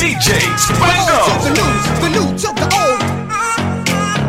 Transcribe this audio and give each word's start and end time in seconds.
DJ 0.00 0.40
Spango. 0.56 1.20
The 1.44 1.52
new, 1.52 1.70
the 2.00 2.08
new 2.08 2.28
to 2.32 2.48
the 2.56 2.68
old. 2.72 3.00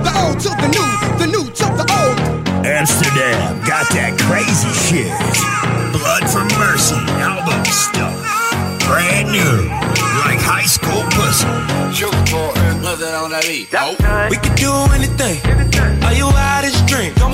The 0.04 0.12
old 0.20 0.38
to 0.44 0.52
the 0.60 0.68
new, 0.68 0.90
the 1.16 1.28
new 1.32 1.46
to 1.47 1.66
the 1.79 1.86
old. 1.88 2.20
Amsterdam 2.68 3.63
got 3.63 3.88
that 3.96 4.20
crazy 4.20 4.68
shit. 4.84 5.15
Blood 5.96 6.28
for 6.28 6.44
Mercy 6.60 6.99
album 7.24 7.63
stuff. 7.72 8.20
Brand 8.84 9.31
new, 9.31 9.72
like 10.28 10.44
high 10.44 10.68
school 10.68 11.08
pussy. 11.15 11.47
Sugar 11.96 12.19
for 12.28 12.51
nothing 12.83 13.15
on 13.15 13.31
that 13.31 13.47
beat. 13.47 13.72
We 14.29 14.35
could 14.44 14.60
do 14.60 14.76
anything. 14.92 15.40
Are 16.03 16.13
you 16.13 16.27
out 16.27 16.67
of 16.67 16.80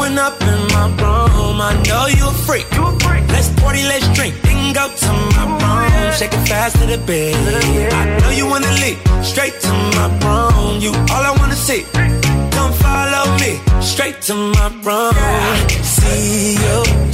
Throwing 0.08 0.20
up 0.20 0.42
in 0.42 0.62
my 0.72 0.88
room. 1.02 1.60
I 1.60 1.74
know 1.86 2.08
you 2.08 2.30
a 2.30 2.32
freak. 2.32 2.66
Let's 3.28 3.50
party, 3.60 3.84
let's 3.84 4.08
drink. 4.16 4.42
Then 4.42 4.74
go 4.74 4.88
to 4.88 5.12
my 5.36 5.44
oh, 5.44 6.06
room. 6.06 6.14
Shake 6.14 6.32
it 6.32 6.48
fast 6.48 6.78
to 6.80 6.86
the 6.86 6.98
bed. 6.98 7.36
I 7.94 8.18
know 8.20 8.30
you 8.30 8.46
wanna 8.48 8.72
leap 8.80 9.00
straight 9.22 9.60
to 9.60 9.74
my 9.98 10.08
room. 10.24 10.80
You 10.80 10.92
all 11.12 11.24
I 11.30 11.36
wanna 11.38 11.56
see. 11.56 11.84
Come 12.56 12.72
follow 12.72 13.38
me 13.38 13.60
straight 13.82 14.22
to 14.28 14.34
my 14.34 14.68
room. 14.86 15.14
See 15.84 16.56
you 16.56 17.07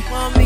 baby. 0.00 0.41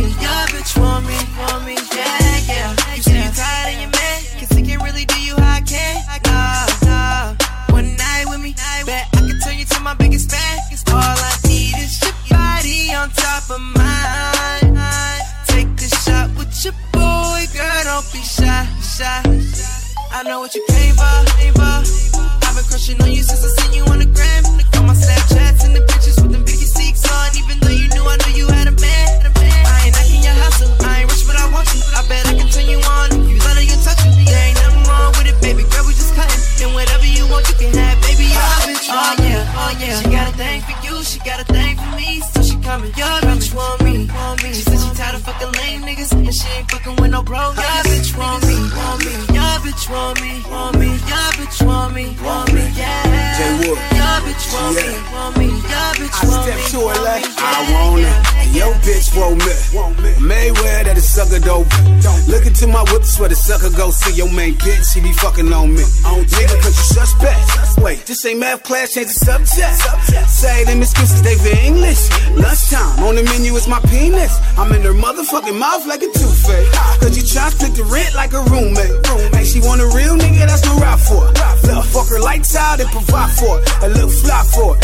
sucker, 63.57 63.77
go 63.77 63.91
see 63.91 64.15
your 64.15 64.31
main 64.33 64.55
bitch. 64.55 64.93
She 64.93 65.01
be 65.01 65.13
fucking 65.13 65.53
on 65.53 65.75
me. 65.75 65.83
On 66.05 66.25
nigga, 66.25 66.57
cause 66.63 66.77
you 66.77 66.87
suspect. 67.01 67.79
Wait, 67.79 68.05
this 68.07 68.25
ain't 68.27 68.41
math 68.41 68.63
class, 68.63 68.93
change 68.93 69.09
the 69.09 69.13
subject. 69.15 70.29
Say 70.29 70.65
them 70.65 70.83
excuses, 70.83 71.23
they 71.23 71.37
be 71.43 71.53
English. 71.67 72.09
Lunchtime, 72.33 73.05
on 73.05 73.15
the 73.17 73.23
menu 73.23 73.55
is 73.55 73.69
my 73.69 73.81
penis. 73.89 74.39
I'm 74.57 74.73
in 74.73 74.83
her 74.83 74.93
motherfucking 74.93 75.59
mouth 75.59 75.87
like 75.87 76.03
a 76.03 76.11
toothache. 76.11 76.73
Cause 77.01 77.17
you 77.17 77.25
try 77.25 77.51
to 77.51 77.57
split 77.57 77.75
the 77.77 77.85
rent 77.85 78.15
like 78.15 78.33
a 78.33 78.43
roommate. 78.53 78.95
And 79.35 79.47
she 79.47 79.61
want 79.61 79.81
a 79.81 79.89
real 79.97 80.17
nigga, 80.17 80.47
that's 80.47 80.65
no 80.65 80.77
ride 80.77 81.01
for. 81.01 81.27
Her. 81.27 81.83
Fuck 81.93 82.09
her 82.09 82.21
lights 82.21 82.55
out 82.57 82.81
and 82.81 82.91
provide 82.91 83.33
for. 83.37 83.61
A 83.85 83.89
little 83.89 84.11
fly 84.11 84.43
for 84.53 84.77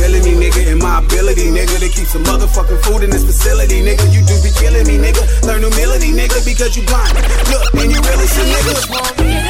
feeling 0.00 0.24
me, 0.24 0.48
nigga, 0.48 0.72
and 0.72 0.80
my 0.80 0.98
ability, 0.98 1.52
nigga, 1.52 1.78
to 1.78 1.88
keep 1.88 2.08
some 2.08 2.24
motherfucking 2.24 2.80
food 2.84 3.02
in 3.04 3.10
this 3.10 3.24
facility, 3.24 3.82
nigga. 3.82 4.04
You 4.12 4.24
do 4.24 4.34
be 4.42 4.50
killing 4.56 4.86
me, 4.88 4.96
nigga. 4.96 5.22
Learn 5.46 5.60
humility, 5.60 6.10
nigga, 6.12 6.40
because 6.44 6.76
you 6.76 6.82
blind. 6.84 7.14
Look, 7.52 7.74
and 7.74 7.92
you 7.92 8.00
really 8.00 8.26
nigga. 8.26 9.49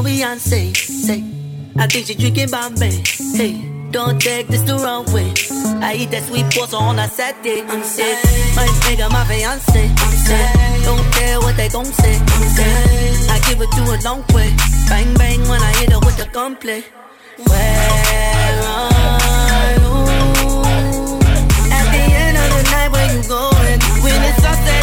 on 0.00 0.06
Beyonce. 0.06 0.74
Say, 0.76 1.24
I 1.76 1.86
think 1.86 2.06
she 2.06 2.14
drinking 2.14 2.50
Bombay. 2.50 3.02
Hey, 3.34 3.52
don't 3.90 4.20
take 4.20 4.48
this 4.48 4.62
the 4.62 4.76
wrong 4.76 5.04
way. 5.12 5.32
I 5.84 5.94
eat 5.94 6.10
that 6.10 6.24
sweet 6.24 6.46
pasta 6.54 6.76
on 6.76 6.98
a 6.98 7.08
Saturday. 7.08 7.62
I'm 7.62 7.82
sick. 7.82 8.16
My 8.56 8.66
nigga, 8.84 9.10
my 9.10 9.24
fiance. 9.24 9.82
I'm 10.04 10.16
sick. 10.26 10.48
Don't 10.84 11.06
care 11.12 11.38
what 11.40 11.56
they 11.56 11.68
gon' 11.68 11.84
say. 11.84 12.16
I'm 12.16 12.46
sick. 12.56 13.30
I 13.30 13.38
give 13.46 13.60
it 13.60 13.70
to 13.76 13.82
a 13.82 13.96
long 14.04 14.24
way. 14.34 14.48
Bang 14.88 15.12
bang 15.14 15.40
when 15.48 15.60
I 15.60 15.72
hit 15.78 15.92
her 15.92 16.00
with 16.00 16.16
the 16.16 16.28
gunplay. 16.32 16.82
Where 17.48 18.56
are 18.76 19.72
you? 19.80 19.94
At 21.76 21.86
the 21.94 22.02
end 22.24 22.36
of 22.42 22.48
the 22.56 22.62
night, 22.72 22.90
where 22.92 23.08
you 23.14 23.22
going? 23.28 23.80
When 24.02 24.22
it's 24.28 24.42
sunset. 24.42 24.79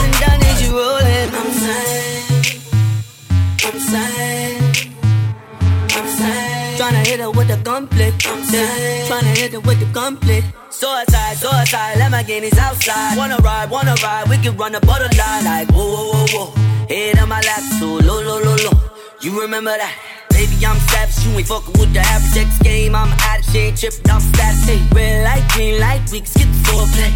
hit 7.08 7.20
her 7.22 7.32
with 7.32 7.48
the 7.48 7.58
conflict. 7.64 8.26
Yeah, 8.26 9.08
tryna 9.08 9.38
hit 9.38 9.54
her 9.54 9.62
with 9.62 9.80
the 9.80 9.88
conflict. 9.94 10.46
Suicide, 10.70 11.38
suicide, 11.38 11.96
Lamborghinis 11.98 12.58
outside. 12.58 13.18
Wanna 13.18 13.38
ride, 13.38 13.70
wanna 13.70 13.96
ride, 14.04 14.28
we 14.30 14.38
can 14.38 14.58
run 14.58 14.76
a 14.76 14.82
butterfly. 14.82 15.42
Like, 15.44 15.72
whoa, 15.72 15.88
whoa, 15.88 16.12
whoa, 16.12 16.26
whoa. 16.34 16.86
Hit 16.88 17.20
on 17.22 17.30
my 17.30 17.42
lap, 17.42 17.64
so 17.80 17.86
low, 17.86 18.22
low, 18.22 18.40
low, 18.44 18.58
low. 18.66 18.78
You 19.22 19.42
remember 19.42 19.72
that? 19.72 19.96
Baby, 20.30 20.66
I'm 20.66 20.78
savage, 20.92 21.26
you 21.26 21.32
ain't 21.38 21.48
fuckin' 21.48 21.80
with 21.80 21.94
the 21.94 22.02
average 22.02 22.46
X 22.46 22.60
game. 22.60 22.94
I'm 22.94 23.12
out 23.12 23.40
of 23.40 23.46
shape, 23.52 23.76
trippin' 23.76 24.12
off 24.12 24.22
status. 24.22 24.66
Hey, 24.68 24.82
red 24.94 25.24
light, 25.24 25.46
green 25.54 25.80
light, 25.80 26.02
we 26.12 26.20
can 26.20 26.28
skip 26.28 26.50
the 26.50 26.62
foreplay. 26.68 27.14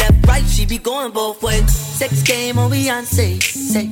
Left, 0.00 0.26
right, 0.26 0.46
she 0.46 0.66
be 0.66 0.78
going 0.78 1.12
both 1.12 1.42
ways. 1.42 1.70
Sex 1.70 2.22
game 2.22 2.58
oh, 2.58 2.64
on 2.64 2.70
Beyonce, 2.72 3.40
say. 3.40 3.88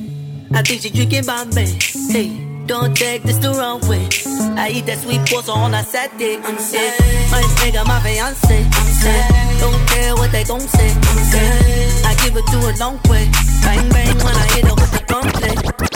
I 0.53 0.61
think 0.61 0.81
she 0.81 0.89
drinking 0.89 1.25
by 1.25 1.45
me, 1.45 1.65
say. 1.65 2.50
Don't 2.65 2.95
take 2.95 3.23
this 3.23 3.37
the 3.37 3.53
wrong 3.53 3.81
way. 3.89 4.07
I 4.57 4.69
eat 4.69 4.85
that 4.85 4.99
sweet 4.99 5.21
pussy 5.21 5.51
on 5.51 5.73
a 5.73 5.83
Saturday. 5.83 6.37
I'm 6.37 6.57
sick. 6.57 6.93
My 7.31 7.41
nigga, 7.59 7.85
my 7.85 7.99
fiance. 7.99 8.63
I'm. 8.63 9.59
Don't 9.59 9.87
care 9.89 10.15
what 10.15 10.31
they 10.31 10.43
gon' 10.43 10.59
say. 10.59 10.91
I'm. 10.91 12.05
I 12.05 12.15
give 12.23 12.35
it 12.37 12.45
to 12.47 12.57
a 12.57 12.71
long 12.79 12.99
way. 13.09 13.29
Bang 13.63 13.89
bang 13.89 14.17
when 14.17 14.35
I 14.35 14.45
hit 14.53 14.65
her 14.65 14.75
with 14.75 14.91
the 14.91 15.03
gunplay. 15.07 15.90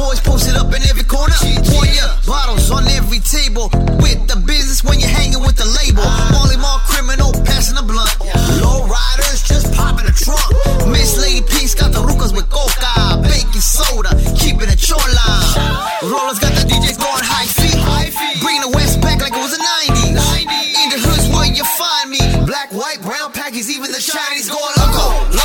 boys 0.00 0.20
posted 0.20 0.56
up 0.56 0.72
in 0.72 0.80
every 0.88 1.04
corner. 1.04 1.36
Warrior 1.76 2.08
bottles 2.24 2.72
on 2.72 2.88
every 2.88 3.20
table. 3.20 3.68
With 4.00 4.20
the 4.32 4.40
business 4.48 4.80
when 4.82 4.96
you're 4.98 5.12
hanging 5.12 5.44
with 5.44 5.60
the 5.60 5.68
label. 5.76 6.04
Molly 6.32 6.56
Mall 6.56 6.80
criminal 6.88 7.36
passing 7.44 7.76
a 7.76 7.84
blunt. 7.84 8.08
Low 8.64 8.88
riders 8.88 9.44
just 9.44 9.68
popping 9.76 10.08
a 10.08 10.14
trunk. 10.16 10.48
Miss 10.88 11.20
Lady 11.20 11.44
Peace 11.44 11.74
got 11.76 11.92
the 11.92 12.00
rucas 12.00 12.32
with 12.32 12.48
coca, 12.48 12.88
ah, 12.96 13.20
baking 13.20 13.60
soda, 13.60 14.16
keeping 14.40 14.72
it 14.72 14.80
chola. 14.80 15.28
Rollers 16.00 16.40
got 16.40 16.56
the 16.56 16.64
DJs 16.64 16.96
going 16.96 17.24
high 17.24 17.50
feet. 17.60 17.76
Bring 18.40 18.60
the 18.64 18.72
West 18.72 19.00
back 19.04 19.20
like 19.20 19.36
it 19.36 19.42
was 19.44 19.52
the 19.52 19.60
90s. 19.60 20.16
In 20.80 20.86
the 20.88 20.98
hoods 20.98 21.28
where 21.28 21.44
you 21.52 21.64
find 21.76 22.08
me. 22.08 22.22
Black, 22.48 22.72
white, 22.72 23.00
brown 23.04 23.32
packies, 23.36 23.68
even 23.68 23.92
the 23.92 24.00
Chinese 24.00 24.48
going 24.48 24.74
loco. 24.80 25.39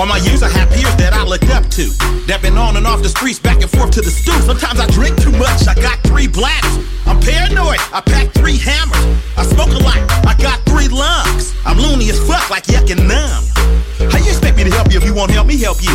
All 0.00 0.06
my 0.06 0.16
years, 0.16 0.42
I 0.42 0.48
have 0.48 0.72
peers 0.72 0.96
that 0.96 1.12
I 1.12 1.28
looked 1.28 1.52
up 1.52 1.68
to. 1.76 1.84
That 2.24 2.40
on 2.56 2.80
and 2.80 2.86
off 2.86 3.02
the 3.04 3.12
streets, 3.12 3.38
back 3.38 3.60
and 3.60 3.68
forth 3.68 3.92
to 3.92 4.00
the 4.00 4.08
stoop. 4.08 4.40
Sometimes 4.48 4.80
I 4.80 4.88
drink 4.88 5.20
too 5.20 5.30
much, 5.36 5.68
I 5.68 5.76
got 5.76 6.00
three 6.08 6.24
bladders. 6.24 6.88
I'm 7.04 7.20
paranoid, 7.20 7.76
I 7.92 8.00
pack 8.00 8.32
three 8.32 8.56
hammers. 8.56 8.96
I 9.36 9.44
smoke 9.44 9.68
a 9.68 9.82
lot, 9.84 10.00
I 10.24 10.32
got 10.40 10.56
three 10.64 10.88
lungs. 10.88 11.52
I'm 11.68 11.76
loony 11.76 12.08
as 12.08 12.16
fuck, 12.24 12.48
like 12.48 12.64
yuck 12.64 12.88
and 12.88 13.04
numb. 13.04 13.44
How 14.08 14.16
you 14.16 14.32
expect 14.32 14.56
me 14.56 14.64
to 14.64 14.72
help 14.72 14.88
you 14.88 14.96
if 14.96 15.04
you 15.04 15.12
won't 15.12 15.36
help 15.36 15.46
me 15.46 15.60
help 15.60 15.84
you? 15.84 15.92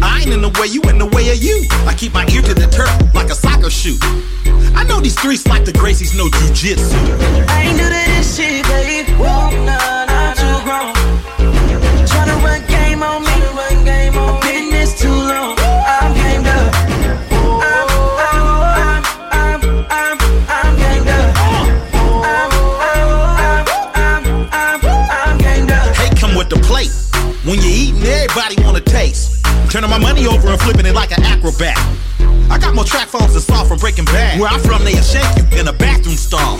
I 0.00 0.24
ain't 0.24 0.32
in 0.32 0.40
the 0.40 0.48
way, 0.56 0.72
you 0.72 0.80
in 0.88 0.96
the 0.96 1.12
way 1.12 1.28
of 1.28 1.36
you. 1.36 1.68
I 1.84 1.92
keep 1.92 2.16
my 2.16 2.24
ear 2.32 2.40
to 2.40 2.54
the 2.56 2.72
turf 2.72 2.88
like 3.12 3.28
a 3.28 3.36
soccer 3.36 3.68
shoe. 3.68 4.00
I 4.72 4.88
know 4.88 5.04
these 5.04 5.12
streets 5.12 5.44
like 5.44 5.68
the 5.68 5.76
Gracies 5.76 6.16
know 6.16 6.32
jujitsu. 6.32 7.41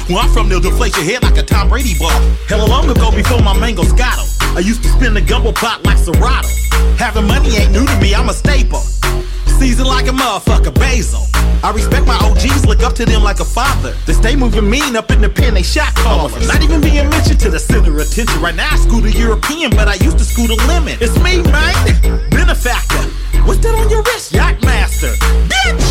Where 0.09 0.19
I'm 0.19 0.31
from, 0.31 0.49
they'll 0.49 0.61
deflate 0.61 0.97
your 0.97 1.05
head 1.05 1.23
like 1.23 1.37
a 1.39 1.43
Tom 1.43 1.69
Brady 1.69 1.95
ball. 1.99 2.11
Hella 2.49 2.67
long 2.67 2.91
ago 2.91 3.11
before 3.11 3.41
my 3.41 3.59
mango 3.59 3.83
scotto. 3.83 4.23
I 4.57 4.61
used 4.61 4.83
to 4.83 4.89
spin 4.89 5.15
the 5.15 5.21
gumbo 5.21 5.53
pot 5.53 5.85
like 5.85 5.99
Serato. 5.99 6.49
Having 6.99 7.27
money 7.27 7.57
ain't 7.57 7.73
new 7.73 7.87
to 7.87 7.97
me, 8.01 8.15
I'm 8.15 8.29
a 8.29 8.35
staple. 8.35 8.81
Seasoned 9.47 9.89
like 9.89 10.09
a 10.09 10.11
motherfucker, 10.11 10.75
basil. 10.75 11.23
I 11.63 11.71
respect 11.73 12.07
my 12.07 12.17
OGs, 12.19 12.67
look 12.67 12.83
up 12.83 12.95
to 12.95 13.05
them 13.05 13.23
like 13.23 13.39
a 13.41 13.45
father. 13.45 13.95
They 14.07 14.13
stay 14.13 14.35
moving 14.35 14.69
mean 14.69 14.97
up 14.97 15.11
in 15.13 15.21
the 15.21 15.29
pen, 15.29 15.55
they 15.55 15.63
shot 15.63 15.95
callers. 15.95 16.49
Not 16.49 16.63
even 16.63 16.81
being 16.81 17.09
mentioned 17.09 17.39
to 17.41 17.51
the 17.51 17.61
center 17.61 17.93
of 17.93 17.99
attention. 17.99 18.43
Right 18.43 18.57
now 18.57 18.69
I 18.73 18.77
school 18.77 19.01
the 19.01 19.13
European, 19.13 19.71
but 19.71 19.87
I 19.87 19.95
used 19.95 20.19
to 20.19 20.25
school 20.25 20.49
the 20.49 20.57
lemon. 20.67 20.99
It's 21.01 21.17
me, 21.23 21.43
man. 21.51 22.29
Benefactor. 22.31 23.07
What's 23.47 23.61
that 23.61 23.75
on 23.75 23.89
your 23.89 24.03
wrist? 24.03 24.33
Yacht 24.33 24.61
master. 24.63 25.13
Bitch! 25.49 25.82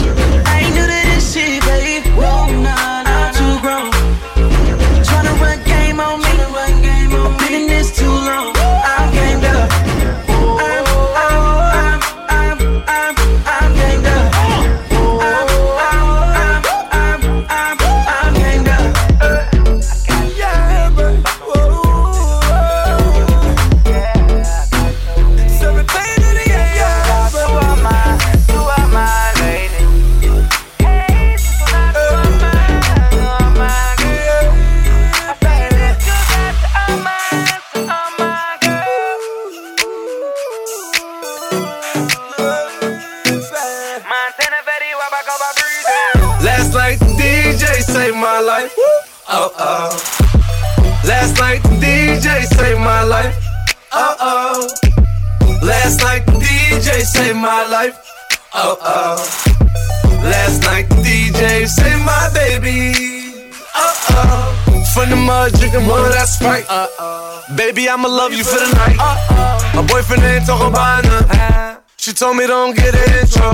Uh 66.81 66.87
oh. 66.97 67.43
Baby, 67.55 67.87
I'ma 67.87 68.07
love 68.07 68.33
you 68.33 68.43
for 68.43 68.57
the 68.57 68.73
night. 68.73 68.97
Uh 68.97 69.15
oh. 69.29 69.71
My 69.75 69.85
boyfriend 69.85 70.23
ain't 70.23 70.47
talking 70.47 70.73
about 70.73 71.03
nothing. 71.03 71.77
She 71.97 72.11
told 72.11 72.37
me 72.37 72.47
don't 72.47 72.75
get 72.75 72.95
an 72.95 73.21
intro. 73.21 73.53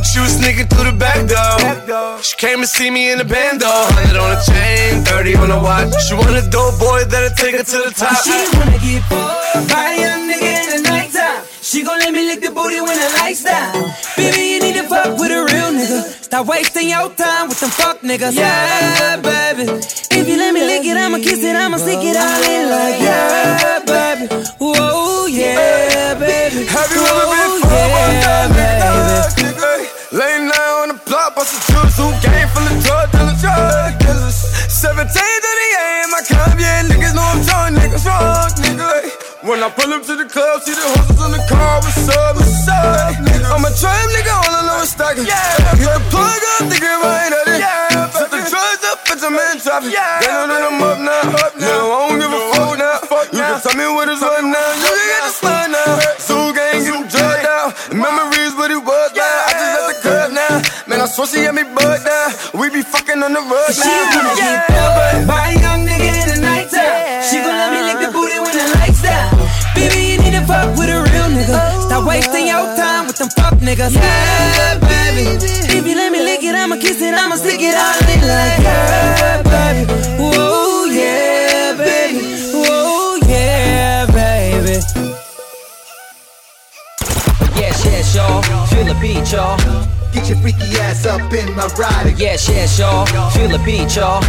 She 0.00 0.18
was 0.20 0.32
sneaking 0.40 0.68
through 0.72 0.88
the 0.88 0.96
back 0.96 1.20
door. 1.28 2.22
She 2.22 2.34
came 2.38 2.62
to 2.62 2.66
see 2.66 2.88
me 2.90 3.12
in 3.12 3.18
the 3.18 3.28
bando. 3.28 3.68
100 3.68 4.16
on 4.16 4.32
a 4.32 4.40
chain, 4.40 5.04
30 5.04 5.34
on 5.36 5.48
the 5.50 5.60
watch. 5.60 5.92
She 6.08 6.14
want 6.14 6.32
a 6.32 6.48
dope 6.48 6.80
boy 6.80 7.04
that'll 7.04 7.36
take 7.36 7.60
her 7.60 7.62
to 7.62 7.78
the 7.84 7.92
top. 7.92 8.16
She 8.24 8.32
wanna 8.56 8.80
get 8.80 9.04
bored 9.12 9.68
by 9.68 9.92
a 9.92 10.00
young 10.00 10.22
nigga 10.32 10.50
in 10.64 10.82
the 10.82 10.88
nighttime. 10.88 11.51
She 11.62 11.84
gon' 11.84 11.96
let 12.00 12.12
me 12.12 12.26
lick 12.26 12.40
the 12.42 12.50
booty 12.50 12.80
when 12.80 12.98
the 12.98 13.08
lights 13.22 13.44
down. 13.44 13.70
Baby, 14.16 14.50
you 14.50 14.58
need 14.58 14.74
to 14.74 14.82
fuck 14.82 15.14
with 15.14 15.30
a 15.30 15.46
real 15.46 15.70
nigga. 15.70 16.02
Stop 16.26 16.48
wasting 16.48 16.88
your 16.90 17.08
time 17.14 17.46
with 17.46 17.60
them 17.60 17.70
fuck 17.70 18.00
niggas. 18.00 18.34
Yeah, 18.34 19.22
baby. 19.22 19.70
If 20.10 20.26
you 20.26 20.36
let 20.42 20.52
me 20.54 20.66
lick 20.66 20.82
it, 20.84 20.96
I'ma 20.98 21.18
kiss 21.18 21.38
it, 21.38 21.54
I'ma 21.54 21.78
stick 21.78 22.02
it 22.02 22.18
all 22.18 22.42
in 22.42 22.66
like 22.66 22.98
yeah, 22.98 23.78
baby. 23.86 24.26
Whoa, 24.58 25.26
yeah, 25.30 26.18
baby. 26.18 26.66
Have 26.66 26.90
you 26.90 26.98
ever 26.98 27.26
been 27.30 27.52
yeah, 27.62 28.50
by 28.50 28.58
baby. 28.58 29.86
Laying 30.10 30.50
down 30.50 30.74
on 30.82 30.88
the 30.90 30.98
block, 31.06 31.36
bust 31.36 31.54
a 31.54 31.58
juice, 31.70 31.94
who 31.94 32.10
game 32.26 32.48
full 32.50 32.66
of 32.66 32.74
drug 32.82 33.06
dealers, 33.14 33.40
drug 33.40 33.98
dealers. 34.02 34.34
17 34.66 34.98
to 34.98 35.14
the 35.14 35.68
AM, 35.78 36.10
I 36.10 36.20
come, 36.26 36.58
yeah, 36.58 36.82
niggas 36.90 37.14
know 37.14 37.22
I'm 37.22 37.40
drunk, 37.46 37.78
niggas 37.78 38.04
wrong, 38.04 38.50
nigga. 38.58 39.01
When 39.42 39.58
I 39.58 39.66
pull 39.74 39.90
up 39.90 40.06
to 40.06 40.14
the 40.14 40.30
club, 40.30 40.62
see 40.62 40.70
the 40.70 40.86
horses 40.86 41.18
in 41.18 41.34
the 41.34 41.42
car, 41.50 41.82
what's 41.82 42.06
up, 42.14 42.38
what's 42.38 42.62
up, 42.70 43.18
nigga? 43.26 43.50
I'm 43.50 43.66
a 43.66 43.74
trap 43.74 44.06
nigga, 44.14 44.30
all 44.38 44.54
I 44.54 44.62
know 44.70 44.86
is 44.86 44.94
stacking. 44.94 45.26
Yeah, 45.26 45.58
the 45.82 45.98
plug 46.14 46.42
up, 46.62 46.70
grip 46.70 47.02
right 47.02 47.26
at 47.26 47.50
it. 47.50 47.58
Yeah, 47.58 48.06
set 48.14 48.30
the 48.30 48.38
drugs 48.38 48.82
up, 48.86 49.02
put 49.02 49.18
them 49.18 49.34
in 49.34 49.58
traffic. 49.58 49.90
Yeah, 49.90 50.22
they 50.22 50.30
know 50.30 50.46
that 50.46 50.62
I'm 50.62 50.78
up 50.78 50.98
now. 51.02 51.42
Up 51.42 51.58
now. 51.58 51.74
No, 51.74 51.90
I 51.90 51.98
don't 52.06 52.22
give 52.22 52.30
a 52.30 52.42
fuck 52.54 52.78
now. 52.78 53.02
Fuck 53.02 53.26
you 53.34 53.42
can 53.42 53.58
tell 53.58 53.74
me 53.74 53.86
what 53.90 54.06
is 54.14 54.22
up 54.22 54.46
now. 54.46 54.68
You 54.78 54.90
can 54.94 55.06
get 55.10 55.22
the 55.26 55.32
slide 55.34 55.70
now. 55.74 55.90
Zoo 56.22 56.54
gang, 56.54 56.78
get 56.86 56.94
them 56.94 57.04
drugged 57.10 57.46
out. 57.50 57.74
Memories, 57.90 58.54
what 58.54 58.70
it 58.70 58.78
was 58.78 59.10
now. 59.10 59.26
I 59.26 59.50
just 59.58 59.74
at 59.74 59.84
the 59.90 59.96
club 60.06 60.28
now. 60.38 60.54
Man, 60.86 61.02
I 61.02 61.10
swear 61.10 61.26
she 61.26 61.42
had 61.42 61.58
me 61.58 61.66
bugged 61.66 62.06
now. 62.06 62.30
We 62.54 62.70
be 62.70 62.86
fucking 62.86 63.18
on 63.18 63.34
the 63.34 63.42
She 63.74 63.82
now. 63.82 64.06
wanna 64.06 64.38
get 64.38 65.26
bored 65.26 65.61
Stop 71.92 72.08
wasting 72.08 72.46
your 72.46 72.74
time 72.74 73.06
with 73.06 73.18
them 73.18 73.28
fuck 73.36 73.52
niggas. 73.60 73.92
Yeah, 73.92 74.78
baby. 74.80 75.28
If 75.76 75.86
you 75.86 75.94
let 75.94 76.10
me 76.10 76.20
lick 76.20 76.42
it, 76.42 76.54
I'ma 76.54 76.76
kiss 76.76 77.02
it, 77.02 77.12
I'ma 77.12 77.34
stick 77.36 77.60
it 77.60 77.74
all 77.76 78.00
in 78.08 78.20
like 78.24 78.64
yeah, 78.64 79.42
baby. 79.44 79.92
Whoa, 80.16 80.86
yeah, 80.86 81.76
baby. 81.76 82.24
Whoa, 82.54 83.16
yeah, 83.28 84.06
baby. 84.06 84.80
Yes, 87.60 87.84
yes, 87.84 88.14
y'all. 88.16 88.40
Feel 88.68 88.86
the 88.86 88.96
beat, 88.98 89.30
y'all. 89.30 89.58
Get 90.14 90.30
your 90.30 90.38
freaky 90.38 90.80
ass 90.80 91.04
up 91.04 91.30
in 91.30 91.54
my 91.54 91.66
ride. 91.76 92.14
Yes, 92.16 92.48
yes, 92.48 92.78
y'all. 92.78 93.04
Feel 93.32 93.50
the 93.50 93.60
beat, 93.66 93.94
y'all. 93.96 94.22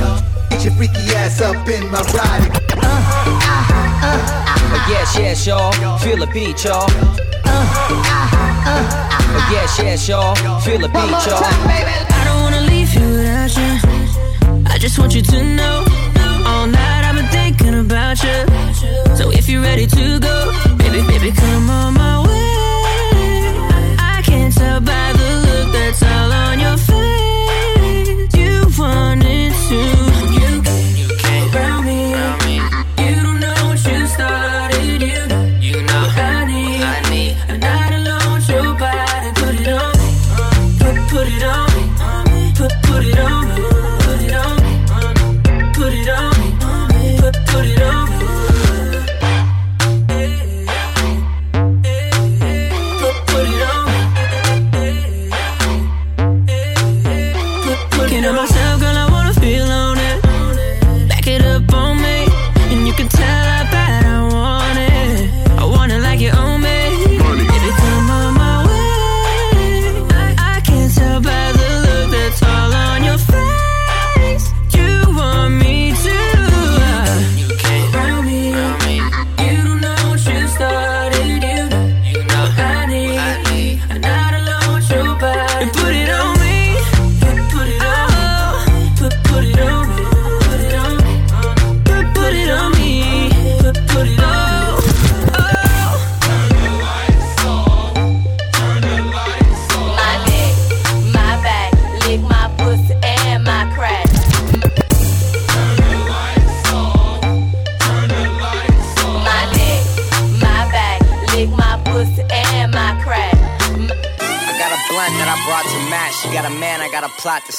Get 0.50 0.66
your 0.66 0.74
freaky 0.74 1.16
ass 1.16 1.40
up 1.40 1.66
in 1.70 1.90
my 1.90 2.02
ride. 2.12 2.44
Uh-huh. 2.76 3.32
Uh-huh. 3.32 4.04
Uh-huh. 4.04 4.92
Yes, 4.92 5.18
yes, 5.18 5.48
y'all. 5.48 5.72
Feel 6.00 6.18
the 6.18 6.28
beat, 6.28 6.62
y'all. 6.66 7.23
Yes, 9.52 9.80
yes, 9.80 10.08
y'all. 10.08 10.36
Feel 10.62 10.80
the 10.80 10.88
beat, 10.88 11.26
y'all. 11.28 11.44
I 11.44 12.22
don't 12.26 12.42
wanna 12.44 12.62
leave 12.62 12.94
you 12.94 13.08
without 13.18 13.56
you. 13.58 14.64
I 14.66 14.78
just 14.78 14.98
want 15.00 15.14
you 15.16 15.22
to 15.22 15.44
know. 15.44 15.86
All 16.46 16.68
night 16.68 17.04
I've 17.06 17.16
been 17.16 17.28
thinking 17.28 17.80
about 17.80 18.22
you. 18.24 18.46
So 19.16 19.32
if 19.32 19.48
you're 19.50 19.62
ready 19.62 19.88
to 19.88 20.20
go, 20.20 20.52
baby, 20.78 21.02
baby, 21.08 21.32
come 21.32 21.70
on 21.70 21.94
my 21.94 22.20
way. 22.26 23.98
I 24.00 24.22
can't 24.24 24.54
tell 24.54 24.80
by 24.82 25.14
the 25.14 25.30
look 25.46 25.74
that's 25.74 26.04
all 26.04 26.32
on 26.32 26.60
your 26.60 26.78
face. 26.78 28.36
You 28.36 28.68
wanted 28.78 29.54
to. 29.70 30.13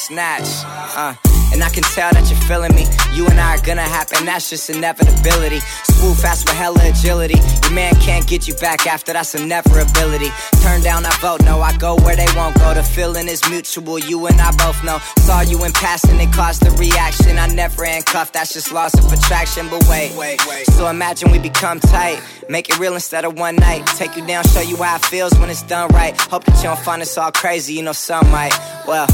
Snatch. 0.05 0.49
Uh. 0.97 1.15
And 1.53 1.63
I 1.63 1.69
can 1.71 1.85
tell 1.95 2.11
that 2.13 2.29
you're 2.29 2.41
feeling 2.51 2.75
me. 2.75 2.85
You 3.15 3.29
and 3.29 3.39
I 3.39 3.55
are 3.57 3.63
gonna 3.63 3.87
happen, 3.87 4.27
that's 4.27 4.51
just 4.51 4.69
inevitability. 4.71 5.61
Swoop 5.85 6.17
fast 6.19 6.45
with 6.47 6.57
hella 6.57 6.81
agility. 6.83 7.39
Your 7.63 7.73
man 7.73 7.95
can't 8.01 8.27
get 8.27 8.49
you 8.49 8.55
back 8.55 8.89
after 8.89 9.13
that's 9.13 9.35
a 9.37 9.47
never 9.47 9.79
ability. 9.79 10.31
Turn 10.63 10.83
down, 10.83 11.07
I 11.07 11.15
vote 11.21 11.45
no. 11.45 11.61
I 11.61 11.77
go 11.77 11.95
where 11.97 12.17
they 12.17 12.27
won't 12.35 12.59
go. 12.59 12.75
The 12.75 12.83
feeling 12.83 13.29
is 13.29 13.49
mutual, 13.49 14.01
you 14.01 14.27
and 14.27 14.41
I 14.41 14.51
both 14.57 14.83
know. 14.83 14.99
Saw 15.23 15.43
you 15.43 15.65
in 15.65 15.73
passing, 15.73 16.19
it 16.19 16.33
caused 16.33 16.63
the 16.67 16.71
reaction. 16.73 17.39
I 17.39 17.47
never 17.47 17.85
handcuffed, 17.85 18.33
that's 18.33 18.53
just 18.53 18.73
loss 18.73 18.93
of 18.99 19.13
attraction. 19.13 19.69
But 19.69 19.87
wait, 19.89 20.17
wait, 20.19 20.41
wait. 20.49 20.67
So 20.73 20.89
imagine 20.89 21.31
we 21.31 21.39
become 21.39 21.79
tight. 21.79 22.21
Make 22.49 22.69
it 22.69 22.81
real 22.81 22.95
instead 22.95 23.25
of 23.25 23.39
one 23.39 23.57
night. 23.57 23.87
Take 23.95 24.17
you 24.17 24.27
down, 24.27 24.43
show 24.45 24.61
you 24.61 24.77
how 24.77 24.97
it 24.97 25.05
feels 25.05 25.39
when 25.39 25.51
it's 25.51 25.63
done 25.63 25.89
right. 25.91 26.19
Hope 26.21 26.45
that 26.45 26.57
you 26.57 26.65
don't 26.65 26.81
find 26.81 27.01
us 27.01 27.17
all 27.17 27.31
crazy, 27.31 27.75
you 27.75 27.83
know 27.83 27.93
some 27.93 28.29
might. 28.33 28.53
Well, 28.89 29.07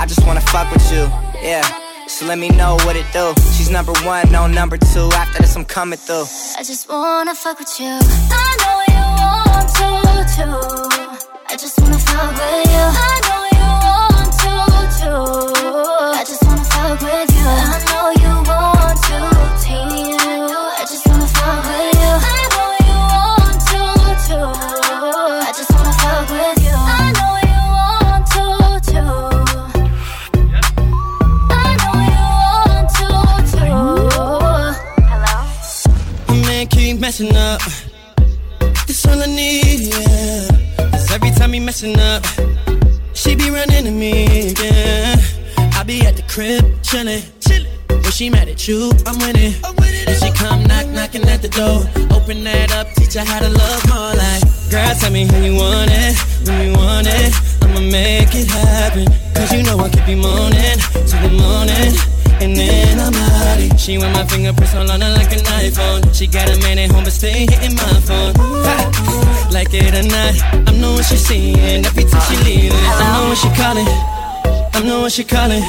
I 0.00 0.06
just 0.06 0.24
wanna 0.26 0.40
fuck 0.40 0.72
with 0.72 0.90
you, 0.92 1.04
yeah. 1.42 1.66
So 2.06 2.24
let 2.26 2.38
me 2.38 2.48
know 2.50 2.76
what 2.84 2.96
it 2.96 3.04
do. 3.12 3.34
She's 3.54 3.68
number 3.68 3.92
one, 4.04 4.30
no 4.30 4.46
number 4.46 4.78
two. 4.78 5.10
After 5.12 5.42
this, 5.42 5.56
I'm 5.56 5.64
coming 5.64 5.98
through. 5.98 6.24
I 6.56 6.62
just 6.62 6.88
wanna 6.88 7.34
fuck 7.34 7.58
with 7.58 7.78
you. 7.80 7.98
I 8.30 8.48
know 8.62 8.76
you 8.94 9.04
want 9.20 9.68
to 9.78 9.88
too. 10.36 11.18
I 11.50 11.56
just 11.56 11.78
wanna 11.80 11.98
fuck 11.98 12.30
with 12.32 13.22
you. 13.22 13.27
Messing 41.68 42.00
up, 42.00 42.24
she 43.12 43.36
be 43.36 43.50
running 43.50 43.84
to 43.84 43.90
me, 43.90 44.54
yeah. 44.58 45.16
I 45.76 45.82
be 45.84 46.00
at 46.00 46.16
the 46.16 46.22
crib, 46.22 46.64
chillin', 46.80 47.20
chillin'. 47.44 47.68
When 47.90 48.10
she 48.10 48.30
mad 48.30 48.48
at 48.48 48.66
you, 48.66 48.90
I'm 49.04 49.18
winning. 49.18 49.52
And 50.08 50.16
she 50.16 50.32
come 50.32 50.64
knock, 50.64 50.86
knocking 50.86 51.28
at 51.28 51.42
the 51.42 51.50
door. 51.50 51.84
Open 52.16 52.42
that 52.44 52.72
up, 52.72 52.86
teach 52.94 53.12
her 53.16 53.24
how 53.32 53.40
to 53.40 53.50
love 53.50 53.82
more 53.86 54.14
like. 54.16 54.42
Girl, 54.70 54.94
tell 54.94 55.12
me 55.12 55.26
how 55.26 55.40
you 55.44 55.56
want 55.56 55.90
it, 55.92 56.16
when 56.48 56.68
you 56.68 56.72
want 56.72 57.06
it. 57.06 57.34
I'ma 57.60 57.80
make 57.80 58.32
it 58.32 58.48
happen. 58.48 59.04
Cause 59.34 59.52
you 59.52 59.62
know 59.62 59.78
I 59.78 59.90
keep 59.90 60.08
you 60.08 60.16
moaning 60.16 60.78
till 61.04 61.20
the 61.20 61.32
morning. 61.36 62.17
And 62.40 62.54
then 62.56 63.00
I'm 63.00 63.14
out 63.14 63.78
She 63.80 63.98
with 63.98 64.12
my 64.12 64.24
fingerprints 64.24 64.74
all 64.74 64.90
on 64.90 65.00
her 65.00 65.10
like 65.10 65.32
an 65.32 65.42
iPhone. 65.58 66.14
She 66.14 66.26
got 66.26 66.48
a 66.48 66.56
man 66.60 66.78
at 66.78 66.90
home, 66.90 67.04
but 67.04 67.12
stay 67.12 67.46
hitting 67.50 67.74
my 67.74 68.00
phone. 68.06 68.34
Ha! 68.36 69.48
Like 69.50 69.74
it 69.74 69.94
or 69.94 70.06
not, 70.06 70.68
I'm 70.68 70.78
what 70.98 71.04
she's 71.04 71.26
seeing. 71.26 71.84
Every 71.84 72.04
time 72.04 72.22
she 72.28 72.36
leaving, 72.44 72.72
I 72.74 73.02
know 73.14 73.28
what 73.30 73.38
she 73.38 73.50
calling. 73.54 73.88
I 74.74 74.82
know 74.84 75.00
what 75.00 75.12
she 75.12 75.24
calling. 75.24 75.62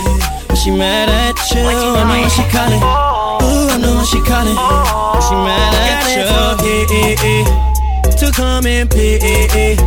When 0.48 0.58
she 0.58 0.72
mad 0.72 1.10
at 1.10 1.38
you, 1.54 1.62
I 1.62 1.74
know 1.74 2.22
what 2.22 2.32
she 2.32 2.44
calling. 2.54 2.82
Ooh, 2.82 3.74
I 3.74 3.78
know 3.78 3.96
when 3.96 4.06
she 4.06 4.22
calling. 4.22 4.58
She 5.26 5.36
mad 5.42 5.74
at 5.74 6.06
you. 6.14 6.26
To 8.20 8.32
come 8.32 8.66
and 8.68 8.90
pay. 8.90 9.78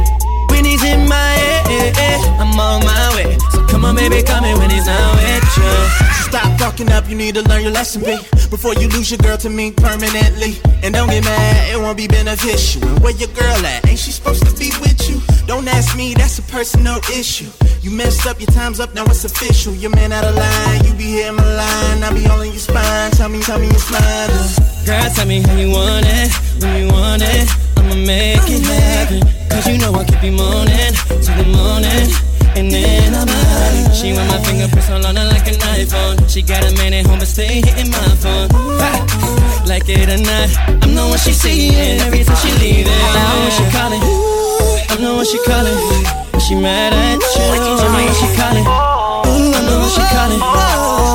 When 0.49 0.65
he's 0.65 0.83
in 0.83 1.09
my 1.09 1.32
I'm 1.69 2.59
on 2.59 2.85
my 2.85 3.15
way. 3.15 3.39
So 3.51 3.65
come 3.67 3.85
on, 3.85 3.97
baby, 3.97 4.23
come 4.23 4.45
in 4.45 4.59
when 4.59 4.71
he's 4.71 4.87
not 4.87 5.15
with 5.15 5.57
you. 5.57 5.63
So 5.63 6.23
Stop 6.33 6.59
fucking 6.59 6.91
up, 6.91 7.11
you 7.11 7.15
need 7.15 7.35
to 7.35 7.43
learn 7.43 7.63
your 7.63 7.73
lesson, 7.73 8.01
B. 8.03 8.17
Before 8.49 8.73
you 8.73 8.89
lose 8.89 9.11
your 9.11 9.19
girl 9.19 9.37
to 9.37 9.51
me 9.51 9.71
permanently. 9.71 10.57
And 10.83 10.95
don't 10.95 11.11
get 11.11 11.25
mad, 11.25 11.69
it 11.71 11.77
won't 11.77 11.99
be 11.99 12.09
beneficial. 12.09 12.83
And 12.89 12.99
where 13.01 13.13
your 13.13 13.29
girl 13.37 13.67
at? 13.67 13.87
Ain't 13.87 13.99
she 13.99 14.13
supposed 14.13 14.47
to 14.47 14.53
be 14.59 14.73
with 14.81 14.97
you? 15.11 15.21
Don't 15.47 15.69
ask 15.69 15.95
me, 15.95 16.15
that's 16.15 16.39
a 16.39 16.43
personal 16.45 16.97
issue. 17.13 17.51
You 17.83 17.91
messed 17.91 18.27
up, 18.27 18.41
your 18.41 18.51
time's 18.51 18.81
up, 18.81 18.95
now 18.95 19.05
it's 19.05 19.25
official. 19.25 19.75
Your 19.75 19.91
man 19.91 20.11
out 20.11 20.25
of 20.25 20.35
line, 20.35 20.85
you 20.87 20.95
be 20.95 21.21
hitting 21.21 21.37
my 21.37 21.45
line. 21.45 22.03
I'll 22.03 22.15
be 22.15 22.27
all 22.27 22.41
in 22.41 22.49
your 22.49 22.59
spine, 22.59 23.11
tell 23.11 23.29
me, 23.29 23.43
tell 23.43 23.59
me 23.59 23.67
you're 23.67 23.79
smiling. 23.79 24.87
Girl, 24.87 25.11
tell 25.15 25.27
me 25.27 25.43
how 25.43 25.55
you 25.55 25.71
want 25.71 26.07
it, 26.09 26.33
when 26.63 26.81
you 26.81 26.89
want 26.89 27.21
it. 27.23 27.47
I'ma 27.77 27.95
make 27.95 28.49
it 28.49 28.63
happen. 28.65 29.21
Cause 29.51 29.67
you 29.69 29.77
know 29.77 29.93
I 29.93 30.05
keep 30.05 30.23
you 30.23 30.33
moaning 30.33 30.95
to 30.97 31.31
the 31.37 31.45
morning. 31.53 32.09
And 32.57 32.71
then 32.71 33.15
I'm 33.15 33.29
out. 33.29 33.95
She 33.95 34.13
with 34.13 34.29
my 34.29 34.41
fingerprints 34.45 34.91
all 34.91 35.05
on 35.07 35.17
her 35.17 35.25
like 35.29 35.47
an 35.49 35.57
iPhone. 35.77 36.29
She 36.29 36.43
got 36.43 36.65
a 36.65 36.73
man 36.77 36.93
at 36.93 37.07
home, 37.07 37.19
but 37.19 37.29
stay 37.29 37.61
hitting 37.61 37.91
my 37.91 38.09
phone. 38.21 38.49
Like 39.65 39.89
it 39.89 40.09
or 40.11 40.21
not, 40.21 40.49
I'm 40.83 40.95
knowing 40.95 41.19
she 41.19 41.33
seeing. 41.33 42.01
Every 42.01 42.25
time 42.25 42.37
she 42.37 42.51
leaving, 42.61 42.93
I 42.93 43.21
know 43.25 43.41
when 43.41 43.53
she 43.57 43.65
calling. 43.73 44.03
I 44.91 44.97
know 45.01 45.17
when 45.17 45.25
she 45.25 45.39
calling. 45.49 45.79
She 46.41 46.55
mad 46.57 46.93
at 46.93 47.23
you, 47.23 47.41
I 47.41 47.59
know 47.63 47.89
when 47.95 48.15
she 48.21 48.29
calling. 48.37 48.67
Ooh, 48.67 49.55
I 49.55 49.61
know 49.65 49.79
when 49.81 49.89
she 49.89 50.03
calling. 50.13 51.12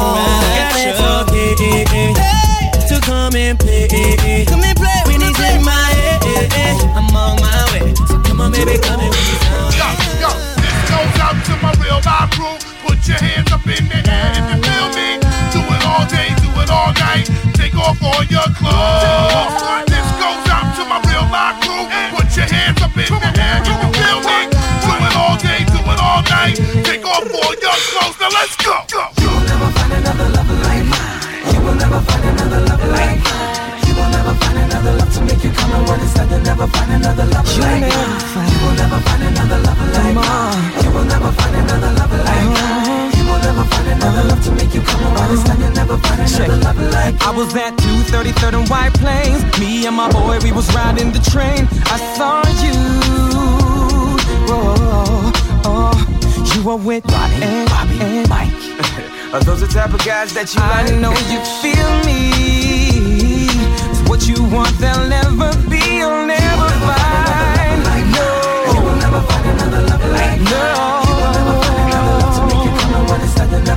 Take 26.84 27.06
off 27.06 27.24
all 27.30 27.54
your 27.54 27.78
clothes. 27.92 28.18
Now 28.20 28.30
let's 28.34 28.56
go. 28.58 28.74
go. 28.90 29.04
You 29.22 29.28
will 29.30 29.46
never 29.46 29.70
find 29.78 29.94
another 29.94 30.30
lover 30.30 30.58
like 30.63 30.86
mine. 30.86 31.54
You 31.54 31.60
will 31.62 31.76
never 31.76 32.00
find 32.02 32.24
another 32.26 32.62
lover 32.66 32.88
like 32.88 33.20
mine. 33.20 33.88
You 33.88 33.94
will 33.94 34.10
never 34.10 34.34
find 34.40 34.58
another 34.58 34.94
love 34.98 35.13
to 35.13 35.22
make 35.22 35.44
you 35.44 35.52
come 35.52 35.72
and 35.74 35.90
run 35.90 36.00
inside. 36.00 36.30
You'll 36.32 36.42
never 36.42 36.68
find 36.68 36.92
another 36.94 37.26
lover 37.26 37.62
like 37.62 37.82
mine. 37.82 38.50
You 38.50 38.58
will 38.63 38.76
never 38.80 39.00
find 39.06 39.24
another 39.24 39.60
lover 39.60 39.88
like 39.92 40.16
mine. 40.16 40.84
You 40.84 40.90
will 40.92 41.06
never 41.06 41.32
find 41.32 41.56
another 41.56 41.92
lover 41.94 42.07
never 44.08 44.22
find 44.22 44.26
another 44.26 44.28
love 44.30 44.43
to 44.43 44.52
make 44.52 44.74
you 44.74 44.82
come 44.82 45.04
and 45.04 45.15
run. 45.15 45.60
You'll 45.60 45.72
never 45.72 45.98
find 45.98 46.20
another 46.22 46.58
lover 46.58 46.89
like 46.91 47.22
I 47.22 47.32
was 47.32 47.56
at 47.56 47.74
233rd 47.78 48.54
and 48.60 48.70
White 48.70 48.93
Plains. 48.93 49.60
Me 49.60 49.86
and 49.86 49.96
my 49.96 50.10
boy, 50.12 50.39
we 50.43 50.52
was 50.52 50.74
riding 50.74 51.12
the 51.12 51.20
train. 51.20 51.67
I 51.86 51.98
saw 52.15 52.41
you. 52.63 52.76
Oh, 54.50 55.32
oh, 55.65 56.54
you 56.56 56.63
were 56.63 56.76
with 56.78 57.06
Ronnie, 57.12 57.43
and, 57.43 57.70
Bobby, 57.70 58.00
and 58.02 58.30
Mike. 58.30 58.54
Are 59.34 59.41
those 59.43 59.60
the 59.62 59.67
type 59.67 59.93
of 59.93 60.04
guys 60.06 60.34
that 60.34 60.54
you 60.56 60.62
I 60.62 60.84
like? 60.84 60.96
know 61.02 61.12
you 61.28 61.39
feel 61.62 61.89
me. 62.08 62.32
It's 63.91 64.10
what 64.10 64.28
you 64.28 64.41
want, 64.56 64.78
there'll 64.80 65.08
never 65.08 65.52
be, 65.70 65.84
you'll 66.00 66.26
never 66.26 66.70
find. 66.88 67.84
Like 67.84 68.08
No, 68.15 68.28
you 68.74 68.82
will 68.82 68.96
never 68.96 69.22
find 69.22 69.50
another 69.50 69.82
love 69.88 70.06
like 70.12 70.41
no. 70.41 70.87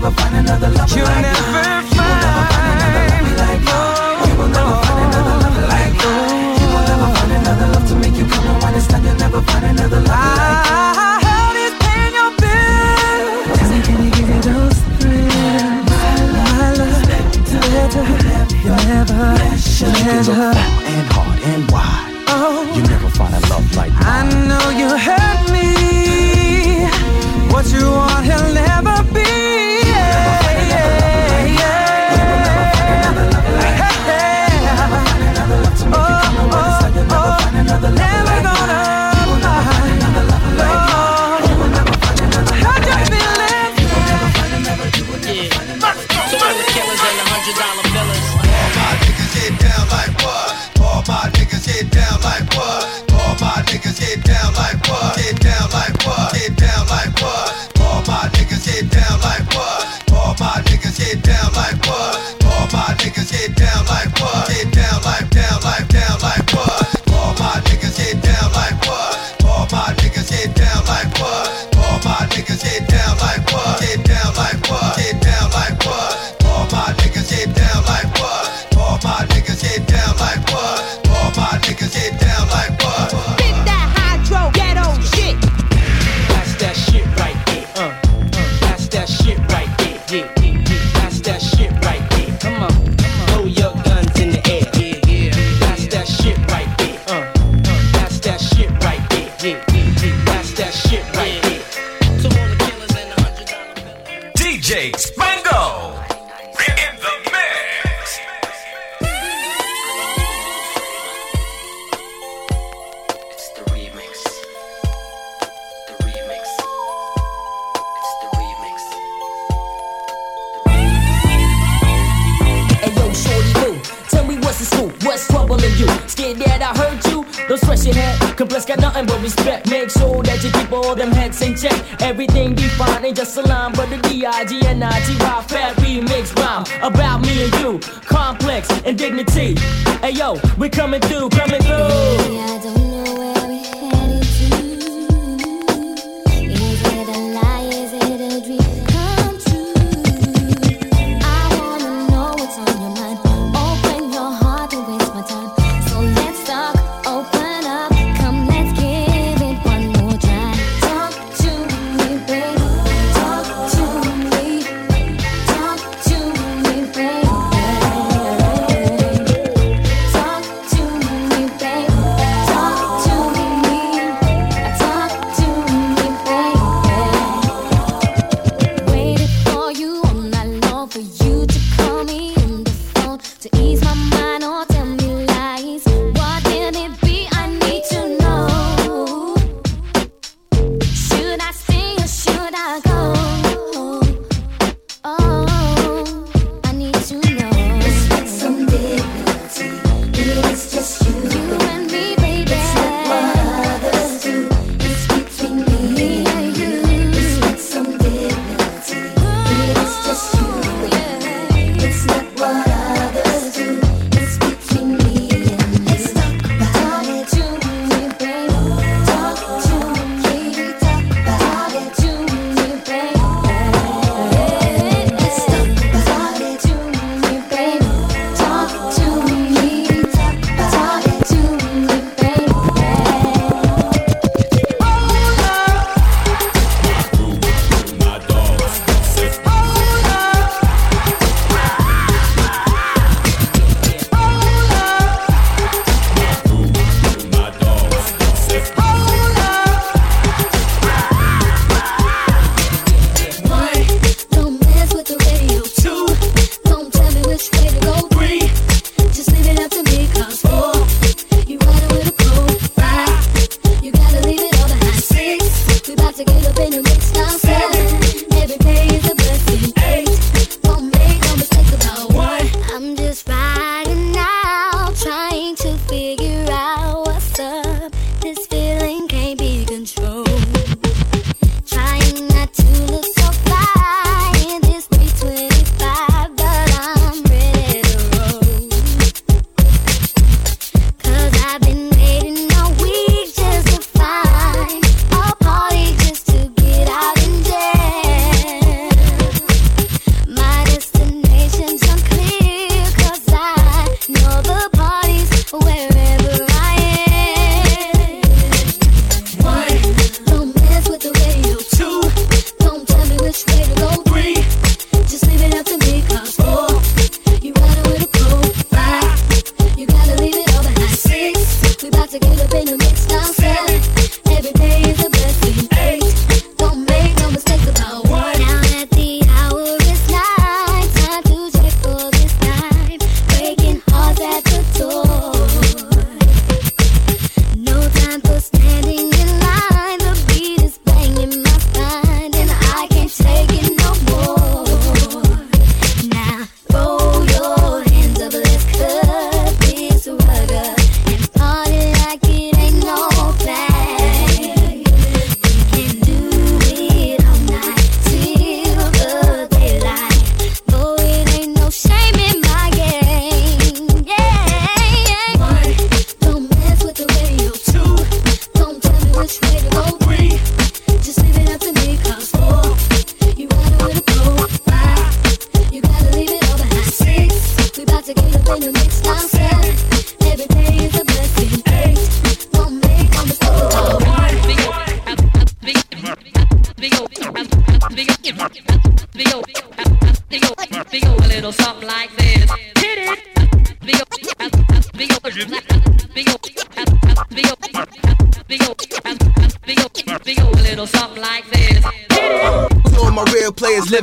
Never 0.01 0.17
find 0.17 0.35
another 0.37 0.69
love 0.71 0.91
you'll 0.97 1.05
like 1.05 1.21
never 1.21 1.37
find. 1.37 1.93
You 1.93 2.01
will 2.01 2.17
never 2.25 2.45
find 2.49 2.81
another 2.81 3.05
love 3.13 3.29
like 3.37 3.61
You 3.61 4.39
will 4.41 4.49
never 4.49 4.77
find 4.81 5.01
another 5.05 5.37
love 5.45 5.61
like 5.69 6.01
You 6.01 6.67
will 6.73 6.85
never 6.89 7.09
find 7.17 7.33
another 7.37 7.69
love 7.75 7.87
to 7.89 7.95
make 7.97 8.17
you 8.17 8.25
come 8.25 8.47
and 8.49 8.63
run 8.63 8.75
inside. 8.75 9.05
You'll 9.05 9.17
never 9.17 9.43
find 9.43 9.65
another 9.67 10.01
love 10.01 10.09
like 10.09 10.65
I 10.73 11.21
held 11.21 11.57
his 11.61 11.75
pain, 11.85 12.13
your 12.17 12.33
bill. 12.41 13.45
Tell 13.57 13.69
me, 13.69 13.79
can 13.85 13.99
you 14.05 14.11
give 14.17 14.29
you 14.33 14.41
those 14.41 14.79
thrills? 15.01 15.85
My 16.49 16.73
love, 16.81 17.05
better, 17.69 18.05
you 18.65 18.73
never, 18.97 19.37
never. 20.09 20.49
And 20.93 21.07
hard 21.13 21.39
and 21.45 21.71
wide. 21.71 22.25
Oh, 22.33 22.73
You 22.75 22.83
never 22.89 23.11
find 23.11 23.35
a 23.35 23.41
love 23.53 23.69
like 23.77 23.93
I 23.97 24.25
know 24.49 24.67
you 24.81 24.89
hurt 24.97 25.41
me. 25.53 26.89
What 27.53 27.67
you 27.71 27.85
want, 27.91 28.25
he'll 28.25 28.55
never 28.55 28.70
like 71.05 71.19
what? 71.19 71.40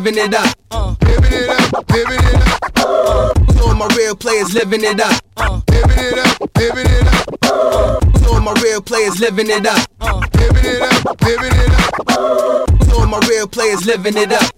Living 0.08 0.24
it 0.24 0.34
up. 0.36 0.56
Living 1.04 1.34
it 1.34 1.50
up, 1.50 1.90
living 1.92 2.20
it 2.20 2.36
up, 2.78 3.62
All 3.62 3.76
my 3.76 3.88
real 3.98 4.16
players 4.16 4.54
living 4.54 4.84
it 4.84 5.00
up. 5.02 5.22
living 5.70 6.00
it 6.00 6.18
up, 6.18 6.40
living 6.58 6.86
it 6.88 7.08
up, 7.44 8.28
All 8.28 8.40
my 8.40 8.54
real 8.64 8.82
players 8.82 9.20
living 9.20 9.50
it 9.50 9.66
up. 9.66 9.86
living 10.00 10.66
it 10.66 10.82
up, 10.82 11.22
living 11.22 11.52
it 11.52 12.10
up, 12.10 12.94
All 12.94 13.06
my 13.08 13.20
real 13.28 13.48
players 13.48 13.86
living 13.86 14.16
it 14.16 14.32
up. 14.32 14.50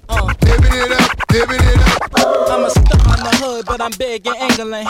living 0.43 0.73
it 0.73 0.91
up, 0.91 1.31
living 1.31 1.61
it 1.61 1.79
up. 1.79 2.49
I'm 2.51 2.65
a 2.65 2.69
star 2.69 3.17
in 3.17 3.23
the 3.23 3.37
hood, 3.41 3.65
but 3.65 3.81
I'm 3.81 3.91
big 3.97 4.27
in 4.27 4.35
England. 4.35 4.87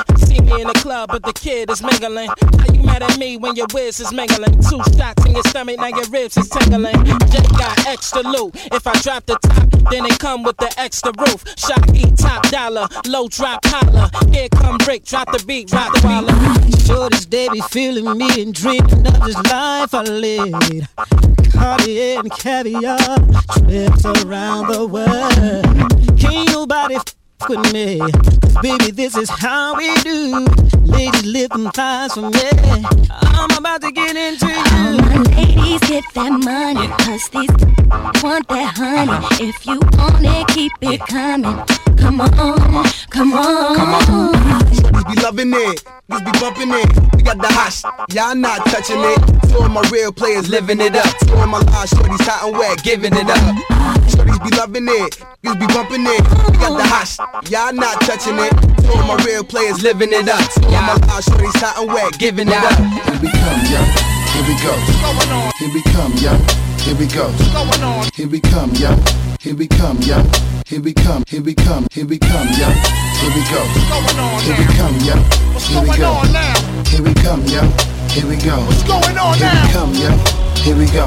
But 1.07 1.23
the 1.23 1.33
kid 1.33 1.69
is 1.69 1.81
mingling. 1.81 2.27
How 2.27 2.73
you 2.73 2.83
mad 2.83 3.03
at 3.03 3.17
me 3.17 3.37
when 3.37 3.55
your 3.55 3.67
whiz 3.73 3.99
is 3.99 4.11
mingling? 4.11 4.59
Two 4.69 4.81
shots 4.97 5.25
in 5.25 5.31
your 5.31 5.43
stomach, 5.43 5.77
now 5.77 5.87
your 5.87 6.05
ribs 6.09 6.37
is 6.37 6.49
tingling. 6.49 7.05
Jay 7.31 7.47
got 7.57 7.87
extra 7.87 8.21
loot. 8.21 8.55
If 8.71 8.85
I 8.85 8.99
drop 9.01 9.25
the 9.25 9.37
top, 9.41 9.91
then 9.91 10.03
they 10.03 10.15
come 10.17 10.43
with 10.43 10.57
the 10.57 10.73
extra 10.77 11.11
roof. 11.17 11.43
Shot 11.57 11.95
E 11.95 12.03
top 12.17 12.49
dollar, 12.49 12.87
low 13.07 13.27
drop 13.27 13.59
holler. 13.65 14.09
Here 14.31 14.49
come 14.49 14.77
Rick, 14.87 15.05
drop 15.05 15.31
the 15.31 15.43
beat, 15.45 15.69
drop 15.69 15.93
the 15.93 16.07
waller. 16.07 16.33
Shorties, 16.85 17.29
they 17.29 17.47
be 17.49 17.61
feeling 17.61 18.17
me 18.17 18.41
and 18.41 18.53
dreaming 18.53 19.07
of 19.07 19.23
this 19.25 19.37
life 19.51 19.93
I 19.93 20.03
lead. 20.03 20.87
Cartier 21.53 22.19
and 22.19 22.31
caviar, 22.31 22.97
trips 22.97 24.05
around 24.05 24.67
the 24.73 24.85
world. 24.85 26.19
Can't 26.19 26.49
nobody 26.49 26.97
with 27.47 27.73
me. 27.73 27.99
'Cause 27.99 28.57
baby, 28.61 28.91
this 28.91 29.15
is 29.15 29.29
how 29.29 29.75
we 29.75 29.93
do. 30.01 30.45
Ladies 30.83 31.23
lifting 31.25 31.69
thighs 31.71 32.13
for 32.13 32.29
me. 32.29 32.85
I'm 33.21 33.49
about 33.57 33.81
to 33.81 33.91
get 33.91 34.15
into 34.15 34.45
All 34.45 34.91
you. 34.93 35.01
my 35.01 35.17
ladies 35.35 35.79
get 35.81 36.03
that 36.15 36.31
money, 36.31 36.87
cause 36.99 37.29
these 37.29 37.49
want 38.23 38.47
that 38.49 38.73
honey. 38.75 39.25
If 39.49 39.65
you 39.65 39.79
want 39.97 40.25
it, 40.25 40.47
keep 40.47 40.71
it 40.81 40.99
coming. 41.07 41.57
Come 41.97 42.21
on, 42.21 42.29
come 43.09 43.33
on. 43.33 43.75
Come 43.75 43.93
on. 43.93 44.33
Shorties 44.73 45.15
be 45.15 45.21
loving 45.21 45.53
it, 45.53 45.83
niggas 46.09 46.25
be 46.25 46.39
bumping 46.39 46.71
it. 46.73 47.15
We 47.15 47.21
got 47.23 47.37
the 47.37 47.47
hot, 47.47 47.71
sh- 47.73 48.13
y'all 48.15 48.35
not 48.35 48.65
touching 48.67 48.99
it. 49.03 49.19
All 49.55 49.69
my 49.69 49.81
real 49.91 50.11
players 50.11 50.49
living 50.49 50.79
it 50.81 50.95
up. 50.95 51.07
All 51.37 51.47
my 51.47 51.59
live 51.59 51.89
shorties 51.89 52.25
hot 52.27 52.47
and 52.49 52.57
wet, 52.57 52.83
giving 52.83 53.13
it 53.13 53.29
up. 53.29 53.55
Shorties 54.09 54.39
be 54.43 54.55
loving 54.57 54.87
it, 54.87 55.17
niggas 55.43 55.59
be 55.59 55.67
bumping 55.73 56.05
it. 56.07 56.21
We 56.51 56.57
got 56.57 56.77
the 56.77 56.83
hot, 56.87 57.07
sh- 57.07 57.19
y'all 57.49 57.73
not 57.73 58.01
touching 58.01 58.37
it. 58.39 58.53
All 58.89 59.05
my 59.05 59.15
real 59.23 59.43
players 59.43 59.81
living 59.81 60.09
it 60.11 60.27
up. 60.27 60.41
All 60.65 60.71
my 60.71 60.93
live 61.07 61.23
shorties 61.23 61.55
hot 61.61 61.77
and 61.77 61.87
wet, 61.87 62.17
giving 62.17 62.47
it 62.47 62.53
up. 62.53 62.77
Here 62.77 63.19
we 63.21 63.29
come, 63.29 63.61
yo. 63.69 63.81
Here 64.33 64.45
we 64.47 64.55
go. 64.61 64.73
Here 65.59 65.71
we 65.73 65.81
come, 65.93 66.13
yo. 66.17 66.33
Here 66.81 66.95
we 66.95 67.05
go. 67.07 67.29
Here 68.15 68.27
we 68.27 68.39
come, 68.39 68.71
yo. 68.75 68.95
Here 69.39 69.55
we 69.55 69.67
come, 69.67 69.97
yo. 70.01 70.23
Here 70.65 70.81
we 70.81 70.93
come. 70.93 71.23
Here 71.27 71.41
we 71.41 71.53
come. 71.53 71.87
Here 71.91 72.05
we 72.05 72.17
come, 72.17 72.47
yo. 72.57 72.69
Here 73.19 73.31
we 73.35 73.41
go. 73.49 73.61
Here 74.41 74.57
we 74.57 74.65
come, 74.73 74.97
yo. 75.05 75.15
Here 75.59 75.81
we 75.81 75.91
go. 75.97 76.11
Here 76.89 77.03
we 77.03 77.13
come, 77.13 77.43
yo. 77.45 77.61
Here 78.09 78.27
we 78.27 78.37
go. 78.37 78.57
What's 78.65 78.83
going 78.83 79.17
on 79.17 79.39
now? 79.39 79.53
Here 79.53 79.61
we 79.61 79.73
come, 79.73 79.93
yo. 79.93 80.11
Here 80.63 80.75
we 80.75 80.85
go. 80.91 81.05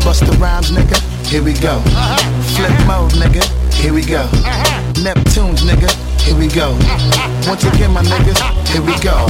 Busta 0.00 0.30
Rhymes, 0.38 0.70
nigga. 0.70 0.98
Here 1.26 1.42
we 1.42 1.52
go. 1.54 1.80
Flipmode, 2.54 3.12
nigga. 3.18 3.59
Here 3.80 3.94
we 3.94 4.02
go. 4.02 4.26
Neptunes, 5.00 5.62
nigga. 5.64 5.88
Here 6.20 6.36
we 6.36 6.48
go. 6.48 6.72
Once 7.48 7.64
again, 7.64 7.92
my 7.92 8.02
niggas. 8.02 8.38
Here 8.68 8.82
we 8.82 8.92
go. 9.00 9.26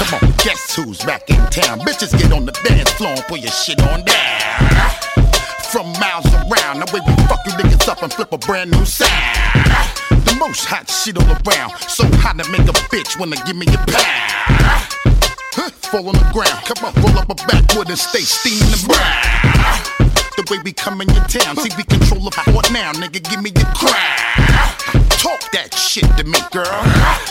Come 0.00 0.14
on, 0.14 0.34
guess 0.42 0.74
who's 0.74 1.04
back 1.04 1.28
in 1.28 1.36
town? 1.50 1.80
Bitches 1.80 2.18
get 2.18 2.32
on 2.32 2.46
the 2.46 2.52
dance 2.64 2.90
floor 2.92 3.10
and 3.10 3.22
put 3.24 3.40
your 3.40 3.52
shit 3.52 3.78
on 3.82 4.04
down. 4.04 4.90
From 5.70 5.92
miles 6.00 6.24
around, 6.32 6.80
the 6.80 6.90
way 6.94 7.00
we 7.06 7.12
fuck 7.28 7.40
you 7.44 7.52
niggas 7.52 7.86
up 7.88 8.02
and 8.02 8.10
flip 8.10 8.32
a 8.32 8.38
brand 8.38 8.70
new 8.70 8.86
sound. 8.86 9.10
The 10.24 10.34
most 10.40 10.64
hot 10.64 10.88
shit 10.88 11.18
all 11.18 11.24
around. 11.24 11.76
So 11.90 12.04
hot 12.16 12.38
to 12.42 12.50
make 12.50 12.62
a 12.62 12.72
bitch 12.88 13.20
wanna 13.20 13.36
give 13.44 13.56
me 13.56 13.66
a 13.66 13.76
pound. 13.76 14.96
Huh, 15.52 15.70
Fall 15.92 16.08
on 16.08 16.14
the 16.14 16.30
ground, 16.32 16.64
come 16.64 16.86
on, 16.86 16.94
roll 17.02 17.18
up 17.18 17.28
a 17.28 17.34
backwood 17.34 17.90
and 17.90 17.98
stay 17.98 18.20
steaming 18.20 18.70
the 18.70 18.86
brown. 18.88 20.05
The 20.36 20.46
way 20.50 20.58
we 20.62 20.72
come 20.72 21.00
in 21.00 21.08
your 21.08 21.24
town, 21.24 21.56
see 21.56 21.70
we 21.76 21.84
control 21.84 22.20
the 22.20 22.30
fort 22.30 22.70
now, 22.70 22.92
nigga, 22.92 23.22
give 23.24 23.42
me 23.42 23.50
your 23.56 23.64
crown. 23.72 24.36
Talk 25.16 25.40
that 25.52 25.72
shit 25.74 26.04
to 26.18 26.24
me, 26.24 26.38
girl. 26.52 26.66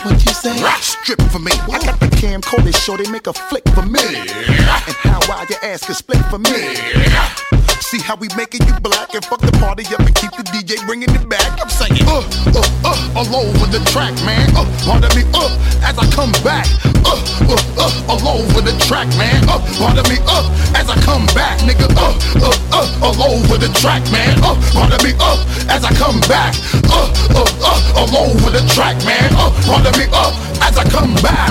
What 0.03 0.25
you 0.25 0.33
say? 0.33 0.57
Strip 0.81 1.21
for 1.29 1.37
me. 1.37 1.51
I 1.51 1.79
got 1.85 1.99
the 1.99 2.07
camcorder, 2.17 2.75
show 2.75 2.97
they 2.97 3.09
make 3.11 3.27
a 3.27 3.33
flick 3.33 3.67
for 3.69 3.85
me. 3.85 4.01
And 4.03 4.95
how 5.05 5.19
wide 5.29 5.49
your 5.51 5.59
ass 5.63 5.85
can 5.85 5.93
split 5.93 6.25
for 6.25 6.39
me. 6.39 7.54
See 7.95 8.01
how 8.01 8.17
we 8.17 8.27
making 8.35 8.67
you 8.67 8.75
black 8.83 9.15
and 9.15 9.23
fuck 9.23 9.39
the 9.39 9.55
party 9.55 9.87
up 9.95 10.03
and 10.03 10.13
keep 10.15 10.31
the 10.35 10.43
DJ 10.51 10.75
bringing 10.85 11.07
it 11.15 11.29
back. 11.29 11.47
I'm 11.63 11.71
saying, 11.71 12.03
uh, 12.03 12.27
uh, 12.51 12.91
uh, 12.91 13.23
all 13.23 13.47
over 13.47 13.71
the 13.71 13.79
track, 13.87 14.11
man. 14.27 14.51
Uh, 14.51 14.67
pardon 14.83 15.07
me, 15.15 15.23
uh, 15.31 15.47
as 15.79 15.95
I 15.95 16.03
come 16.11 16.35
back. 16.43 16.67
Uh, 17.07 17.15
uh, 17.47 17.55
uh, 17.79 18.11
all 18.11 18.43
over 18.43 18.59
the 18.59 18.75
track, 18.83 19.07
man. 19.15 19.47
Uh, 19.47 19.63
pardon 19.79 20.03
me, 20.11 20.19
uh, 20.27 20.75
as 20.75 20.91
I 20.91 20.99
come 21.07 21.23
back, 21.31 21.55
nigga. 21.63 21.87
Uh, 21.95 22.11
uh, 22.43 22.51
uh, 22.75 23.07
all 23.15 23.31
over 23.31 23.55
the 23.55 23.71
track, 23.79 24.03
man. 24.11 24.43
Uh, 24.43 24.59
pardon 24.75 24.99
me, 24.99 25.15
uh, 25.15 25.39
as 25.71 25.87
I 25.87 25.95
come 25.95 26.19
back. 26.27 26.51
Uh, 26.91 27.07
uh, 27.31 27.47
uh, 27.63 27.95
all 27.95 28.27
over 28.27 28.51
the 28.51 28.63
track, 28.75 28.99
man. 29.07 29.31
Uh, 29.39 29.55
pardon 29.63 29.95
me, 29.95 30.11
uh, 30.11 30.35
as 30.67 30.75
I 30.75 30.83
come 30.91 31.15
back. 31.23 31.47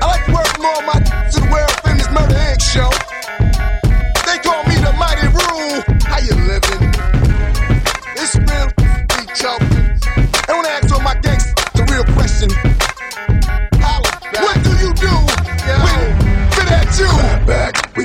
I 0.00 0.04
like 0.08 0.24
to 0.24 0.40
all 0.40 0.82
my 0.88 0.96
to 1.04 1.36
the 1.36 1.48
world 1.52 1.76
Murder 2.16 2.56
show. 2.58 3.11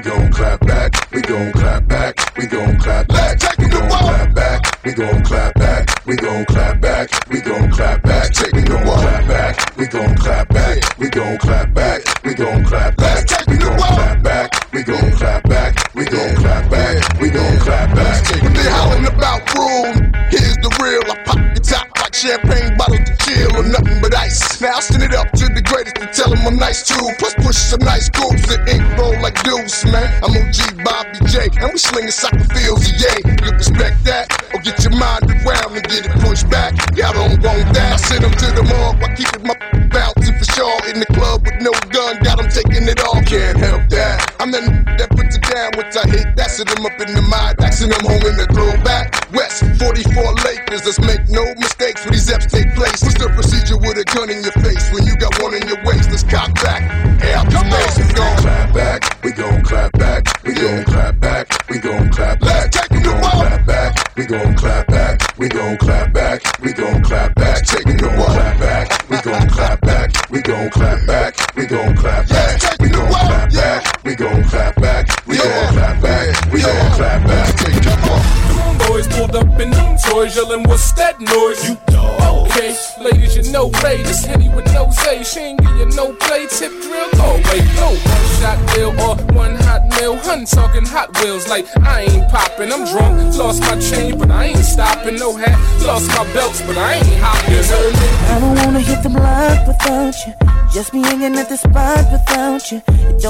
Gon' 0.07 0.31
clap 0.31 0.59
back, 0.65 1.11
we 1.11 1.21
gon' 1.21 1.51
clap 1.51 1.87
back, 1.87 2.37
we 2.37 2.47
gon' 2.47 2.77
clap 2.79 3.07
back. 3.09 3.37
We 3.57 3.67
gon' 3.67 3.89
clap 3.89 4.33
back, 4.33 4.85
we 4.85 4.93
gon' 4.93 5.23
clap 5.23 5.53
back, 5.55 6.05
we 6.05 6.15
gon' 6.15 6.45
clap 6.45 6.79
back, 6.79 7.09
we 7.29 7.41
gon' 7.41 7.69
clap 7.71 8.01
back, 8.03 8.31
take 8.31 8.53
we 8.53 8.61
gon' 8.61 8.85
clap 8.85 9.27
back, 9.27 9.77
we 9.77 9.87
gon' 9.87 10.15
clap 10.15 10.47
back, 10.49 10.99
we 10.99 11.09
gon' 11.09 11.37
clap 11.37 11.73
back, 11.73 12.01
we 12.23 12.33
gon' 12.33 12.63
clap 12.63 12.95
back, 12.95 13.23
we 13.43 13.53
gon' 13.53 13.77
clap 13.79 14.23
back, 14.23 14.71
we 14.73 14.83
gon' 14.83 15.11
clap 15.11 15.43
back, 15.43 15.95
we 15.95 16.05
gon' 16.05 16.35
clap 16.37 16.69
back, 16.69 17.19
we 17.19 17.29
gon' 17.29 17.59
clap 17.59 17.95
back. 17.95 18.43
When 18.43 18.53
they 18.53 18.69
hollering 18.69 19.07
about 19.07 19.41
rule, 19.55 19.91
here's 20.31 20.55
the 20.63 20.71
real. 20.79 21.03
I 21.11 21.23
pop 21.25 21.37
your 21.37 21.55
top 21.55 21.87
like 21.99 22.15
champagne 22.15 22.77
bottles 22.77 23.09
to 23.09 23.17
chill 23.17 23.57
or 23.57 23.63
nothing 23.63 23.99
but 24.01 24.15
ice. 24.15 24.61
Now 24.61 24.77
I 24.77 24.79
send 24.79 25.03
it 25.03 25.13
up 25.13 25.31
to 25.31 25.47
the 25.49 25.61
greatest 25.61 25.96
tell 26.27 26.35
them 26.35 26.47
I'm 26.47 26.59
nice 26.59 26.83
too. 26.83 27.07
Plus 27.19 27.33
push 27.35 27.55
some 27.55 27.79
nice 27.81 28.07
scoops 28.07 28.53
and 28.53 28.67
ink 28.67 28.83
roll 28.97 29.15
like 29.21 29.41
deuce, 29.43 29.85
man. 29.85 30.07
I'm 30.23 30.35
OG 30.35 30.83
Bobby 30.83 31.19
J, 31.27 31.49
and 31.61 31.71
we 31.71 31.79
slinging 31.79 32.11
soccer 32.11 32.43
fields, 32.53 32.91
yay. 33.01 33.19
You 33.43 33.51
respect 33.51 34.03
that, 34.05 34.27
or 34.53 34.59
get 34.61 34.83
your 34.83 34.95
mind 34.95 35.23
around 35.31 35.75
and 35.75 35.87
get 35.87 36.05
it 36.05 36.11
pushed 36.21 36.49
back. 36.49 36.73
Y'all 36.95 37.13
don't 37.13 37.41
want 37.43 37.73
that. 37.73 37.93
I 37.93 37.97
send 37.97 38.23
to 38.23 38.47
the 38.51 38.63
morgue 38.63 38.99
while 38.99 39.15
keeping 39.15 39.47
my 39.47 39.55
bouncing 39.89 40.35
for 40.37 40.47
sure. 40.51 40.79
In 40.91 40.99
the 40.99 41.09
club 41.15 41.43
with 41.45 41.59
no 41.61 41.71
gun, 41.91 42.19
got 42.23 42.37
them 42.37 42.49
taking 42.49 42.87
it 42.87 42.99
all. 43.03 43.21
Can't 43.23 43.57
help 43.57 43.87
that. 43.89 44.35
I'm 44.39 44.51
the 44.51 44.61
that 44.97 45.09
puts 45.11 45.37
it 45.37 45.43
down 45.43 45.71
once 45.75 45.95
I 45.95 46.07
hit. 46.07 46.35
That's 46.35 46.57
them 46.57 46.85
up 46.85 46.99
in 46.99 47.13
the 47.13 47.21
mind, 47.21 47.61
axing 47.61 47.89
them 47.89 48.01
home 48.01 48.25
in 48.25 48.35
the 48.37 48.47
throwback. 48.49 49.13
West 49.31 49.63
44 49.77 50.33
Lakers, 50.43 50.83
let's 50.85 50.99
make 50.99 51.29
no 51.29 51.43
mistakes 51.55 52.03
when 52.03 52.13
these 52.13 52.29
eps 52.29 52.49
take 52.49 52.73
place. 52.73 52.97
What's 53.03 53.17
the 53.19 53.29
procedure 53.29 53.77
with 53.77 53.97
a 54.01 54.05
gun 54.05 54.29
in 54.29 54.41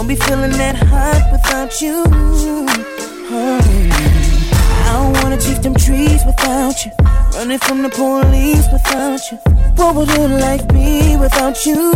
It 0.07 0.11
be 0.11 0.15
feeling 0.15 0.51
that 0.51 0.75
hot 0.77 1.31
without 1.33 1.81
you. 1.81 2.01
I 4.85 4.93
don't 4.93 5.11
wanna 5.21 5.37
chief 5.37 5.61
them 5.61 5.75
trees 5.75 6.23
without 6.25 6.85
you. 6.85 6.91
Running 7.35 7.59
from 7.59 7.81
the 7.81 7.89
police 7.89 8.65
without 8.71 9.19
you. 9.29 9.37
What 9.75 9.95
would 9.95 10.07
your 10.07 10.29
life 10.29 10.65
be 10.69 11.17
without 11.17 11.65
you? 11.65 11.91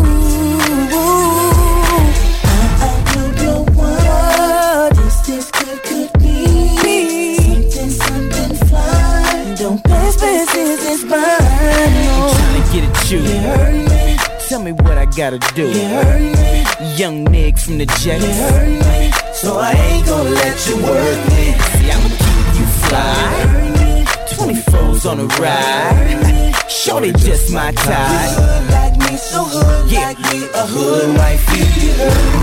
Me 15.31 15.37
what 15.37 15.43
I 15.43 15.47
gotta 15.47 15.53
do. 15.55 16.95
Young 16.97 17.23
Nick 17.25 17.57
from 17.57 17.77
the 17.77 17.85
Jets. 17.85 19.39
So 19.39 19.57
I 19.57 19.71
ain't 19.71 20.05
gonna 20.05 20.29
let 20.29 20.67
you 20.67 20.75
work 20.77 21.19
me. 21.29 21.53
See, 21.53 21.91
I'ma 21.91 22.09
keep 22.09 22.47
you 22.59 22.65
fly. 22.85 24.05
24's 24.35 25.05
on 25.05 25.19
a 25.19 25.25
ride. 25.25 26.53
Shorty 26.69 27.11
just 27.13 27.51
my 27.51 27.71
type. 27.71 28.99
me, 28.99 29.17
so 29.17 29.43
hood 29.43 29.91
Yeah. 29.91 30.07
like 30.07 30.19
me, 30.19 30.47
a 30.53 30.65
hood 30.65 31.17
wifey. 31.17 31.63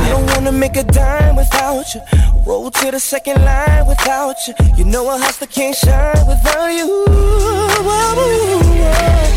I 0.04 0.08
don't 0.10 0.26
wanna 0.34 0.52
make 0.52 0.76
a 0.76 0.84
dime 0.84 1.36
without 1.36 1.94
you. 1.94 2.00
Roll 2.46 2.70
to 2.70 2.90
the 2.90 3.00
second 3.00 3.44
line 3.44 3.86
without 3.86 4.36
you. 4.46 4.54
You 4.76 4.84
know 4.84 5.08
a 5.10 5.18
hustler 5.18 5.48
can't 5.48 5.76
shine 5.76 6.26
without 6.26 6.68
you. 6.68 7.04
Girl, 8.78 9.27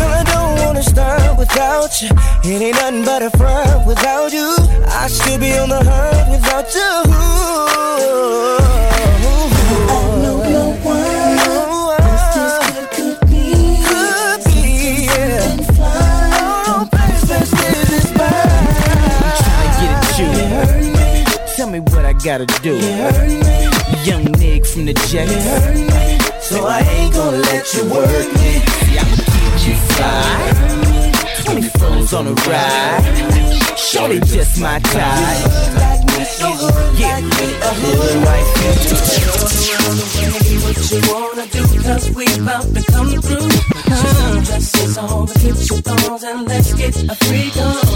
I 0.00 0.24
don't 0.24 0.64
wanna 0.64 0.82
start 0.82 1.38
without 1.38 2.00
you. 2.02 2.10
It 2.44 2.62
ain't 2.62 2.76
nothing 2.76 3.04
but 3.04 3.22
a 3.22 3.30
front 3.30 3.86
without 3.86 4.32
you. 4.32 4.56
I 4.86 5.08
should 5.08 5.40
be 5.40 5.52
on 5.58 5.68
the 5.68 5.82
hunt 5.82 6.30
without 6.30 6.74
you. 6.74 7.98
I 9.90 10.02
know 10.22 10.38
no 10.56 10.64
one 10.82 11.38
else 11.48 12.26
this 12.36 12.54
could, 12.70 12.88
could 12.96 13.20
be. 13.28 13.44
Could 13.88 14.40
be, 14.44 15.06
yeah. 15.06 15.56
Best, 16.90 17.28
best 17.28 17.52
is 17.52 17.90
this 17.90 18.08
Tryna 19.38 19.68
get 19.80 19.90
at 19.98 20.18
you. 20.18 21.56
Tell 21.56 21.68
me 21.68 21.80
what 21.80 22.04
I 22.04 22.12
gotta 22.12 22.46
do. 22.62 22.74
Young 24.04 24.24
Nick 24.38 24.66
from 24.66 24.86
the 24.86 24.94
Jets. 25.08 26.48
So 26.48 26.64
I 26.64 26.80
ain't 26.80 27.12
gonna 27.12 27.38
let 27.38 27.74
you 27.74 27.84
work 27.90 28.32
me. 28.34 29.17
See, 29.68 30.02
I'ma 30.02 30.84
keep 30.84 31.62
you 31.62 31.70
fly. 31.70 31.70
24's 32.00 32.12
on 32.14 32.26
a 32.26 32.32
ride. 32.32 33.78
Shorty 33.78 34.20
just 34.20 34.60
my 34.60 34.78
type. 34.80 35.68
Yeah, 36.98 37.18
a 37.18 37.74
hood 37.74 38.24
Baby, 40.18 40.54
what 40.62 40.78
you 40.90 41.00
wanna 41.12 41.46
do? 41.46 41.62
Cause 41.82 42.10
we 42.14 42.24
about 42.40 42.66
to 42.74 42.82
come 42.92 43.10
through. 43.22 43.48
Just 43.88 44.48
dresses 44.48 44.98
on, 44.98 45.26
get 45.26 45.70
your 45.70 45.80
thongs 45.80 46.24
and 46.24 46.48
let's 46.48 46.72
get 46.74 46.96
a 47.04 47.14
freak 47.14 47.56
on. 47.56 47.87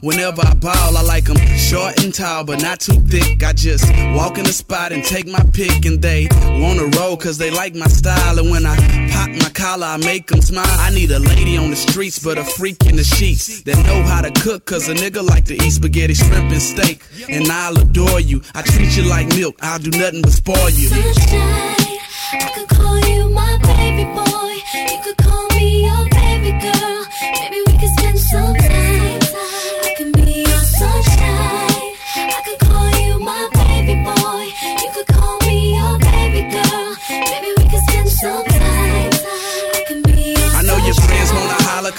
Whenever 0.00 0.42
I 0.42 0.54
ball, 0.54 0.96
I 0.96 1.02
like 1.02 1.28
'em 1.28 1.36
short 1.56 2.02
and 2.02 2.14
tall, 2.14 2.44
but 2.44 2.62
not 2.62 2.80
too 2.80 3.00
thick. 3.08 3.42
I 3.42 3.52
just 3.52 3.84
walk 4.14 4.38
in 4.38 4.44
the 4.44 4.52
spot 4.52 4.92
and 4.92 5.04
take 5.04 5.26
my 5.26 5.44
pick, 5.52 5.84
and 5.84 6.00
they 6.00 6.28
wanna 6.60 6.86
roll 6.98 7.16
cause 7.16 7.38
they 7.38 7.50
like 7.50 7.74
my 7.74 7.88
style. 7.88 8.38
And 8.38 8.50
when 8.50 8.64
I 8.66 8.76
pop 9.10 9.28
my 9.28 9.50
collar, 9.50 9.86
I 9.86 9.96
make 9.98 10.30
'em 10.32 10.40
smile. 10.40 10.78
I 10.80 10.90
need 10.90 11.10
a 11.10 11.18
lady 11.18 11.56
on 11.56 11.70
the 11.70 11.76
streets, 11.76 12.18
but 12.18 12.38
a 12.38 12.44
freak 12.44 12.86
in 12.86 12.96
the 12.96 13.04
sheets 13.04 13.62
that 13.66 13.76
know 13.86 14.02
how 14.02 14.22
to 14.22 14.30
cook, 14.30 14.66
cause 14.66 14.88
a 14.88 14.94
nigga 14.94 15.22
like 15.22 15.44
to 15.46 15.54
eat 15.54 15.72
spaghetti, 15.72 16.14
shrimp, 16.14 16.50
and 16.50 16.62
steak. 16.62 17.00
And 17.28 17.50
I'll 17.50 17.78
adore 17.78 18.20
you. 18.20 18.42
I 18.54 18.62
treat 18.62 18.96
you 18.96 19.04
like 19.04 19.28
milk, 19.36 19.56
I'll 19.62 19.78
do 19.78 19.90
nothing 19.90 20.22
but 20.22 20.32
spoil 20.32 20.70
you. 20.70 20.88
Sunshine, 20.88 21.98
I 22.32 22.48
could 22.54 22.68
call 22.68 22.98
you 23.10 23.28
my 23.30 23.58
baby 23.58 24.04
boy. 24.04 24.52
You 24.90 24.98
could 25.04 25.19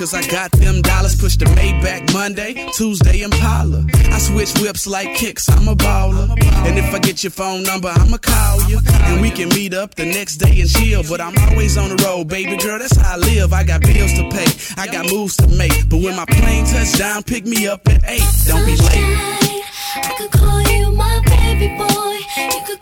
cause 0.01 0.15
I 0.15 0.27
got 0.31 0.51
them 0.53 0.81
dollars. 0.81 1.15
Push 1.15 1.35
the 1.35 1.45
Maybach 1.45 2.11
Monday, 2.11 2.67
Tuesday 2.73 3.21
Impala. 3.21 3.85
I 4.09 4.17
switch 4.17 4.51
whips 4.57 4.87
like 4.87 5.13
kicks, 5.15 5.47
I'm 5.47 5.67
a 5.67 5.75
baller. 5.75 6.27
And 6.65 6.75
if 6.79 6.91
I 6.91 6.97
get 6.97 7.23
your 7.23 7.29
phone 7.29 7.61
number, 7.61 7.89
I'ma 7.89 8.17
call 8.17 8.63
you. 8.67 8.79
And 9.05 9.21
we 9.21 9.29
can 9.29 9.49
meet 9.49 9.75
up 9.75 9.93
the 9.93 10.05
next 10.05 10.37
day 10.37 10.59
and 10.59 10.69
chill. 10.69 11.03
But 11.07 11.21
I'm 11.21 11.37
always 11.49 11.77
on 11.77 11.89
the 11.95 12.03
road, 12.03 12.27
baby 12.29 12.57
girl, 12.57 12.79
that's 12.79 12.97
how 12.97 13.13
I 13.13 13.17
live. 13.17 13.53
I 13.53 13.63
got 13.63 13.81
bills 13.81 14.13
to 14.13 14.27
pay, 14.31 14.49
I 14.81 14.87
got 14.87 15.05
moves 15.11 15.37
to 15.37 15.47
make. 15.47 15.87
But 15.87 16.01
when 16.01 16.15
my 16.15 16.25
plane 16.25 16.65
touch 16.65 16.97
down, 16.97 17.21
pick 17.21 17.45
me 17.45 17.67
up 17.67 17.87
at 17.87 18.01
8. 18.03 18.21
Don't 18.47 18.65
be 18.65 18.75
late. 18.75 19.63
I 19.93 20.15
could 20.17 20.31
call 20.31 20.61
you 20.61 20.91
my 20.93 21.21
baby 21.29 21.77
boy. 21.77 22.17
You 22.55 22.61
could 22.65 22.80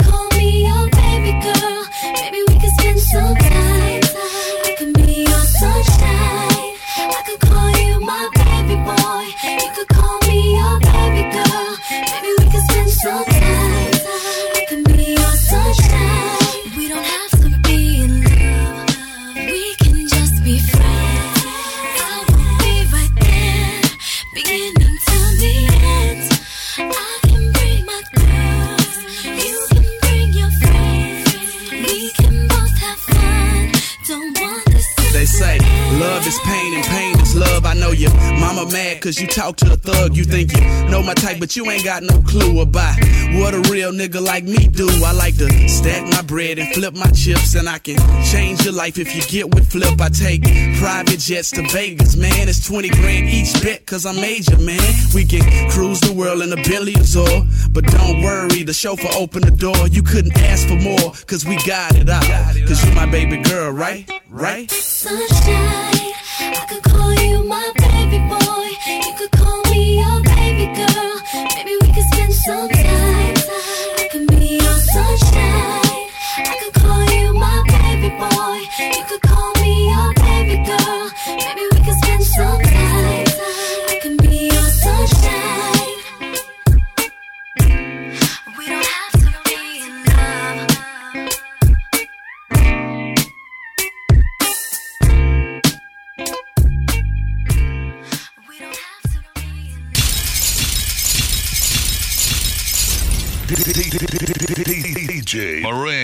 love. 37.39 37.58
I 37.69 37.75
know 37.75 37.91
your 37.91 38.11
mama 38.39 38.65
mad 38.71 38.99
cause 38.99 39.21
you 39.21 39.27
talk 39.27 39.57
to 39.57 39.73
a 39.73 39.77
thug. 39.77 40.17
You 40.17 40.23
think 40.23 40.55
you 40.55 40.61
know 40.89 41.03
my 41.03 41.13
type, 41.13 41.39
but 41.39 41.55
you 41.55 41.69
ain't 41.69 41.85
got 41.85 42.01
no 42.01 42.19
clue 42.21 42.61
about 42.61 42.97
what 43.37 43.53
a 43.53 43.61
real 43.69 43.91
nigga 43.91 44.19
like 44.25 44.43
me 44.43 44.67
do. 44.67 44.89
I 45.05 45.11
like 45.11 45.37
to 45.37 45.69
stack 45.69 46.01
my 46.07 46.23
bread 46.23 46.57
and 46.57 46.73
flip 46.73 46.95
my 46.95 47.11
chips, 47.11 47.53
and 47.53 47.69
I 47.69 47.77
can 47.77 47.97
change 48.25 48.65
your 48.65 48.73
life 48.73 48.97
if 48.97 49.15
you 49.15 49.21
get 49.21 49.53
with 49.53 49.71
flip. 49.71 50.01
I 50.01 50.09
take 50.09 50.41
private 50.79 51.19
jets 51.19 51.51
to 51.51 51.61
Vegas, 51.69 52.15
man. 52.15 52.49
It's 52.49 52.67
20 52.67 52.89
grand 52.89 53.29
each 53.29 53.53
bet 53.61 53.85
cause 53.85 54.03
I'm 54.03 54.15
major, 54.15 54.57
man. 54.57 54.81
We 55.13 55.23
can 55.23 55.45
cruise 55.69 55.99
the 55.99 56.11
world 56.11 56.41
in 56.41 56.51
a 56.51 56.55
Bentley 56.55 56.95
Azure, 56.95 57.45
but 57.71 57.85
don't 57.85 58.23
worry, 58.23 58.63
the 58.63 58.73
chauffeur 58.73 59.13
opened 59.15 59.43
the 59.43 59.51
door. 59.51 59.87
You 59.89 60.01
couldn't 60.01 60.35
ask 60.39 60.67
for 60.67 60.75
more 60.75 61.13
cause 61.27 61.45
we 61.45 61.55
got 61.67 61.95
it 61.95 62.09
out. 62.09 62.25
Cause 62.67 62.83
you 62.83 62.91
my 62.95 63.05
baby 63.05 63.37
girl, 63.43 63.71
right? 63.71 64.09
Right? 64.27 64.71
Sunshine, 64.71 66.13
I 66.39 66.65
could 66.67 66.83
call 66.83 67.13
you 67.13 67.43
my 67.45 67.58
baby 67.75 68.19
boy. 68.29 68.67
You 69.05 69.13
could 69.17 69.31
call 69.31 69.61
me 69.71 69.99
your 69.99 70.21
baby 70.21 70.67
girl. 70.75 71.15
Maybe 71.55 71.73
we 71.81 71.87
could 71.93 72.07
spend 72.13 72.33
some 72.33 72.78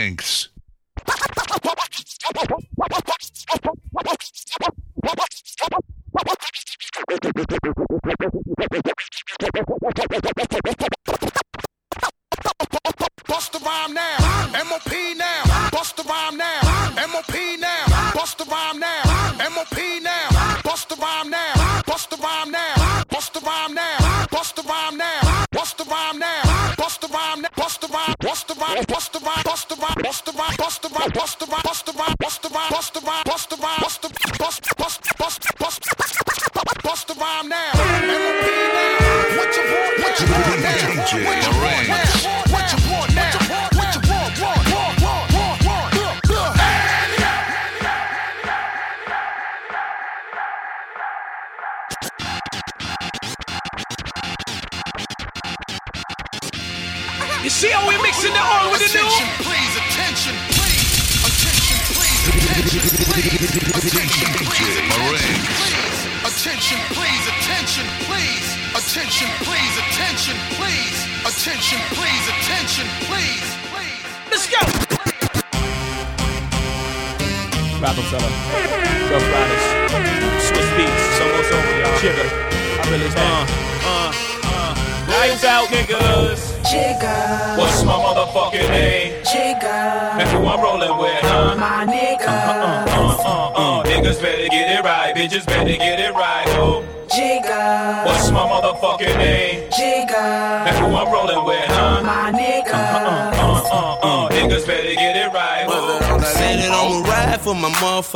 Thanks. 0.06 0.55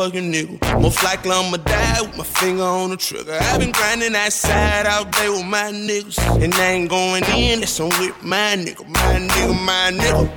Motherfucking 0.09 0.33
nigga. 0.33 0.81
Most 0.81 1.03
likely 1.03 1.31
I'ma 1.31 1.57
die 1.57 2.01
with 2.01 2.17
my 2.17 2.23
finger 2.23 2.63
on 2.63 2.89
the 2.91 2.97
trigger. 2.97 3.37
I've 3.41 3.59
been 3.59 3.71
grinding 3.71 4.13
that 4.13 4.33
side 4.33 4.85
out 4.85 5.11
there 5.13 5.31
with 5.31 5.45
my 5.45 5.71
niggas. 5.71 6.17
And 6.43 6.53
I 6.53 6.65
ain't 6.71 6.89
going 6.89 7.23
in, 7.25 7.59
that's 7.59 7.79
on 7.79 7.89
with 7.89 8.23
my 8.23 8.55
nigga. 8.57 8.87
My 8.87 9.27
nigga, 9.27 9.65
my 9.65 9.91
nigga. 9.91 10.31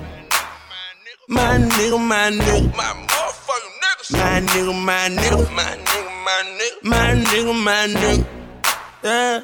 My 1.28 1.58
nigga, 1.58 2.08
my 2.08 2.30
nigga. 2.30 2.76
My 2.76 3.06
motherfucking 3.08 3.76
niggas. 3.82 4.12
My 4.12 4.40
nigga, 4.40 4.84
my 4.84 5.08
nigga. 5.08 5.54
My 5.54 5.76
nigga, 5.76 6.24
my 6.24 6.42
nigga. 6.58 6.82
My 6.82 7.14
nigga, 7.24 7.64
my 7.64 7.86
nigga. 7.88 8.26
Yeah. 9.04 9.40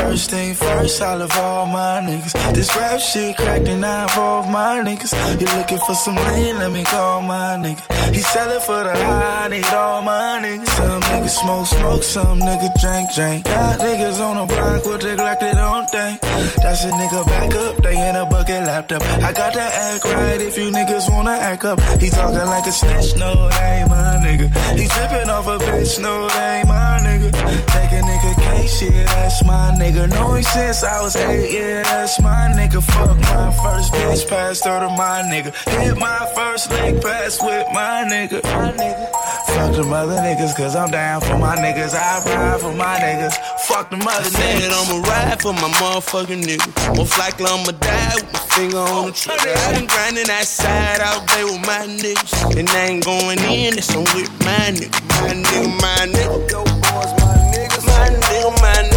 First 0.00 0.30
thing 0.30 0.54
first, 0.54 1.02
I 1.02 1.14
love 1.14 1.36
all 1.36 1.66
my 1.66 2.00
niggas. 2.00 2.32
This 2.54 2.74
rap 2.74 3.00
shit 3.00 3.36
cracked 3.36 3.68
and 3.68 3.84
I 3.84 4.04
involve 4.04 4.48
my 4.48 4.80
niggas. 4.80 5.12
You 5.40 5.46
looking 5.58 5.78
for 5.86 5.94
some 5.94 6.16
lean, 6.16 6.56
let 6.58 6.72
me 6.72 6.82
call 6.84 7.20
my 7.20 7.60
nigga. 7.60 7.84
He 8.14 8.22
sellin' 8.22 8.60
for 8.62 8.82
the 8.82 8.94
high, 8.96 9.44
I 9.44 9.48
need 9.48 9.64
all 9.66 10.00
my 10.02 10.40
niggas. 10.42 10.68
Some 10.68 11.02
niggas 11.02 11.36
smoke, 11.42 11.66
smoke, 11.66 12.02
some 12.02 12.40
niggas 12.40 12.74
drink, 12.80 13.06
drink. 13.14 13.44
Got 13.44 13.78
niggas 13.80 14.18
on 14.20 14.34
the 14.40 14.46
block 14.54 14.84
with 14.86 15.02
the 15.02 15.12
Glock 15.20 15.38
they 15.38 15.52
don't 15.52 15.86
think. 15.90 16.20
That's 16.62 16.84
a 16.84 16.90
nigga 16.90 17.26
back 17.26 17.54
up, 17.54 17.76
they 17.84 18.08
in 18.08 18.16
a 18.16 18.24
bucket 18.24 18.64
laptop. 18.64 19.02
I 19.02 19.32
got 19.32 19.52
to 19.52 19.60
act 19.60 20.04
right 20.06 20.40
if 20.40 20.56
you 20.56 20.70
niggas 20.70 21.12
wanna 21.12 21.36
act 21.36 21.64
up. 21.64 21.78
He 22.00 22.08
talking 22.08 22.48
like 22.54 22.66
a 22.66 22.72
snitch, 22.72 23.16
no, 23.16 23.48
that 23.50 23.80
ain't 23.80 23.90
my 23.90 24.16
nigga. 24.24 24.48
He 24.80 24.88
tripping 24.88 25.28
off 25.28 25.46
a 25.46 25.58
bitch, 25.58 26.00
no, 26.00 26.26
that 26.26 26.58
ain't 26.58 26.68
my 26.68 26.98
nigga. 27.04 27.30
Take 27.74 27.92
a 27.92 28.00
nigga 28.00 28.32
case, 28.42 28.78
shit, 28.78 29.06
that's 29.06 29.44
my 29.44 29.76
nigga. 29.78 29.89
Nigga. 29.90 30.10
Know 30.10 30.34
him 30.34 30.42
since 30.42 30.84
I 30.84 31.02
was 31.02 31.16
eight, 31.16 31.52
yeah, 31.52 31.82
that's 31.82 32.20
my 32.20 32.52
nigga. 32.54 32.82
Fuck 32.82 33.16
my 33.18 33.50
first 33.62 33.92
bitch, 33.92 34.28
passed 34.28 34.64
her 34.64 34.80
to 34.80 34.88
my 34.88 35.22
nigga. 35.30 35.52
Hit 35.68 35.98
my 35.98 36.30
first 36.34 36.70
leg 36.70 37.02
pass 37.02 37.42
with 37.42 37.66
my 37.72 38.04
nigga. 38.08 38.42
My 38.44 38.72
nigga. 38.72 39.10
Fuck 39.46 39.74
the 39.74 39.82
mother 39.82 40.14
niggas, 40.14 40.56
cause 40.56 40.76
I'm 40.76 40.90
down 40.90 41.20
for 41.20 41.36
my 41.38 41.56
niggas. 41.56 41.94
I 41.94 42.22
ride 42.24 42.60
for 42.60 42.72
my 42.72 42.98
niggas. 42.98 43.34
Fuck 43.66 43.90
them 43.90 44.02
other 44.02 44.24
Said 44.24 44.62
niggas. 44.62 44.92
I'ma 44.92 45.08
ride 45.08 45.42
for 45.42 45.52
my 45.52 45.70
motherfucking 45.80 46.42
nigga. 46.42 46.96
Most 46.96 47.18
likely 47.18 47.46
I'ma 47.46 47.72
die 47.72 48.12
with 48.14 48.32
my 48.32 48.38
finger 48.54 48.78
on 48.78 49.06
the 49.06 49.12
trigger. 49.12 49.54
I 49.56 49.74
been 49.74 49.86
grinding 49.86 50.26
that 50.26 50.46
side 50.46 51.00
all 51.00 51.24
day 51.26 51.44
with 51.44 51.66
my 51.66 51.86
niggas. 51.86 52.58
And 52.58 52.68
I 52.70 52.86
ain't 52.86 53.04
going 53.04 53.38
in, 53.40 53.78
it's 53.78 53.94
I'm 53.94 54.04
with 54.14 54.30
my 54.40 54.70
nigga. 54.70 55.00
My 55.20 55.34
nigga, 55.34 55.80
my 55.82 56.06
nigga. 56.14 56.50
Yo, 56.50 56.64
boys, 56.64 57.12
my 57.18 57.34
niggas. 57.52 57.86
My 57.86 58.08
nigga, 58.08 58.62
my 58.62 58.74
nigga. 58.74 58.89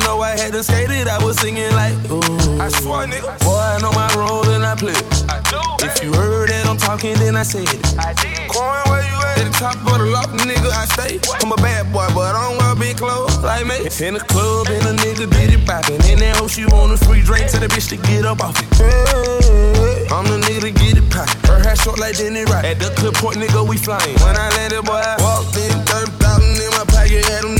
Case, 0.00 0.16
but 0.16 0.16
you 0.16 0.16
know 0.16 0.20
I 0.22 0.30
hadn't 0.36 0.90
it, 0.90 1.08
I 1.08 1.24
was 1.24 1.38
singing 1.40 1.70
like, 1.72 1.94
ooh. 2.10 2.60
I 2.60 2.68
swear, 2.68 3.06
nigga. 3.06 3.38
Boy, 3.40 3.56
I 3.56 3.78
know 3.80 3.92
my 3.92 4.12
role 4.16 4.48
and 4.50 4.64
I 4.64 4.74
play. 4.74 4.92
it. 4.92 5.04
If 5.82 6.02
you 6.02 6.12
heard 6.12 6.48
that 6.50 6.66
I'm 6.66 6.76
talking, 6.76 7.14
then 7.14 7.36
I 7.36 7.42
said 7.42 7.68
it. 7.68 7.98
I 7.98 8.12
did. 8.14 8.50
Coin, 8.50 8.82
where 8.90 9.02
you 9.02 9.16
at? 9.16 9.38
At 9.38 9.44
the 9.52 9.56
top 9.58 9.76
of 9.76 9.98
the 9.98 10.06
loft, 10.06 10.32
nigga, 10.36 10.70
I 10.70 10.84
stay. 10.86 11.20
I'm 11.42 11.52
a 11.52 11.56
bad 11.56 11.92
boy, 11.92 12.06
but 12.14 12.36
I 12.36 12.48
don't 12.48 12.58
wear 12.58 12.74
big 12.76 12.96
clothes 12.98 13.38
like 13.42 13.66
me. 13.66 13.88
In 14.04 14.14
the 14.14 14.20
club, 14.20 14.68
and 14.68 14.84
a 14.84 14.94
nigga 15.02 15.30
did 15.30 15.52
it 15.52 15.64
bopping. 15.64 16.00
In 16.10 16.18
that 16.20 16.36
hoe, 16.36 16.48
she 16.48 16.66
want 16.66 16.92
a 16.92 16.98
free 16.98 17.22
drink, 17.22 17.50
tell 17.50 17.60
the 17.60 17.68
bitch 17.68 17.88
to 17.90 17.96
get 17.96 18.24
up 18.24 18.40
off 18.40 18.56
it. 18.60 18.68
Hey, 18.76 20.06
I'm 20.12 20.26
the 20.28 20.40
nigga 20.44 20.68
to 20.68 20.72
get 20.72 20.96
it 20.96 21.08
poppin'. 21.10 21.40
Her 21.48 21.60
hair 21.62 21.76
short 21.76 21.98
like 21.98 22.16
Denny 22.16 22.44
Rock. 22.44 22.64
At 22.64 22.78
the 22.78 22.92
clip 22.96 23.14
point, 23.14 23.36
nigga, 23.36 23.66
we 23.66 23.76
flying. 23.76 24.16
When 24.20 24.36
I 24.36 24.48
landed, 24.60 24.84
boy, 24.84 25.00
I 25.00 25.16
walked 25.20 25.56
in, 25.56 25.72
30,000 25.88 26.60
in 26.60 26.70
my 26.76 26.84
pocket, 26.88 27.24
had 27.24 27.44
them 27.44 27.59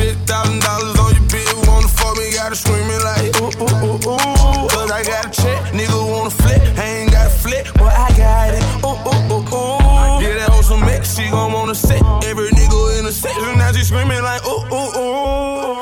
Fifty 0.00 0.16
thousand 0.24 0.60
dollars 0.60 0.98
on 0.98 1.12
your 1.12 1.28
bill, 1.28 1.56
wanna 1.68 1.88
fuck 1.88 2.16
me, 2.16 2.32
gotta 2.32 2.56
scream 2.56 2.88
it 2.88 3.04
like 3.04 3.36
ooh 3.36 3.52
ooh 3.60 3.84
ooh 3.84 4.00
ooh. 4.08 4.68
Cause 4.72 4.90
I 4.90 5.04
got 5.04 5.26
a 5.26 5.30
check, 5.30 5.60
nigga 5.76 5.92
wanna 6.10 6.30
flip, 6.30 6.62
I 6.78 6.84
ain't 7.04 7.12
got 7.12 7.26
a 7.26 7.30
flip, 7.30 7.66
but 7.74 7.92
I 7.92 8.08
got 8.16 8.54
it. 8.56 8.64
Ooh 8.80 8.96
ooh 8.96 9.36
ooh 9.36 9.44
ooh. 9.44 10.20
Get 10.20 10.40
that 10.40 10.48
hoe 10.48 10.62
some 10.62 10.80
mix, 10.80 11.14
she 11.16 11.28
gon' 11.28 11.52
wanna 11.52 11.74
sit. 11.74 12.02
Every 12.24 12.48
nigga 12.48 12.98
in 12.98 13.04
the 13.04 13.12
section, 13.12 13.58
now 13.58 13.72
she 13.72 13.84
screaming 13.84 14.22
like 14.22 14.42
ooh 14.46 14.64
ooh 14.72 14.90
ooh. 14.96 15.76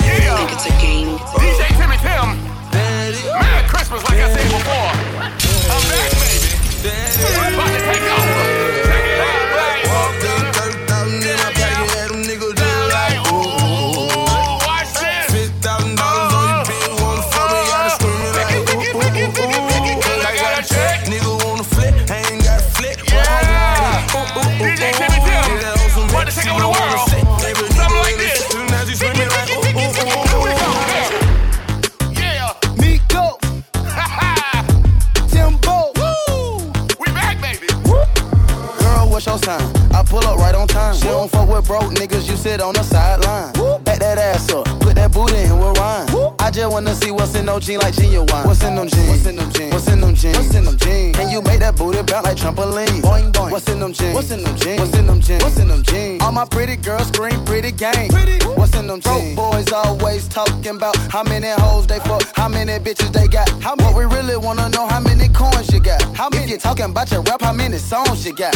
Yeah. 0.00 0.36
Think 0.38 0.52
it's 0.52 0.66
a 0.66 0.72
game. 0.80 1.11
What's 47.52 47.68
in 47.68 47.78
like 47.80 47.94
genuine. 47.94 48.26
What's 48.28 48.62
in 48.64 48.74
them 48.74 48.88
jeans? 48.88 49.08
What's 49.08 49.26
in 49.26 49.36
them 49.36 49.52
jeans? 49.52 49.72
What's 49.72 49.88
in 49.88 50.00
them 50.00 50.14
jeans? 50.14 50.36
What's 50.36 50.54
in 50.54 50.64
them 50.64 50.76
jeans? 50.78 51.16
Can 51.16 51.30
you 51.30 51.42
make 51.42 51.60
that 51.60 51.76
booty 51.76 52.02
bounce 52.02 52.24
like 52.24 52.36
trampoline? 52.36 53.00
Boing 53.02 53.32
boing. 53.32 53.50
What's 53.52 53.68
in 53.68 53.80
them 53.80 53.92
jeans? 53.92 54.14
What's 54.14 54.30
in 54.30 54.42
them 54.42 54.56
jeans? 54.56 54.80
What's 54.80 54.96
in 54.96 55.06
them 55.06 55.20
jeans? 55.20 55.42
What's 55.42 55.58
in 55.58 55.68
them 55.68 55.82
jeans? 55.82 56.22
All 56.22 56.32
my 56.32 56.44
pretty 56.46 56.76
girls 56.76 57.08
scream 57.08 57.44
pretty 57.44 57.72
game. 57.72 58.08
Pretty. 58.08 58.44
What's 58.46 58.74
in 58.76 58.86
them 58.86 59.00
jeans? 59.00 59.34
Broke 59.34 59.52
boys 59.52 59.72
always 59.72 60.28
talking 60.28 60.76
about 60.76 60.96
how 61.10 61.22
many 61.22 61.48
hoes 61.48 61.86
they 61.86 61.98
fuck, 62.00 62.24
how 62.34 62.48
many 62.48 62.72
bitches 62.78 63.12
they 63.12 63.28
got. 63.28 63.48
How 63.62 63.74
what 63.76 63.94
we 63.96 64.04
really 64.04 64.36
wanna 64.36 64.68
know 64.70 64.86
how 64.86 65.00
many 65.00 65.28
coins 65.28 65.70
you 65.72 65.80
got. 65.80 66.02
How 66.16 66.28
many? 66.30 66.44
If 66.44 66.50
you 66.50 66.58
talking 66.58 66.86
about 66.86 67.10
your 67.10 67.22
rap, 67.22 67.42
how 67.42 67.52
many 67.52 67.78
songs 67.78 68.24
you 68.26 68.34
got? 68.34 68.54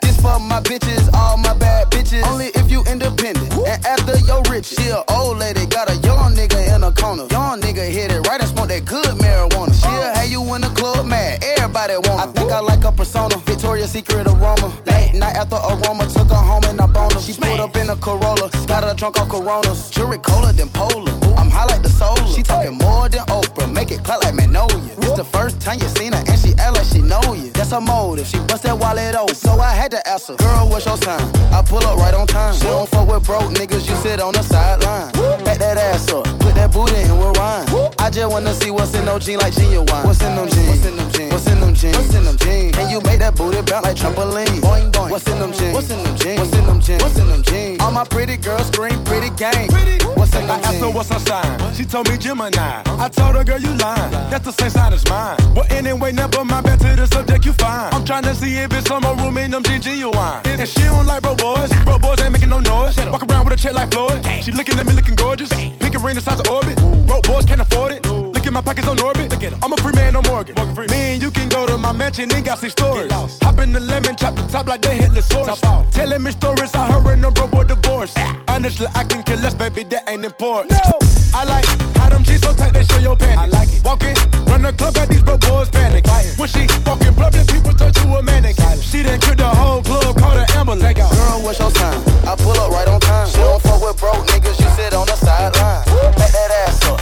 This 0.00 0.07
for 0.20 0.38
my 0.38 0.60
bitches, 0.60 1.12
all 1.14 1.36
my 1.36 1.54
bad 1.54 1.90
bitches. 1.90 2.26
Only 2.26 2.46
if 2.54 2.70
you 2.70 2.82
independent. 2.84 3.52
And 3.54 3.84
after 3.86 4.18
your 4.26 4.42
rich, 4.50 4.66
she 4.66 4.88
a 4.88 5.02
old 5.10 5.38
lady, 5.38 5.66
got 5.66 5.90
a 5.90 5.96
young 5.96 6.34
nigga 6.34 6.74
in 6.74 6.82
a 6.82 6.92
corner. 6.92 7.26
Young 7.30 7.60
nigga 7.60 7.88
hit 7.88 8.12
it 8.12 8.26
right 8.26 8.40
and 8.40 8.48
smoke 8.48 8.68
that 8.68 8.84
good 8.84 9.14
marijuana. 9.18 9.67
She'll 9.98 10.14
have 10.14 10.30
you 10.30 10.54
in 10.54 10.60
the 10.60 10.68
club 10.68 11.06
man. 11.06 11.42
everybody 11.42 11.94
want 11.94 12.20
I 12.22 12.26
think 12.30 12.52
I 12.52 12.60
like 12.60 12.84
her 12.84 12.92
persona, 12.92 13.36
Victoria's 13.38 13.90
Secret 13.90 14.28
aroma. 14.28 14.70
Late 14.86 15.14
night 15.14 15.34
after 15.34 15.56
aroma, 15.56 16.06
took 16.06 16.28
her 16.28 16.38
home 16.38 16.62
and 16.70 16.80
I 16.80 16.86
boned 16.86 17.14
her. 17.14 17.20
She 17.20 17.32
pulled 17.34 17.58
up 17.58 17.74
in 17.76 17.90
a 17.90 17.96
Corolla, 17.96 18.48
got 18.68 18.84
her 18.84 18.94
drunk 18.94 19.18
off 19.18 19.28
Coronas. 19.28 19.90
Jury 19.90 20.18
colder 20.18 20.52
than 20.52 20.68
Polar. 20.68 21.10
I'm 21.36 21.50
high 21.50 21.64
like 21.64 21.82
the 21.82 21.88
solar. 21.88 22.26
She 22.28 22.42
talking 22.44 22.78
more 22.78 23.08
than 23.08 23.26
Oprah, 23.26 23.72
make 23.72 23.90
it 23.90 24.04
clap 24.04 24.22
like 24.22 24.34
Magnolia. 24.34 24.78
It's 25.02 25.16
the 25.16 25.24
first 25.24 25.60
time 25.60 25.80
you 25.80 25.88
seen 25.88 26.12
her 26.12 26.22
and 26.28 26.38
she 26.38 26.54
act 26.54 26.76
like 26.76 26.86
she 26.86 27.02
know 27.02 27.34
you. 27.34 27.50
That's 27.50 27.72
her 27.72 27.80
motive, 27.80 28.28
she 28.28 28.38
bust 28.46 28.62
that 28.62 28.78
wallet 28.78 29.16
open. 29.16 29.34
So 29.34 29.58
I 29.58 29.74
had 29.74 29.90
to 29.90 30.00
ask 30.06 30.28
her, 30.28 30.36
girl, 30.36 30.68
what's 30.68 30.86
your 30.86 30.96
sign? 30.98 31.26
I 31.50 31.62
pull 31.62 31.82
up 31.82 31.98
right 31.98 32.14
on 32.14 32.28
time. 32.28 32.54
She 32.54 32.70
don't 32.70 32.88
fuck 32.88 33.08
with 33.08 33.24
broke 33.24 33.50
niggas, 33.58 33.88
you 33.90 33.96
sit 33.96 34.20
on 34.20 34.34
the 34.34 34.42
sideline. 34.42 35.10
Back 35.42 35.58
that 35.58 35.76
ass 35.76 36.08
up, 36.12 36.24
put 36.38 36.54
that 36.54 36.72
booty 36.72 36.94
in 37.02 37.18
with 37.18 37.36
wine. 37.36 37.66
I 37.98 38.10
just 38.10 38.30
wanna 38.30 38.54
see 38.54 38.70
what's 38.70 38.94
in 38.94 39.06
jeans 39.20 39.42
like 39.42 39.54
genuine. 39.54 39.87
What's 39.88 40.22
in 40.22 40.34
them 40.36 40.48
jeans? 40.48 40.68
What's 40.68 40.86
in 40.86 40.96
them 40.96 41.10
jeans? 41.12 41.32
What's 41.32 41.46
in 41.46 41.60
them 41.60 41.74
jeans? 41.74 41.96
What's 41.96 42.14
in 42.14 42.24
them 42.24 42.36
jeans? 42.36 42.76
Can 42.76 42.90
you 42.90 43.00
make 43.00 43.18
that 43.20 43.34
booty 43.34 43.62
bounce 43.62 43.86
like 43.86 43.96
trampoline? 43.96 44.60
Boing 44.60 44.92
boing. 44.92 45.10
What's 45.10 45.26
in 45.26 45.38
them 45.38 45.52
jeans? 45.52 45.72
What's 45.72 45.90
in 45.90 46.02
them 46.02 46.16
jeans? 46.16 46.38
What's 46.38 46.52
in 46.52 46.66
them 46.66 46.80
jeans? 46.80 47.02
What's 47.02 47.18
in 47.18 47.26
them 47.28 47.42
jeans? 47.42 47.80
All 47.80 47.90
my 47.90 48.04
pretty 48.04 48.36
girls 48.36 48.66
scream 48.66 49.02
pretty 49.04 49.30
game. 49.36 49.68
What's 50.14 50.34
in 50.36 50.46
them 50.46 50.60
I 50.60 50.60
asked 50.68 50.80
her 50.80 50.90
what's 50.90 51.08
her 51.08 51.18
sign. 51.20 51.74
She 51.74 51.84
told 51.84 52.08
me 52.10 52.18
Gemini. 52.18 52.82
I 52.86 53.08
told 53.08 53.36
her, 53.36 53.44
girl, 53.44 53.60
you 53.60 53.72
lying. 53.76 54.10
That's 54.28 54.44
the 54.44 54.52
same 54.52 54.70
sign 54.70 54.92
as 54.92 55.08
mine. 55.08 55.38
Well, 55.54 55.66
anyway, 55.70 56.12
never 56.12 56.44
mind. 56.44 56.66
Back 56.66 56.80
to 56.80 56.94
the 56.94 57.06
subject 57.06 57.46
you 57.46 57.54
find. 57.54 57.94
I'm 57.94 58.04
trying 58.04 58.24
to 58.24 58.34
see 58.34 58.56
if 58.56 58.72
it's 58.74 58.88
some 58.88 59.02
more 59.02 59.16
room 59.16 59.38
in 59.38 59.50
them 59.50 59.62
jeans 59.62 59.84
genuine. 59.84 60.42
And 60.44 60.68
she 60.68 60.82
don't 60.82 61.06
like 61.06 61.22
bro 61.22 61.34
boys. 61.34 61.72
Bro 61.84 62.00
boys 62.00 62.20
ain't 62.20 62.32
making 62.32 62.50
no 62.50 62.60
noise. 62.60 62.96
Walk 63.08 63.22
around 63.22 63.44
with 63.44 63.54
a 63.54 63.56
check 63.56 63.72
like 63.72 63.90
Floyd. 63.90 64.20
She 64.42 64.52
looking 64.52 64.78
at 64.78 64.86
me 64.86 64.92
looking 64.92 65.14
gorgeous. 65.14 65.48
Pink 65.48 65.96
ring 66.04 66.14
the 66.14 66.20
size 66.20 66.40
of 66.40 66.48
orbit. 66.48 66.76
Broke 67.06 67.24
boys 67.24 67.44
can't 67.46 67.60
afford 67.60 67.92
it. 67.92 68.27
At 68.48 68.54
my 68.54 68.62
pockets 68.62 68.88
on 68.88 68.98
orbit. 69.00 69.30
Look 69.30 69.44
at 69.44 69.52
'em. 69.52 69.58
I'm 69.62 69.74
a 69.74 69.76
free 69.76 69.92
man, 69.92 70.14
no 70.14 70.22
mortgage. 70.22 70.56
Me 70.88 71.12
and 71.12 71.22
you 71.22 71.30
can 71.30 71.50
go 71.50 71.66
to 71.66 71.76
my 71.76 71.92
mansion 71.92 72.32
and 72.32 72.42
got 72.42 72.58
six 72.58 72.72
stories. 72.72 73.12
Hop 73.42 73.58
in 73.58 73.74
the 73.74 73.80
lemon, 73.80 74.16
chop 74.16 74.36
the 74.36 74.42
top 74.50 74.66
like 74.66 74.80
they 74.80 74.96
hit 74.96 75.10
hitless 75.10 75.30
horse. 75.30 75.60
Telling 75.92 76.22
me 76.22 76.30
stories 76.30 76.74
I 76.74 76.86
heard 76.90 77.18
in 77.18 77.24
a 77.26 77.30
bro 77.30 77.62
divorce. 77.62 78.14
Honestly, 78.48 78.86
I 78.94 79.04
can 79.04 79.22
kill 79.22 79.38
less, 79.40 79.52
baby, 79.52 79.84
that 79.92 80.08
ain't 80.08 80.24
important. 80.24 80.72
No. 80.72 80.98
I 81.34 81.44
like 81.44 81.66
how 81.98 82.08
them 82.08 82.24
jeans 82.24 82.40
so 82.40 82.54
tight 82.54 82.72
they 82.72 82.84
show 82.84 82.96
your 82.96 83.16
panties. 83.16 83.38
I 83.38 83.46
like 83.58 83.68
it. 83.68 83.84
Walking, 83.84 84.16
run 84.46 84.62
the 84.62 84.72
club 84.72 84.96
at 84.96 85.10
these 85.10 85.22
bro 85.22 85.36
boys 85.36 85.68
panic. 85.68 86.06
When 86.38 86.48
she 86.48 86.66
walking 86.86 87.14
public, 87.14 87.46
people 87.48 87.74
turn 87.74 87.92
to 87.92 88.16
a 88.16 88.22
manic. 88.22 88.56
She 88.80 89.02
done 89.02 89.20
killed 89.20 89.36
the 89.36 89.50
whole 89.60 89.82
club, 89.82 90.16
called 90.16 90.38
an 90.38 90.46
ambulance. 90.56 90.96
Girl, 90.96 91.42
what's 91.44 91.58
your 91.58 91.70
sign? 91.72 92.00
I 92.26 92.34
pull 92.34 92.56
up 92.56 92.72
right 92.72 92.88
on 92.88 93.00
time. 93.00 93.28
She 93.28 93.36
don't 93.44 93.60
fuck 93.60 93.82
with 93.82 94.00
broke 94.00 94.24
niggas, 94.28 94.58
you 94.58 94.70
sit 94.72 94.94
on 94.94 95.06
the 95.06 95.16
sideline. 95.16 95.84
Back 96.16 96.32
that 96.32 96.50
ass 96.64 96.84
up, 96.88 96.98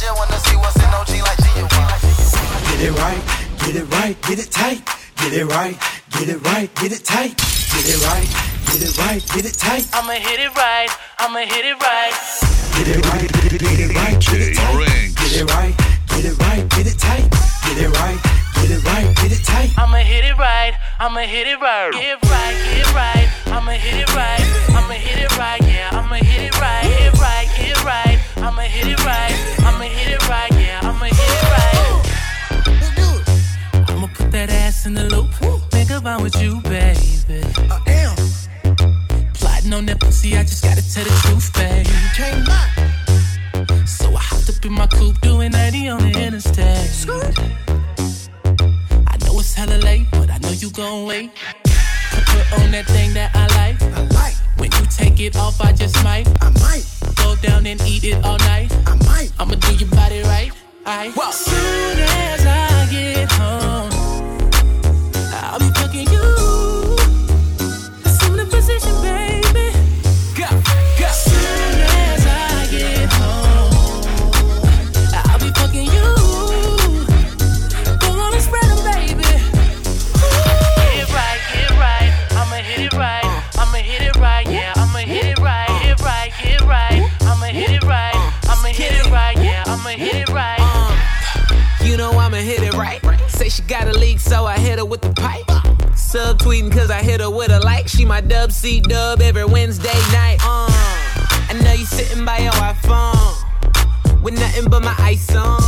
just 0.00 0.16
wanna 0.16 0.40
see 0.48 0.56
what's 0.56 0.76
in 0.80 0.88
OG 0.96 1.12
like 1.28 1.36
genuine. 1.44 1.68
Get 2.72 2.80
it 2.88 2.94
right, 2.96 3.20
get 3.60 3.76
it 3.76 3.86
right, 3.92 4.16
get 4.22 4.38
it 4.40 4.50
tight. 4.50 4.80
Get 5.20 5.32
it 5.36 5.44
right, 5.44 5.76
get 6.16 6.28
it 6.28 6.40
right, 6.40 6.74
get 6.80 6.92
it 6.92 7.04
tight. 7.04 7.36
Get 7.36 7.84
it 7.84 8.00
right, 8.08 8.28
get 8.64 8.80
it 8.80 8.96
right, 8.96 9.20
get 9.36 9.44
it 9.44 9.54
tight. 9.60 9.84
I'ma 9.92 10.16
hit 10.16 10.40
it 10.40 10.56
right. 10.56 10.88
I'ma 11.18 11.40
hit 11.44 11.66
it 11.68 11.76
right. 11.76 12.16
Get 12.80 12.88
it 12.88 13.04
right, 13.12 13.28
get 13.28 13.52
it, 13.52 13.60
get 13.60 13.80
it 13.80 13.92
right, 13.92 14.16
get 14.24 14.40
it 14.40 14.56
tight. 14.56 15.12
Get 15.20 15.32
it 15.36 15.44
right, 15.52 15.76
get 16.08 16.24
it 16.24 16.36
right, 16.40 16.64
get 16.70 16.86
it 16.88 16.98
tight, 16.98 17.28
get 17.68 17.76
it 17.76 17.90
right, 18.00 18.18
get 18.56 18.70
it 18.72 18.80
right, 18.88 19.06
get 19.20 19.32
it 19.36 19.44
tight. 19.44 19.70
I'ma 19.76 19.98
hit 19.98 20.24
it 20.24 20.36
right, 20.38 20.72
I'ma 20.98 21.20
hit 21.28 21.46
it 21.46 21.60
right. 21.60 21.92
Get 21.92 22.16
it 22.16 22.24
right, 22.24 22.56
get 22.56 22.88
it 22.88 22.94
right, 22.96 23.28
I'ma 23.52 23.72
hit 23.72 24.00
it 24.00 24.16
right. 24.16 24.44
I'ma 24.72 24.94
hit 24.96 25.18
it 25.20 25.36
right, 25.36 25.60
yeah, 25.60 25.92
I'ma 25.92 26.16
hit 26.16 26.40
it 26.48 26.58
right. 26.58 26.88
Get 26.88 27.20
right, 27.20 27.48
get 27.54 27.76
it 27.76 27.84
right, 27.84 28.09
I'ma 28.42 28.62
hit 28.62 28.86
it 28.86 29.04
right. 29.04 29.34
I'ma 29.60 29.84
hit 29.84 30.08
it 30.08 30.28
right, 30.28 30.52
yeah, 30.52 30.80
I'ma 30.82 31.04
hit 31.04 31.30
it 31.36 31.42
right. 31.54 32.00
I'ma 33.90 34.06
put 34.14 34.30
that 34.32 34.50
ass 34.50 34.86
in 34.86 34.94
the 34.94 35.04
loop. 35.04 35.30
Think 35.70 35.90
about 35.90 36.22
with 36.22 36.40
you, 36.42 36.60
baby. 36.62 37.42
I 37.70 37.78
am. 37.86 38.16
Plotting 39.34 39.72
on 39.74 39.86
that 39.86 40.00
pussy, 40.00 40.36
I 40.36 40.42
just 40.42 40.64
gotta 40.64 40.82
tell 40.82 41.04
the 41.04 41.10
truth, 41.24 41.52
baby. 41.54 41.90
Can't 42.16 42.48
lie. 42.48 42.70
So 43.86 44.14
I 44.14 44.20
hopped 44.20 44.48
up 44.48 44.64
in 44.64 44.72
my 44.72 44.86
coupe, 44.86 45.20
doing 45.20 45.52
90 45.52 45.88
on 45.88 45.98
the 46.00 46.12
interstate. 46.26 47.06
I 49.06 49.16
know 49.24 49.38
it's 49.38 49.54
hella 49.54 49.78
late, 49.78 50.06
but 50.12 50.30
I 50.30 50.38
know 50.38 50.50
you 50.50 50.70
gon' 50.70 51.06
wait. 51.06 51.30
On 52.58 52.70
that 52.72 52.86
thing 52.86 53.14
that 53.14 53.30
I 53.34 53.46
like. 53.58 53.82
I 53.82 54.02
like. 54.14 54.34
When 54.56 54.70
you 54.72 54.86
take 54.90 55.20
it 55.20 55.36
off, 55.36 55.60
I 55.60 55.72
just 55.72 56.02
might. 56.02 56.26
I 56.42 56.50
might. 56.60 56.84
Go 57.16 57.36
down 57.36 57.66
and 57.66 57.80
eat 57.82 58.04
it 58.04 58.24
all 58.24 58.38
night. 58.38 58.72
I 58.86 58.94
might. 59.06 59.32
I'ma 59.38 59.54
do 59.54 59.74
your 59.74 59.90
body 59.90 60.22
right. 60.22 60.52
I. 60.86 61.10
Soon 61.30 61.98
as 61.98 62.46
I 62.46 62.88
get 62.90 63.30
home, 63.32 63.89
Hit 92.40 92.62
it 92.62 92.72
right. 92.74 93.00
Say 93.28 93.48
she 93.50 93.62
got 93.62 93.86
a 93.86 93.92
leak, 93.92 94.18
so 94.18 94.46
I 94.46 94.58
hit 94.58 94.78
her 94.78 94.84
with 94.84 95.02
the 95.02 95.12
pipe. 95.12 95.44
Subtweeting 95.94 96.72
cause 96.72 96.90
I 96.90 97.02
hit 97.02 97.20
her 97.20 97.30
with 97.30 97.50
a 97.50 97.60
like. 97.60 97.86
She 97.86 98.04
my 98.04 98.20
dub 98.20 98.50
C 98.50 98.80
dub 98.80 99.20
every 99.20 99.44
Wednesday 99.44 100.00
night. 100.10 100.38
Uh, 100.42 100.66
I 101.48 101.60
know 101.62 101.72
you 101.72 101.84
sitting 101.84 102.24
by 102.24 102.38
your 102.38 102.52
iPhone 102.52 104.22
with 104.22 104.34
nothing 104.34 104.70
but 104.70 104.82
my 104.82 104.94
ice 104.98 105.34
on. 105.36 105.60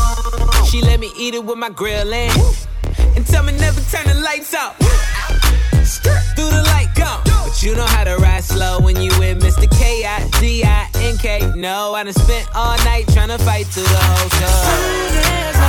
She 0.64 0.80
let 0.80 0.98
me 0.98 1.12
eat 1.18 1.34
it 1.34 1.44
with 1.44 1.58
my 1.58 1.68
grill 1.68 2.12
in. 2.12 2.30
And 3.16 3.26
tell 3.26 3.44
me 3.44 3.52
never 3.52 3.80
turn 3.82 4.06
the 4.06 4.20
lights 4.22 4.54
out. 4.54 4.74
Through 6.34 6.50
the 6.50 6.62
light 6.72 6.88
go. 6.94 7.20
But 7.24 7.62
you 7.62 7.74
know 7.74 7.86
how 7.86 8.04
to 8.04 8.16
ride 8.16 8.44
slow 8.44 8.80
when 8.80 8.96
you 9.00 9.10
with 9.18 9.42
Mr. 9.42 9.70
K-I-D-I-N-K. 9.78 11.52
No, 11.54 11.94
I 11.94 12.04
done 12.04 12.14
spent 12.14 12.48
all 12.56 12.76
night 12.78 13.06
trying 13.12 13.28
to 13.28 13.38
fight 13.38 13.66
through 13.66 13.82
the 13.82 13.98
whole 14.00 14.28
club. 14.30 15.61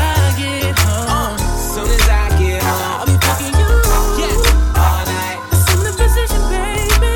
Soon 0.44 0.60
as 0.60 0.68
I 0.68 0.68
get 0.68 0.80
home, 0.80 1.38
Soon 1.74 1.88
as 1.88 2.08
I 2.10 2.24
get 2.39 2.62
home, 2.64 3.00
I'll 3.00 3.06
be 3.08 3.16
fucking 3.26 3.56
you. 3.62 3.72
yeah, 4.20 4.82
all 4.84 5.02
night. 5.08 5.39
Assume 5.56 5.84
the 5.88 5.94
position, 6.02 6.41
baby. 6.52 7.12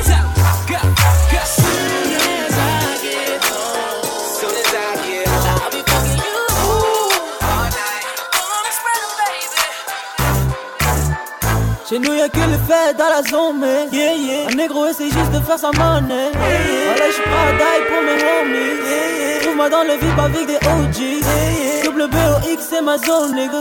Go, 0.70 0.80
go. 1.32 1.40
Soon 1.58 1.88
as 2.40 2.56
I 2.56 2.80
get 3.04 3.40
home, 3.48 4.00
Soon 4.40 4.54
as 4.62 4.70
I 4.72 4.90
get 5.06 5.28
home, 5.28 5.60
I'll 5.62 5.72
be 5.76 5.82
fucking 5.90 6.22
you. 6.26 6.40
all 7.52 7.68
night. 7.80 8.06
Go 8.34 8.42
on 8.56 8.64
and 8.68 8.76
spread 8.78 9.00
'em, 9.04 9.12
baby. 9.20 9.60
Chez 11.88 11.98
nous 11.98 12.14
y'a 12.20 12.28
que 12.28 12.44
les 12.52 12.62
fêtes 12.68 12.96
dans 12.96 13.10
la 13.16 13.22
zone, 13.30 13.58
mais 13.60 13.88
yeah, 13.92 14.14
yeah. 14.14 14.48
Un 14.50 14.54
négro 14.56 14.86
essaie 14.86 15.10
juste 15.10 15.32
de 15.32 15.40
faire 15.40 15.58
sa 15.58 15.70
monnaie. 15.72 16.32
Voilà, 16.32 17.06
j'suis 17.12 17.22
prêt 17.22 17.46
à 17.48 17.52
die 17.60 17.80
pour 17.88 18.00
mes 18.08 18.20
homies. 18.30 18.78
Trouve-moi 19.58 19.76
dans 19.76 19.88
le 19.88 19.98
VIP 19.98 20.18
avec 20.20 20.46
des 20.46 20.54
OG. 20.54 21.84
Double 21.84 22.08
BOX, 22.08 22.62
c'est 22.70 22.80
ma 22.80 22.96
zone, 22.96 23.34
nigga. 23.34 23.58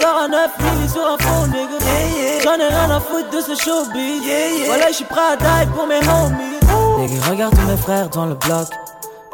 Sors 0.00 0.16
à 0.16 0.28
9 0.28 0.50
milli 0.60 0.88
sur 0.88 1.04
un 1.04 1.18
fond, 1.18 1.46
nigga. 1.48 2.40
J'en 2.44 2.54
ai 2.54 2.68
rien 2.68 2.88
à 2.88 3.00
foutre 3.00 3.30
de 3.30 3.40
ce 3.40 3.60
showbiz. 3.60 4.22
Voilà, 4.66 4.92
j'suis 4.92 5.04
prêt 5.04 5.32
à 5.32 5.36
die 5.36 5.70
pour 5.72 5.88
mes 5.88 5.98
homies. 5.98 6.60
Nigga, 7.00 7.30
regarde 7.30 7.56
tous 7.56 7.66
mes 7.66 7.76
frères 7.76 8.08
dans 8.10 8.26
le 8.26 8.34
bloc. 8.34 8.68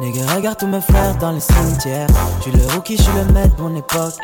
Nigga, 0.01 0.23
regarde 0.35 0.57
tous 0.57 0.69
mes 0.69 0.81
frères 0.81 1.17
dans 1.17 1.33
les 1.33 1.41
cimetières. 1.41 2.07
J'suis 2.41 2.53
le 2.53 2.67
rookie, 2.75 2.97
j'suis 2.97 3.13
le 3.13 3.31
maître 3.35 3.55
de 3.57 3.63
mon 3.63 3.77
époque. 3.77 4.15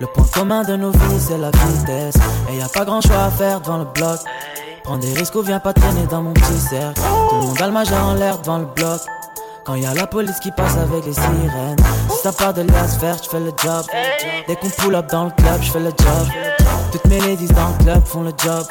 Le 0.00 0.06
point 0.08 0.26
commun 0.30 0.62
de 0.62 0.76
nos 0.76 0.90
vies, 0.90 1.20
c'est 1.20 1.38
la 1.38 1.50
vitesse. 1.50 2.16
Et 2.52 2.58
y 2.58 2.62
a 2.62 2.68
pas 2.68 2.84
grand 2.84 3.00
choix 3.00 3.24
à 3.24 3.30
faire 3.30 3.62
devant 3.62 3.78
le 3.78 3.86
bloc. 3.86 4.20
Prends 4.82 4.98
des 4.98 5.14
risques 5.14 5.34
ou 5.36 5.40
viens 5.40 5.60
pas 5.60 5.72
traîner 5.72 6.04
dans 6.10 6.20
mon 6.20 6.34
petit 6.34 6.60
cercle. 6.68 7.00
Tout 7.30 7.36
le 7.36 7.46
monde 7.46 7.62
a 7.62 7.66
le 7.66 7.72
majeur 7.72 8.04
en 8.08 8.12
l'air 8.12 8.38
devant 8.40 8.58
le 8.58 8.66
bloc. 8.66 9.00
Quand 9.64 9.76
y 9.76 9.86
a 9.86 9.94
la 9.94 10.06
police 10.06 10.38
qui 10.40 10.50
passe 10.50 10.76
avec 10.76 11.06
les 11.06 11.14
sirènes. 11.14 11.76
Si 12.10 12.22
t'as 12.22 12.32
pas 12.32 12.52
de 12.52 12.62
liasse 12.62 12.98
verte, 12.98 13.24
j'fais 13.24 13.40
le 13.40 13.52
job. 13.56 13.84
Dès 14.46 14.56
qu'on 14.56 14.68
pull 14.68 14.94
up 14.94 15.06
dans 15.10 15.24
le 15.24 15.30
club, 15.30 15.62
j'fais 15.62 15.80
le 15.80 15.86
job. 15.86 16.63
Toutes 16.94 17.06
mes 17.06 17.18
ladies 17.18 17.48
dans 17.48 17.70
le 17.76 17.82
club 17.82 18.06
font 18.06 18.22
le 18.22 18.30
job. 18.40 18.64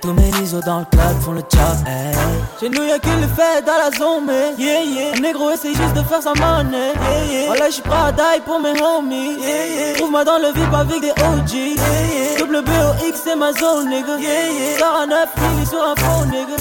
Tous 0.00 0.12
mes 0.12 0.30
nisos 0.38 0.60
dans 0.60 0.78
le 0.78 0.84
club 0.84 1.20
font 1.20 1.32
le 1.32 1.40
job. 1.40 1.76
Hey. 1.84 2.14
Chez 2.60 2.68
nous 2.68 2.84
y'a 2.84 3.00
que 3.00 3.08
les 3.08 3.26
fêtes 3.26 3.66
dans 3.66 3.72
la 3.72 3.90
zone, 3.90 4.24
mais 4.24 4.54
yeah, 4.56 4.84
yeah. 4.84 5.16
Un 5.16 5.20
négro 5.20 5.50
essaie 5.50 5.74
juste 5.74 5.94
de 5.94 6.02
faire 6.02 6.22
sa 6.22 6.32
monnaie. 6.34 6.92
Yeah, 6.94 7.24
yeah. 7.28 7.46
Voilà, 7.48 7.68
j'suis 7.68 7.82
prêt 7.82 7.98
à 8.06 8.12
die 8.12 8.40
pour 8.44 8.60
mes 8.60 8.80
homies. 8.80 9.34
Yeah, 9.40 9.66
yeah. 9.66 9.94
Trouve-moi 9.96 10.22
dans 10.24 10.38
le 10.38 10.52
VIP 10.52 10.74
avec 10.74 11.00
des 11.00 11.10
OG. 11.10 11.52
Yeah. 11.52 12.38
Double 12.38 12.62
BOX, 12.62 13.20
c'est 13.24 13.34
ma 13.34 13.52
zone, 13.52 13.88
nigga. 13.88 14.16
Yeah, 14.16 14.78
yeah. 14.78 15.06
9 15.08 15.28
milli 15.50 15.66
sur 15.66 15.82
un 15.82 15.96
fond, 15.96 16.24
nigga. 16.26 16.54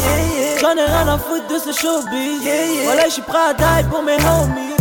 J'en 0.60 0.72
ai 0.72 0.86
rien 0.86 1.08
à 1.08 1.20
foutre 1.20 1.46
de 1.54 1.60
ce 1.60 1.72
showbiz. 1.72 2.44
Yeah, 2.44 2.66
yeah. 2.66 2.84
Voilà, 2.86 3.10
j'suis 3.10 3.22
prêt 3.22 3.38
à 3.52 3.54
die 3.54 3.88
pour 3.92 4.02
mes 4.02 4.16
homies. 4.16 4.74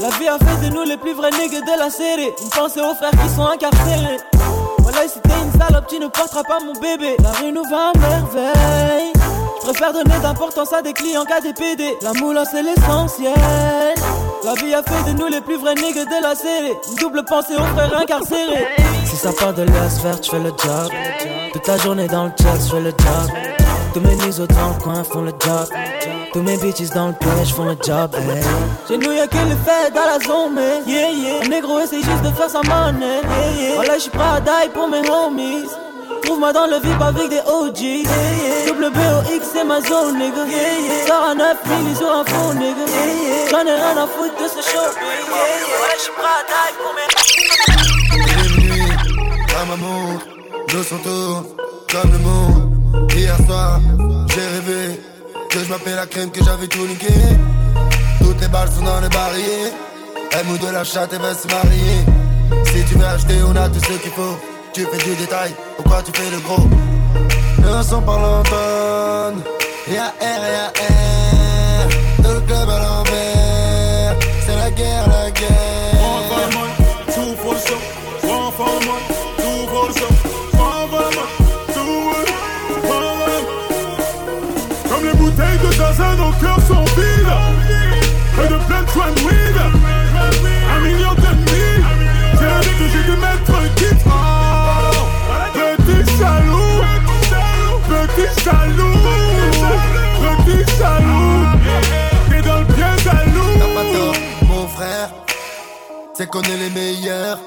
La 0.00 0.08
vie 0.18 0.26
a 0.26 0.38
fait 0.38 0.68
de 0.68 0.74
nous 0.74 0.82
les 0.82 0.96
plus 0.96 1.14
vrais 1.14 1.30
niggas 1.30 1.60
de 1.60 1.78
la 1.78 1.88
série. 1.88 2.32
Une 2.42 2.50
pensée 2.50 2.80
aux 2.80 2.96
frères 2.96 3.12
qui 3.12 3.28
sont 3.32 3.46
incarcérés. 3.46 4.18
Voilà, 4.90 5.06
si 5.06 5.20
t'es 5.20 5.34
une 5.44 5.60
salope, 5.60 5.86
tu 5.86 5.98
ne 5.98 6.06
porteras 6.06 6.44
pas 6.44 6.60
mon 6.64 6.72
bébé. 6.72 7.14
La 7.22 7.32
rue 7.32 7.52
nous 7.52 7.64
va 7.64 7.90
à 7.90 7.98
merveille. 7.98 9.12
Je 9.60 9.66
préfère 9.66 9.92
donner 9.92 10.18
d'importance 10.22 10.72
à 10.72 10.80
des 10.80 10.94
clients 10.94 11.26
qu'à 11.26 11.42
des 11.42 11.52
PD. 11.52 11.94
La 12.00 12.14
moula, 12.14 12.46
c'est 12.46 12.62
l'essentiel. 12.62 13.34
La 14.44 14.54
vie 14.54 14.72
a 14.72 14.82
fait 14.82 15.12
de 15.12 15.18
nous 15.18 15.26
les 15.26 15.42
plus 15.42 15.58
vrais 15.58 15.74
niggas 15.74 16.06
de 16.06 16.22
la 16.22 16.34
série. 16.34 16.72
Une 16.88 16.94
double 16.96 17.22
pensée 17.24 17.54
aux 17.56 17.76
frères 17.76 18.00
incarcérés. 18.00 18.66
Si 19.04 19.16
ça 19.16 19.30
part 19.34 19.52
de 19.52 19.64
l'as 19.64 20.02
vert, 20.02 20.16
je 20.22 20.30
fais 20.30 20.38
le 20.38 20.52
job. 20.56 20.90
Toute 21.52 21.66
la 21.66 21.76
journée 21.76 22.06
dans 22.06 22.24
le 22.24 22.32
chat, 22.40 22.54
je 22.54 22.70
fais 22.70 22.80
le 22.80 22.90
job. 22.90 23.30
Tous 23.92 24.00
mes 24.00 24.14
nisos 24.14 24.46
dans 24.46 24.68
le 24.70 24.82
coin 24.82 25.04
font 25.04 25.20
le 25.20 25.32
job. 25.32 25.68
Tous 26.38 26.44
mes 26.44 26.56
bitches 26.56 26.90
dans 26.90 27.08
le 27.08 27.14
piège 27.14 27.52
font 27.52 27.64
le 27.64 27.76
job. 27.84 28.14
Hey. 28.14 28.40
Chez 28.86 28.96
nous 28.96 29.10
y'a 29.10 29.26
que 29.26 29.38
les 29.38 29.58
fêtes 29.66 29.92
dans 29.92 30.06
la 30.06 30.20
zone, 30.20 30.54
mais 30.54 30.82
yeah, 30.86 31.10
yeah. 31.10 31.44
Un 31.44 31.48
négro 31.48 31.80
essaie 31.80 32.00
juste 32.00 32.22
de 32.22 32.30
faire 32.30 32.48
sa 32.48 32.62
monnaie. 32.62 33.22
Yeah, 33.24 33.60
yeah. 33.60 33.74
Voilà, 33.74 33.98
j'suis 33.98 34.10
prêt 34.10 34.36
à 34.36 34.40
die 34.40 34.68
pour 34.72 34.86
mes 34.86 35.00
homies. 35.10 35.66
Trouve-moi 36.22 36.52
dans 36.52 36.66
le 36.66 36.76
VIP 36.76 37.02
avec 37.02 37.28
des 37.28 37.40
OG. 37.40 37.80
Yeah, 37.80 38.02
yeah. 38.04 38.66
Double 38.68 38.92
c'est 39.52 39.64
ma 39.64 39.80
zone, 39.80 40.16
nigga. 40.16 40.46
Yeah. 40.46 41.08
Sors 41.08 41.24
à 41.24 41.34
9 41.34 41.56
milli 41.70 41.96
sur 41.96 42.08
un 42.08 42.24
fond, 42.24 42.54
nigga. 42.54 42.86
J'en 43.50 43.66
ai 43.66 43.74
rien 43.74 43.96
à 43.96 44.06
foutre 44.06 44.40
de 44.40 44.46
ce 44.46 44.62
show. 44.62 44.78
Yeah. 44.78 45.26
Voilà, 45.76 45.94
j'suis 45.98 46.12
prêt 46.12 46.38
à 46.38 46.44
die 46.46 46.72
pour 46.78 46.94
mes 46.94 47.08
Bienvenue 48.26 48.92
à 49.60 49.64
ma 49.64 49.76
montre, 49.76 50.26
nos 50.72 50.82
sont 50.84 50.98
tournent 50.98 51.46
comme 51.90 52.12
le 52.12 52.18
monde. 52.18 53.10
Hier 53.12 53.36
soir, 53.44 53.80
j'ai 54.28 54.40
rêvé 54.40 55.00
que 55.48 55.64
je 55.64 55.68
m'appelle 55.70 55.96
la 55.96 56.06
crème, 56.06 56.30
que 56.30 56.44
j'avais 56.44 56.66
tout 56.66 56.86
niqué. 56.86 57.12
Toutes 58.20 58.40
les 58.40 58.48
balles 58.48 58.70
sont 58.70 58.84
dans 58.84 59.00
les 59.00 59.08
barilles. 59.08 59.72
Elle 60.32 60.46
mouille 60.46 60.58
de 60.58 60.68
la 60.68 60.84
chatte 60.84 61.12
et 61.12 61.18
va 61.18 61.34
se 61.34 61.48
marier. 61.48 62.04
Si 62.66 62.84
tu 62.84 62.94
veux 62.98 63.06
acheter, 63.06 63.34
on 63.46 63.56
a 63.56 63.68
tout 63.68 63.80
ce 63.80 63.98
qu'il 63.98 64.12
faut. 64.12 64.38
Tu 64.72 64.84
fais 64.84 64.98
du 65.04 65.16
détail, 65.16 65.54
pourquoi 65.76 66.02
tu 66.02 66.12
fais 66.12 66.30
le 66.30 66.38
gros? 66.40 66.68
Le 67.62 67.82
son 67.82 68.02
par 68.02 68.18
l'entonne, 68.20 69.42
y'a 69.90 70.12
R, 70.20 70.42
y'a 70.56 70.68
R. 70.68 71.88
Le 72.18 72.40
club 72.40 72.68
Et 88.88 88.96
de 88.96 89.04
de 89.04 89.58
de. 89.58 89.66
Un 90.72 90.80
million 90.80 91.14
d'ennemis. 91.14 91.78
J'ai 92.38 92.46
rêvé 92.46 92.72
que 92.78 92.86
j'ai 92.92 93.02
dû 93.04 93.16
mettre. 93.18 93.50
Oh, 93.50 95.02
petit 95.76 96.06
jaloux. 96.18 96.76
Petit 97.88 98.28
jaloux. 98.44 98.98
Petit 100.46 100.64
jaloux. 100.78 101.40
T'es 102.30 102.40
dans 102.42 102.58
le 102.58 102.64
bien 102.64 102.94
jaloux. 103.04 103.52
T'as 103.58 104.46
mon 104.46 104.66
frère. 104.68 105.08
C'est 106.14 106.28
qu'on 106.28 106.42
est 106.42 106.56
les 106.56 106.70
meilleurs. 106.70 107.38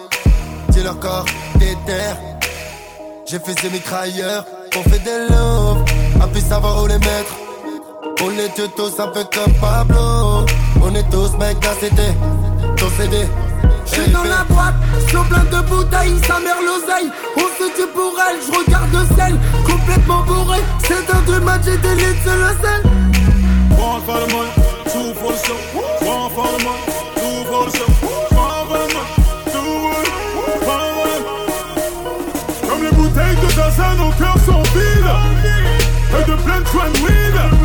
C'est 0.71 0.83
leur 0.83 0.99
corps 0.99 1.25
déterre. 1.55 2.17
J'ai 3.25 3.39
fait 3.39 3.59
ces 3.59 3.69
mitrailleurs, 3.69 4.45
on 4.77 4.83
fait 4.83 4.99
des 4.99 5.19
love. 5.29 5.85
A 6.21 6.27
pu 6.27 6.39
savoir 6.39 6.83
où 6.83 6.87
les 6.87 6.99
mettre. 6.99 7.33
On 8.23 8.31
est 8.31 8.53
tous 8.75 8.99
un 8.99 9.07
peu 9.07 9.23
comme 9.23 9.53
Pablo. 9.59 10.20
On 10.83 10.95
est 10.95 11.09
tous 11.09 11.37
mecs 11.37 11.59
d'un 11.59 11.73
CD, 11.79 12.01
ton 12.77 12.89
CD. 12.97 13.27
Je 13.85 13.91
suis 13.91 14.11
dans 14.11 14.23
la 14.23 14.43
boîte, 14.49 14.75
sur 15.09 15.23
plein 15.25 15.43
de 15.43 15.61
bouteilles, 15.67 16.19
sa 16.27 16.39
mère 16.39 16.57
l'oseille. 16.65 17.11
On 17.37 17.41
se 17.41 17.69
tue 17.75 17.87
pour 17.93 18.13
elle, 18.27 18.37
je 18.45 18.51
regarde 18.57 19.07
celle, 19.17 19.37
complètement 19.65 20.23
bourré. 20.23 20.59
C'est 20.83 21.09
un 21.13 21.21
du 21.21 21.39
match, 21.43 21.61
j'ai 21.65 21.77
des 21.77 21.95
litres, 21.95 22.21
c'est 22.23 22.35
le 22.35 22.51
sel. 22.61 22.81
One 23.77 24.01
for 24.05 24.19
the 24.19 24.27
money, 24.33 24.51
two 24.85 25.13
for 25.15 25.31
the 25.33 25.37
show. 25.45 25.59
One 26.05 26.29
for 26.31 26.47
the 26.47 26.63
money, 26.63 26.83
two 27.15 27.43
for 27.49 27.65
the 27.65 27.71
show. 27.77 27.89
One 28.35 28.67
for 28.67 28.77
the 28.77 28.93
money, 28.93 29.13
two 29.51 29.73
for 30.65 30.77
the 30.77 30.89
money. 30.97 31.19
Comme 32.67 32.81
les 32.83 32.91
bouteilles 32.91 33.35
de 33.37 33.49
Dazan, 33.55 33.93
nos 33.97 34.11
cœurs 34.13 34.39
sont 34.45 34.63
vides. 34.73 35.11
Et 36.19 36.23
de 36.29 36.35
plein 36.35 36.59
de 36.61 36.67
joints 36.67 36.91
de 36.93 36.99
weed. 36.99 37.60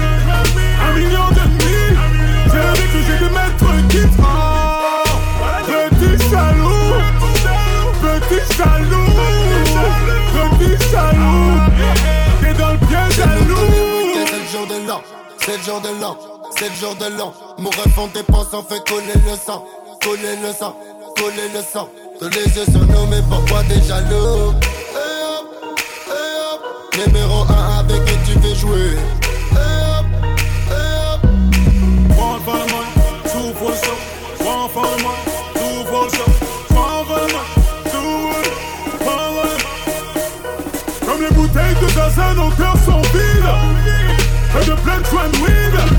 C'est 15.57 15.63
le 15.63 15.65
jour 15.73 15.81
de 15.81 15.89
l'an, 16.01 16.17
c'est 16.59 16.69
le 16.69 16.75
jour 16.75 16.95
de 16.97 17.07
l'an. 17.17 17.33
Mon 17.59 17.71
rêve 17.71 17.99
on 17.99 18.07
dépense, 18.09 18.49
on 18.53 18.63
fait 18.63 18.87
coller 18.89 19.15
le 19.15 19.37
sang, 19.37 19.65
coller 20.03 20.37
le 20.43 20.53
sang, 20.53 20.77
coller 21.17 21.49
le 21.55 21.61
sang. 21.63 21.89
Tous 22.21 22.29
les 22.29 22.45
yeux 22.45 22.65
sur 22.71 22.81
nous, 22.87 23.07
mais 23.07 23.23
pourquoi 23.29 23.63
t'es 23.65 23.81
jaloux? 23.83 24.53
Hey 24.93 25.23
hop, 25.23 25.47
hey 26.09 26.37
hop. 26.53 26.61
Numéro 27.07 27.45
1 27.45 27.79
avec 27.81 28.05
qui 28.05 28.17
tu 28.33 28.39
veux 28.39 28.55
jouer. 28.55 28.97
Hey 29.53 29.57
hop, 29.99 30.07
hey 30.69 30.97
hop. 31.13 31.21
The 32.13 33.75
show. 33.85 33.97
One 34.45 34.69
for 34.71 34.83
the 34.83 35.03
money, 35.03 35.25
two 35.55 35.85
for 35.89 36.05
the 36.05 36.17
show. 36.17 36.31
One 36.75 37.05
for 37.07 37.21
the 37.27 37.33
money, 37.33 37.53
two 37.85 38.13
for 38.31 38.45
the 38.51 38.57
one 38.95 39.05
for 39.05 39.17
the- 39.17 41.07
Comme 41.07 41.21
les 41.23 41.31
bouteilles 41.35 41.75
de 41.81 41.87
Dazan, 41.95 42.35
nos 42.35 42.51
cœurs 42.51 42.77
sont 42.85 43.01
vides. 43.13 44.06
Et 44.59 44.65
de 44.65 44.75
plein 44.75 45.01
de 45.01 45.37
weed. 45.39 45.96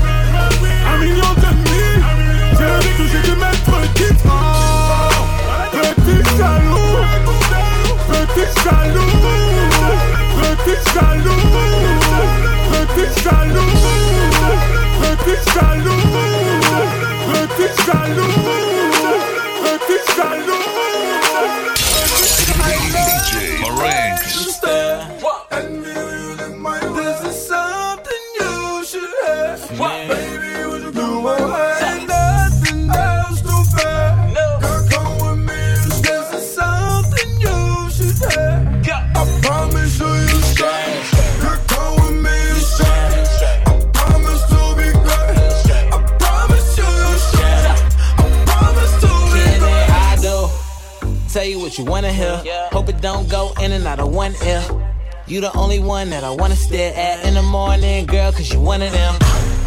You 55.38 55.42
the 55.42 55.56
only 55.56 55.78
one 55.78 56.10
that 56.10 56.24
I 56.24 56.30
wanna 56.30 56.56
stare 56.56 56.92
at 56.96 57.24
in 57.24 57.34
the 57.34 57.42
morning, 57.42 58.06
girl, 58.06 58.32
cause 58.32 58.52
you 58.52 58.58
one 58.58 58.82
of 58.82 58.90
them. 58.90 59.14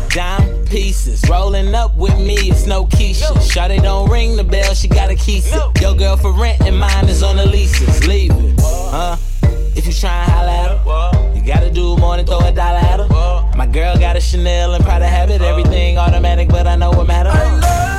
Dime 0.10 0.66
pieces, 0.66 1.24
rolling 1.30 1.74
up 1.74 1.96
with 1.96 2.20
me, 2.20 2.36
it's 2.52 2.66
no 2.66 2.84
Keisha. 2.88 3.32
Shawty 3.38 3.82
don't 3.82 4.12
ring 4.12 4.36
the 4.36 4.44
bell, 4.44 4.74
she 4.74 4.90
got 4.90 5.10
a 5.10 5.16
key. 5.16 5.42
Your 5.80 5.96
girl 5.96 6.18
for 6.18 6.34
rent 6.34 6.60
and 6.60 6.78
mine 6.78 7.08
is 7.08 7.24
on 7.24 7.38
the 7.38 7.46
leases. 7.46 8.06
Leave 8.06 8.32
it, 8.32 8.60
huh? 8.60 9.16
If 9.74 9.88
you 9.88 9.94
try 9.94 10.12
and 10.12 10.32
holla 10.34 10.52
at 10.52 10.78
her, 10.78 11.36
you 11.38 11.42
gotta 11.42 11.72
do 11.72 11.96
more 11.96 12.18
than 12.18 12.26
throw 12.26 12.40
a 12.40 12.52
dollar 12.52 12.78
at 12.78 13.00
her. 13.00 13.56
My 13.56 13.66
girl 13.66 13.98
got 13.98 14.18
a 14.18 14.20
Chanel 14.20 14.74
and 14.74 14.84
Prada 14.84 15.08
habit, 15.08 15.42
everything 15.42 15.98
automatic, 15.98 16.50
but 16.50 16.68
I 16.68 16.76
know 16.76 16.92
what 16.92 17.08
matter. 17.08 17.91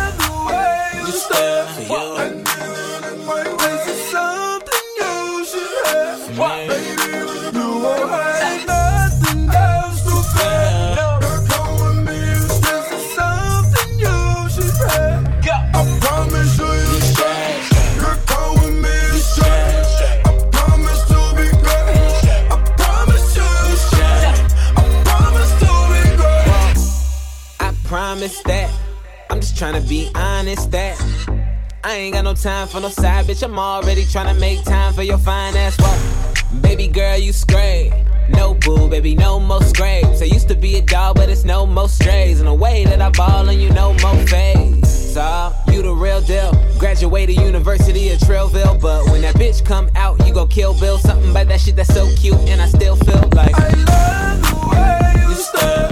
I 31.92 31.96
ain't 31.96 32.14
got 32.14 32.24
no 32.24 32.32
time 32.32 32.68
for 32.68 32.80
no 32.80 32.88
side 32.88 33.26
bitch. 33.26 33.42
I'm 33.42 33.58
already 33.58 34.06
trying 34.06 34.34
to 34.34 34.40
make 34.40 34.64
time 34.64 34.94
for 34.94 35.02
your 35.02 35.18
fine 35.18 35.54
ass 35.54 35.78
walk. 35.78 36.62
Baby 36.62 36.88
girl, 36.88 37.18
you 37.18 37.34
scrape. 37.34 37.92
No 38.30 38.54
boo, 38.54 38.88
baby, 38.88 39.14
no 39.14 39.38
more 39.38 39.62
scrapes. 39.62 40.22
I 40.22 40.24
used 40.24 40.48
to 40.48 40.54
be 40.54 40.76
a 40.76 40.80
dog, 40.80 41.16
but 41.16 41.28
it's 41.28 41.44
no 41.44 41.66
more 41.66 41.90
strays. 41.90 42.40
In 42.40 42.46
a 42.46 42.54
way 42.54 42.86
that 42.86 43.02
I 43.02 43.10
ball 43.10 43.46
and 43.46 43.60
you 43.60 43.68
no 43.74 43.92
more 44.00 44.16
fades. 44.26 45.12
So, 45.12 45.52
you 45.70 45.82
the 45.82 45.92
real 45.92 46.22
deal. 46.22 46.52
Graduated 46.78 47.36
University 47.36 48.08
of 48.08 48.20
Trailville, 48.20 48.80
but 48.80 49.04
when 49.10 49.20
that 49.20 49.34
bitch 49.34 49.62
come 49.62 49.90
out, 49.94 50.26
you 50.26 50.32
gon' 50.32 50.48
kill 50.48 50.72
Bill. 50.80 50.96
Something 50.96 51.30
about 51.30 51.48
that 51.48 51.60
shit 51.60 51.76
that's 51.76 51.92
so 51.92 52.10
cute, 52.16 52.38
and 52.48 52.62
I 52.62 52.68
still 52.68 52.96
feel 52.96 53.28
like 53.34 53.52
I 53.54 53.68
love 53.68 54.40
the 54.40 54.68
way 54.70 55.26
you 55.28 55.34
stare. 55.34 55.91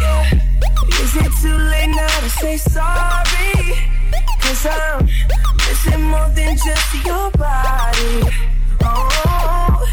yeah. 0.00 1.02
Is 1.02 1.16
it 1.16 1.32
too 1.42 1.56
late 1.72 1.88
now 1.88 2.20
to 2.20 2.30
say 2.30 2.56
sorry? 2.56 3.52
Cause 4.40 4.66
I'm 4.66 5.06
missing 5.56 6.02
more 6.10 6.28
than 6.34 6.56
just 6.56 6.94
your 7.06 7.30
body. 7.32 8.14
Oh, 8.82 9.86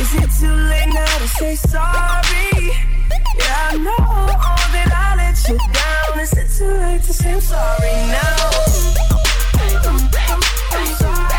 is 0.00 0.14
it 0.22 0.30
too 0.38 0.52
late 0.70 0.92
now 0.92 1.18
to 1.18 1.28
say 1.28 1.54
sorry? 1.56 2.72
Yeah, 3.38 3.70
I 3.70 3.76
know 3.78 3.96
oh, 3.98 4.62
that 4.74 4.90
I 4.92 5.16
let 5.20 5.38
you 5.48 5.58
down. 5.72 6.20
Is 6.20 6.32
it 6.32 6.48
too 6.58 6.72
late 6.82 7.02
to 7.02 7.12
say 7.12 7.32
I'm 7.32 7.40
sorry 7.40 7.92
now? 8.16 8.50
I'm, 9.88 10.10
I'm, 10.28 10.40
I'm 10.72 10.94
sorry. 10.96 11.31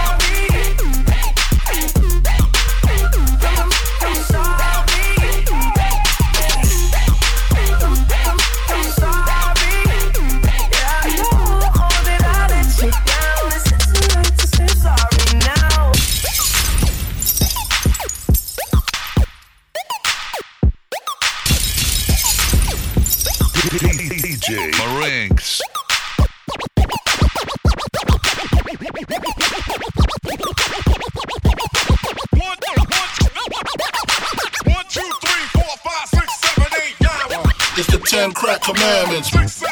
ten 38.13 38.31
crack 38.31 38.61
commandments. 38.61 39.62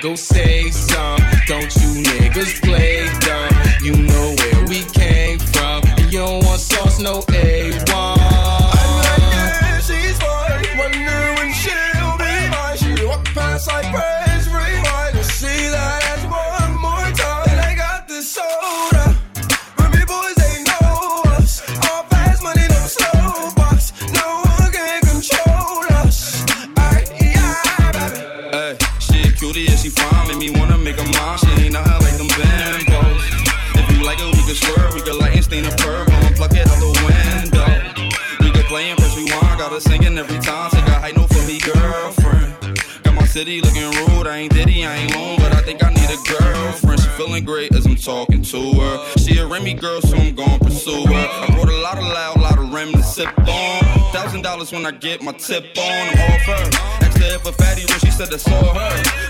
go 0.00 0.14
see. 0.14 0.37
when 54.72 54.86
I 54.86 54.90
get 54.90 55.22
my 55.22 55.32
tip 55.32 55.64
on. 55.78 55.84
I'm 55.84 56.20
all 56.20 56.38
for 56.40 56.52
her. 56.52 56.70
Asked 57.06 57.18
fatty 57.58 57.84
when 57.86 57.98
she 58.00 58.10
said 58.10 58.32
I 58.32 58.36
saw 58.36 58.74
her. 58.74 59.27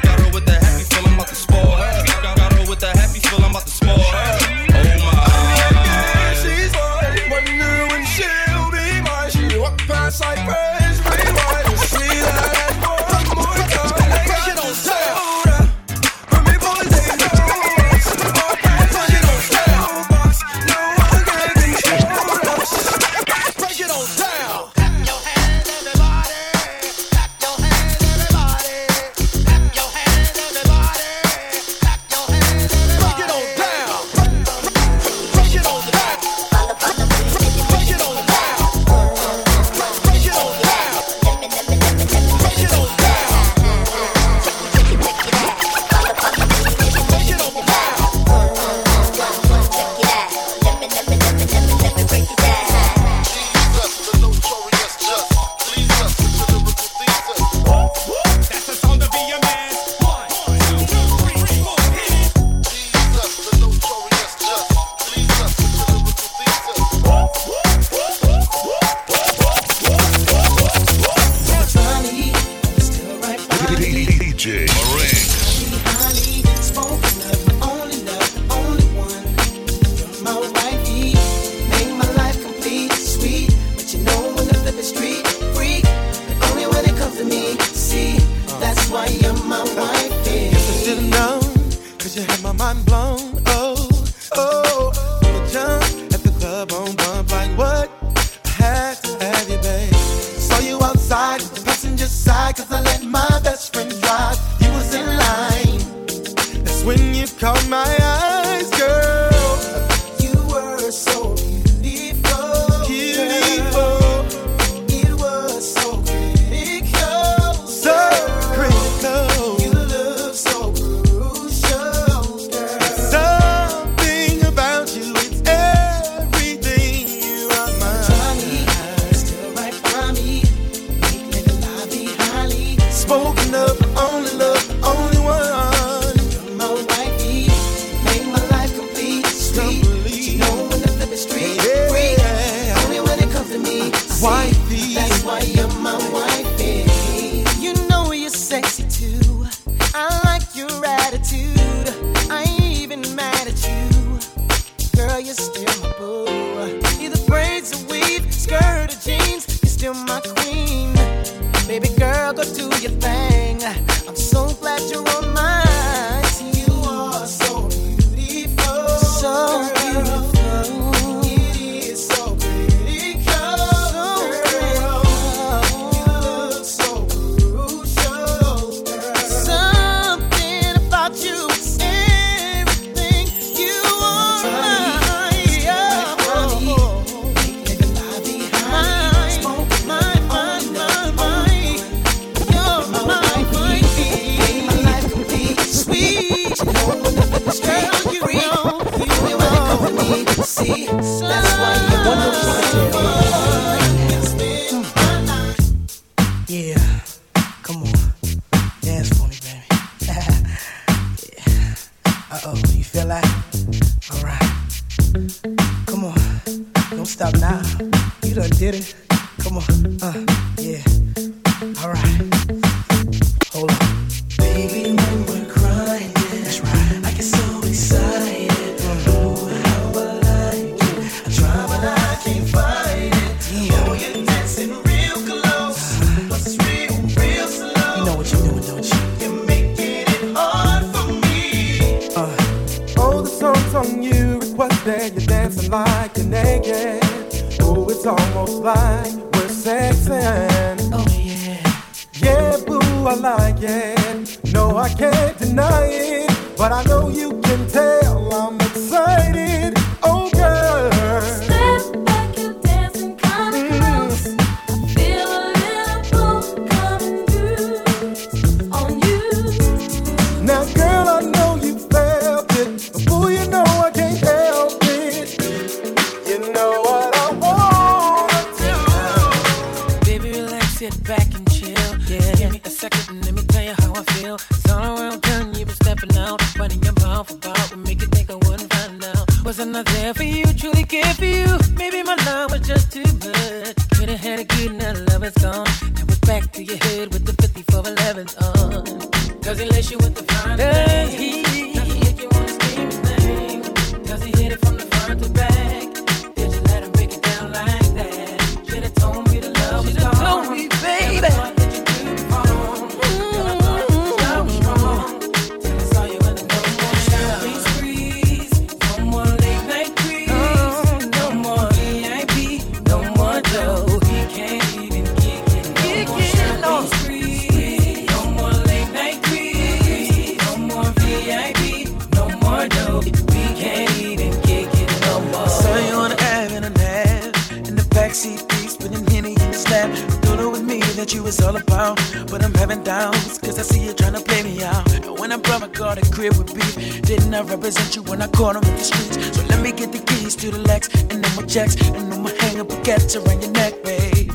what 341.08 341.14
you 341.14 341.22
was 341.22 341.40
all 341.40 341.56
about. 341.56 341.96
But 342.30 342.44
I'm 342.44 342.52
having 342.54 342.82
doubts, 342.82 343.38
cause 343.38 343.58
I 343.58 343.62
see 343.62 343.86
you 343.86 343.94
trying 343.94 344.12
to 344.12 344.20
play 344.20 344.42
me 344.42 344.62
out. 344.62 344.92
And 344.92 345.18
when 345.18 345.32
I 345.32 345.38
brought 345.38 345.62
my 345.62 345.68
car 345.68 345.94
to 345.94 346.02
crib 346.12 346.36
with 346.36 346.54
beef, 346.54 347.00
didn't 347.02 347.32
I 347.32 347.40
represent 347.40 347.96
you 347.96 348.02
when 348.02 348.20
I 348.20 348.26
caught 348.26 348.56
him 348.56 348.64
in 348.64 348.74
the 348.76 348.84
streets? 348.84 349.36
So 349.36 349.42
let 349.46 349.62
me 349.62 349.72
get 349.72 349.90
the 349.90 350.00
keys 350.00 350.36
to 350.36 350.50
the 350.50 350.58
Lex, 350.58 350.88
and 351.10 351.24
then 351.24 351.36
my 351.36 351.44
checks, 351.46 351.76
and 351.80 352.12
then 352.12 352.22
my 352.22 352.30
hang 352.40 352.60
up 352.60 352.70
a 352.70 352.76
catch 352.82 353.16
around 353.16 353.40
your 353.42 353.52
neck, 353.52 353.82
babe. 353.82 354.32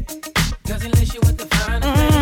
Cause 0.65 0.83
unless 0.83 1.13
you 1.13 1.19
with 1.21 1.37
the 1.37 1.45
final. 1.45 1.91
Mm-hmm. 1.91 2.12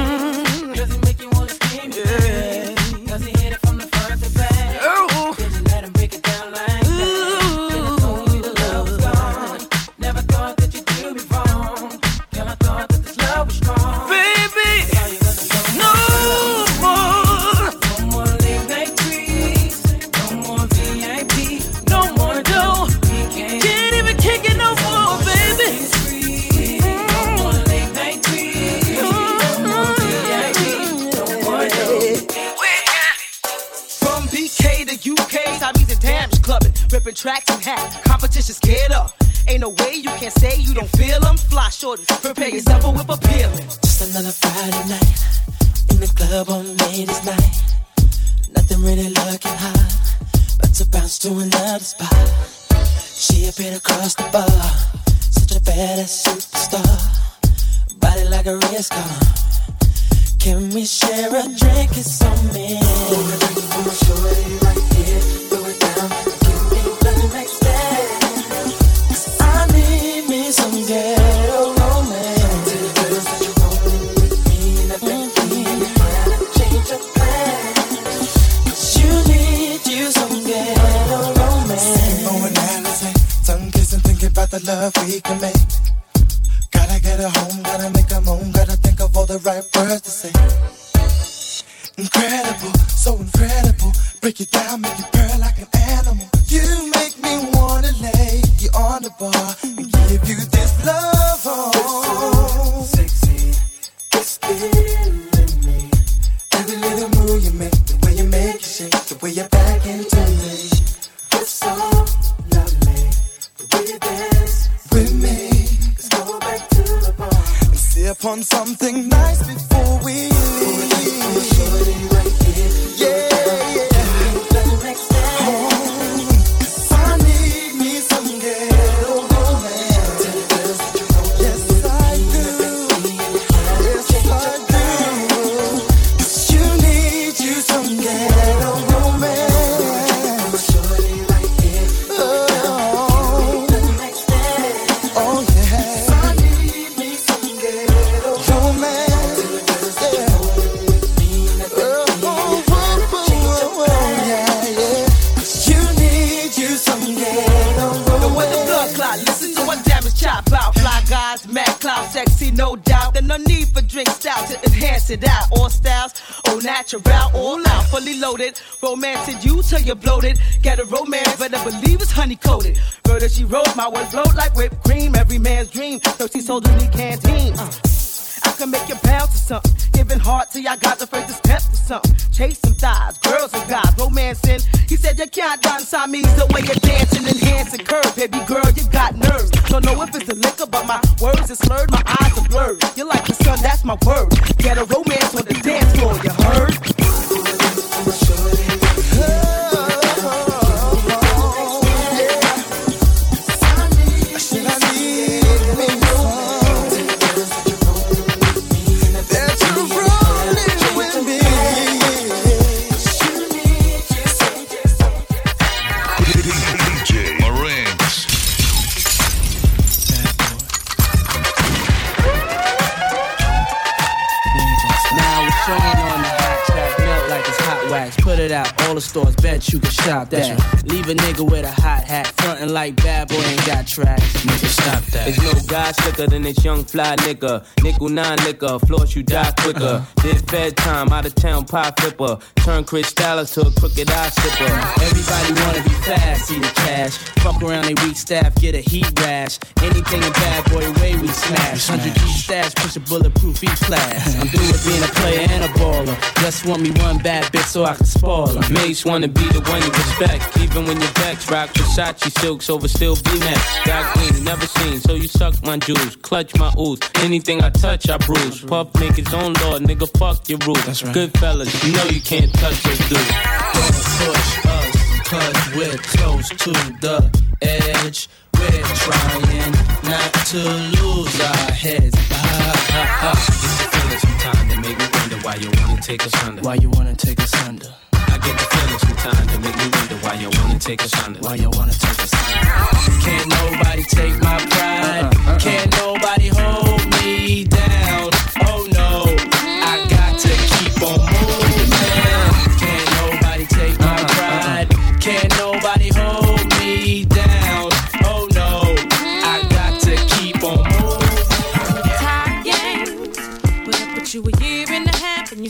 Quicker. 239.82 240.06
This 240.22 240.42
fed 240.44 240.78
time, 240.78 241.10
out 241.10 241.26
of 241.26 241.36
town 241.36 241.66
pie 241.66 241.92
flipper. 242.00 242.38
Turn 242.58 242.84
Cristal 242.84 243.46
to 243.46 243.62
a 243.62 243.72
crooked 243.80 244.10
eye 244.10 244.30
slipper. 244.30 244.74
Everybody 245.04 245.62
wanna 245.62 245.84
be 245.84 245.96
fast, 246.06 246.46
see 246.46 246.60
the 246.60 246.68
cash. 246.68 247.18
Fuck 247.42 247.62
around 247.64 247.86
they 247.86 247.96
weak 248.06 248.16
staff, 248.16 248.54
get 248.56 248.76
a 248.76 248.82
heat 248.82 249.08
rash. 249.20 249.58
Anything 249.84 250.22
in 250.22 250.32
bad 250.34 250.70
boy 250.72 250.86
way 251.02 251.16
we 251.18 251.28
smash. 251.28 251.90
100 251.90 252.14
G 252.14 252.28
stash, 252.34 252.76
push 252.76 252.96
a 252.96 253.00
bulletproof 253.00 253.64
each 253.64 253.82
class. 253.82 254.40
I'm 254.40 254.48
through 254.48 254.68
with 254.68 254.86
being 254.86 255.04
a 255.04 255.12
player 255.20 255.48
and 255.50 255.64
a 255.64 255.68
baller. 255.80 256.16
Just 256.42 256.66
want 256.66 256.82
me 256.82 256.92
one 257.02 257.18
bad 257.18 257.52
bitch 257.52 257.66
so 257.66 257.86
I 257.86 257.96
can 257.96 258.06
spoil 258.06 258.48
her. 258.48 258.74
Mates 258.74 259.06
wanna 259.06 259.28
be 259.28 259.46
the 259.50 259.62
one 259.62 259.82
you 259.82 259.90
respect. 259.90 260.58
Even 260.60 260.86
when 260.86 261.02
your 261.02 261.10
vex, 261.22 261.50
rock 261.50 261.70
Versace 261.70 262.32
silks 262.40 262.70
over 262.70 262.88
still 262.88 263.16
be 263.16 263.40
next. 263.40 263.86
Got 263.86 264.14
green, 264.16 264.44
never 264.44 264.68
seen, 264.68 265.00
so 265.00 265.16
you 265.16 265.28
suck 265.28 265.56
my 265.66 265.78
juice. 265.78 266.16
Clutch 266.18 266.56
my 266.58 266.72
ooze. 266.80 267.00
Anything 267.16 267.64
I 267.64 267.70
touch, 267.72 268.10
I 268.10 268.18
bruise. 268.18 268.62
Puff 268.62 268.94
make 269.00 269.16
his 269.16 269.34
own 269.34 269.54
law, 269.54 269.80
nigga, 269.80 270.08
fuck 270.18 270.48
your 270.48 270.60
rules. 270.66 270.86
That's 270.86 271.04
right. 271.04 271.14
Good 271.14 271.32
fellas, 271.40 271.72
you 271.84 271.94
know 271.94 272.06
you 272.06 272.22
can't 272.22 272.54
touch 272.54 272.84
this 272.84 273.00
dude. 273.10 273.18
Don't 273.18 273.98
push 274.22 274.66
us, 274.66 275.22
cause 275.26 275.76
we're 275.76 275.98
close 275.98 276.50
to 276.50 276.72
the 277.02 277.42
edge. 277.62 278.28
We're 278.62 278.96
trying 279.06 279.72
not 280.06 280.32
to 280.54 280.62
lose 280.98 281.36
our 281.42 281.72
heads. 281.72 282.16
Ah, 282.32 283.34
Get 283.62 283.78
the 283.80 283.98
feeling 283.98 284.20
sometimes 284.20 284.70
that 284.70 284.80
make 284.82 284.98
me 284.98 285.08
wonder 285.18 285.38
why 285.46 285.56
you 285.56 285.70
wanna 285.82 286.02
take 286.02 286.26
us 286.26 286.36
under. 286.46 286.62
Why 286.62 286.76
you 286.76 286.90
wanna 286.92 287.16
take 287.16 287.40
us 287.42 287.54
under? 287.68 287.88
I 288.14 288.38
get 288.46 288.56
the 288.58 288.66
feeling 288.74 289.00
sometimes 289.00 289.48
that 289.52 289.62
make 289.62 289.78
me 289.78 289.88
wonder 289.98 290.16
why 290.26 290.34
you 290.36 290.50
wanna 290.60 290.80
take 290.80 291.02
us 291.04 291.14
under. 291.26 291.40
Why 291.40 291.56
you 291.56 291.70
wanna 291.72 291.94
take 291.94 292.20
us 292.20 292.34
under? 292.34 293.22
Can't 293.26 293.50
nobody 293.50 294.04
take 294.04 294.36
my 294.42 294.58
pride. 294.74 295.60
Can't 295.60 295.92
nobody 295.98 296.48
hold 296.50 297.06
me 297.24 297.64
down. 297.66 298.01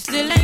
Still 0.02 0.32
ain't 0.32 0.41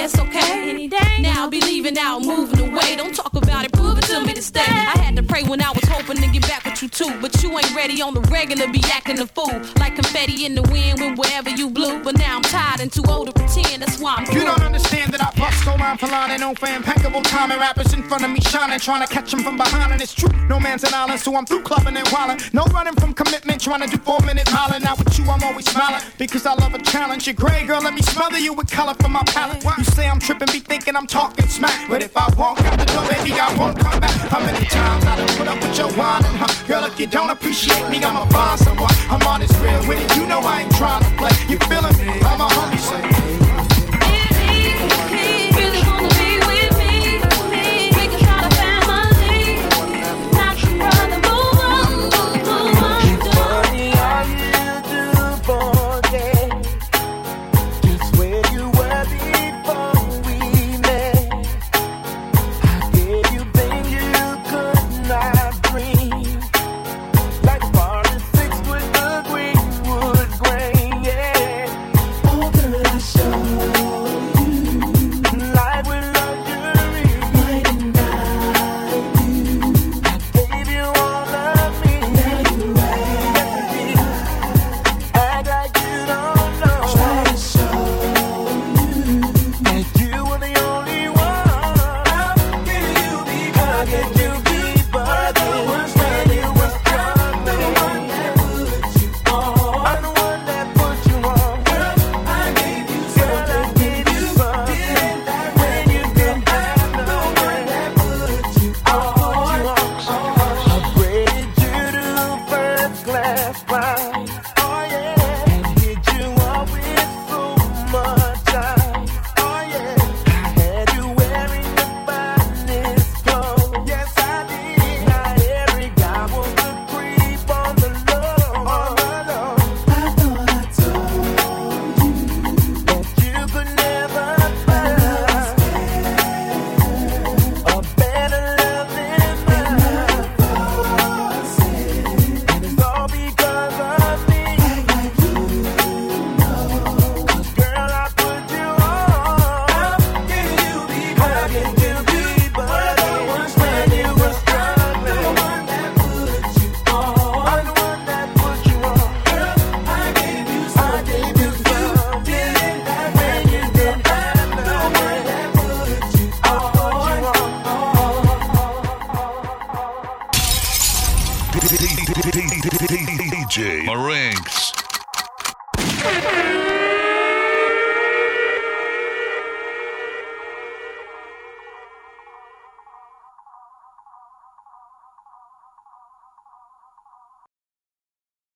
alright, 0.00 0.12
but 0.12 0.22
yeah, 0.22 0.40
it's 0.40 0.54
okay. 0.54 0.70
Any 0.70 0.88
day. 0.88 1.20
Now 1.20 1.42
I'll 1.42 1.50
be 1.50 1.60
leaving 1.60 1.98
out, 1.98 2.22
moving 2.22 2.60
away. 2.60 2.96
Don't 2.96 3.14
talk 3.14 3.34
about 3.34 3.64
it, 3.64 3.72
prove 3.72 3.98
it 3.98 4.04
to 4.04 4.20
me 4.20 4.34
to 4.34 4.42
stay. 4.42 4.60
I 4.60 4.98
had 4.98 5.16
to 5.16 5.22
pray 5.22 5.42
when 5.44 5.60
I 5.60 5.70
was 5.72 5.84
hoping 5.84 6.16
to 6.16 6.28
get 6.28 6.42
back 6.42 6.69
you 6.82 6.88
too. 6.88 7.12
But 7.20 7.42
you 7.42 7.56
ain't 7.58 7.74
ready 7.74 8.02
on 8.02 8.14
the 8.14 8.20
regular, 8.22 8.66
be 8.68 8.82
acting 8.92 9.20
a 9.20 9.26
fool. 9.26 9.54
Like 9.78 9.94
confetti 9.94 10.44
in 10.46 10.54
the 10.54 10.62
wind 10.62 11.00
when 11.00 11.16
wherever 11.16 11.50
you 11.50 11.70
blew. 11.70 12.02
But 12.02 12.18
now 12.18 12.36
I'm 12.36 12.42
tired 12.42 12.80
and 12.80 12.92
too 12.92 13.04
old 13.08 13.26
to 13.28 13.32
pretend, 13.32 13.82
that's 13.82 13.98
why 13.98 14.14
I'm 14.16 14.24
You 14.26 14.32
through. 14.32 14.44
don't 14.44 14.62
understand 14.62 15.12
that 15.12 15.22
I 15.22 15.30
bust 15.38 15.60
for 15.98 16.06
line 16.06 16.30
and 16.30 16.40
no 16.40 16.54
for 16.54 16.68
impeccable 16.68 17.22
timing. 17.22 17.58
Rappers 17.58 17.92
in 17.92 18.02
front 18.02 18.24
of 18.24 18.30
me 18.30 18.40
shining, 18.40 18.78
trying 18.78 19.06
to 19.06 19.12
catch 19.12 19.30
catch 19.30 19.34
'em 19.34 19.44
from 19.44 19.56
behind. 19.56 19.92
And 19.92 20.00
it's 20.00 20.14
true, 20.14 20.30
no 20.48 20.58
man's 20.58 20.84
an 20.84 20.94
island, 20.94 21.20
so 21.20 21.36
I'm 21.36 21.46
through 21.46 21.62
clubbing 21.62 21.96
and 21.96 22.06
wildin'. 22.08 22.38
No 22.54 22.64
running 22.72 22.94
from 22.94 23.12
commitment, 23.12 23.60
trying 23.60 23.80
to 23.82 23.86
do 23.86 23.98
four 23.98 24.20
minute 24.20 24.46
miling. 24.48 24.82
Now 24.82 24.94
with 24.96 25.18
you, 25.18 25.24
I'm 25.30 25.42
always 25.42 25.66
smiling 25.70 26.02
because 26.18 26.46
I 26.46 26.54
love 26.54 26.74
a 26.74 26.78
challenge. 26.78 27.26
You're 27.26 27.34
gray, 27.34 27.66
girl, 27.66 27.80
let 27.82 27.94
me 27.94 28.02
smother 28.02 28.38
you 28.38 28.52
with 28.52 28.70
color 28.70 28.94
from 29.00 29.12
my 29.12 29.22
palette. 29.24 29.62
You 29.78 29.84
say 29.84 30.08
I'm 30.08 30.20
tripping, 30.20 30.48
be 30.52 30.60
thinking 30.60 30.96
I'm 30.96 31.06
talking 31.06 31.48
smack. 31.48 31.78
But 31.88 32.02
if 32.02 32.16
I 32.16 32.26
walk 32.36 32.60
out 32.62 32.78
the 32.78 32.86
door, 32.86 33.04
baby, 33.08 33.32
I 33.38 33.54
won't 33.56 33.78
come 33.78 34.00
back. 34.00 34.10
How 34.32 34.40
many 34.40 34.64
times 34.66 35.04
I 35.04 35.16
done 35.16 35.36
put 35.38 35.48
up 35.48 35.60
with 35.62 35.76
your 35.78 35.90
wine 35.98 36.24
and 36.24 36.36
huh? 36.42 36.46
Girl, 36.70 36.84
if 36.84 37.00
you 37.00 37.08
don't 37.08 37.30
appreciate 37.30 37.88
me, 37.90 37.98
I'ma 37.98 38.26
find 38.26 38.60
someone. 38.60 38.94
I'm 39.10 39.20
on 39.26 39.40
this 39.40 39.50
real 39.58 39.88
with 39.88 39.98
it, 40.00 40.16
you 40.16 40.24
know 40.24 40.38
I 40.38 40.60
ain't 40.60 40.76
trying 40.76 41.02
to 41.02 41.10
play. 41.16 41.32
You 41.48 41.58
feeling 41.66 41.96
me? 41.98 42.12
I'm 42.22 42.40
a 42.40 42.46
homie, 42.46 42.78
say. 42.78 43.19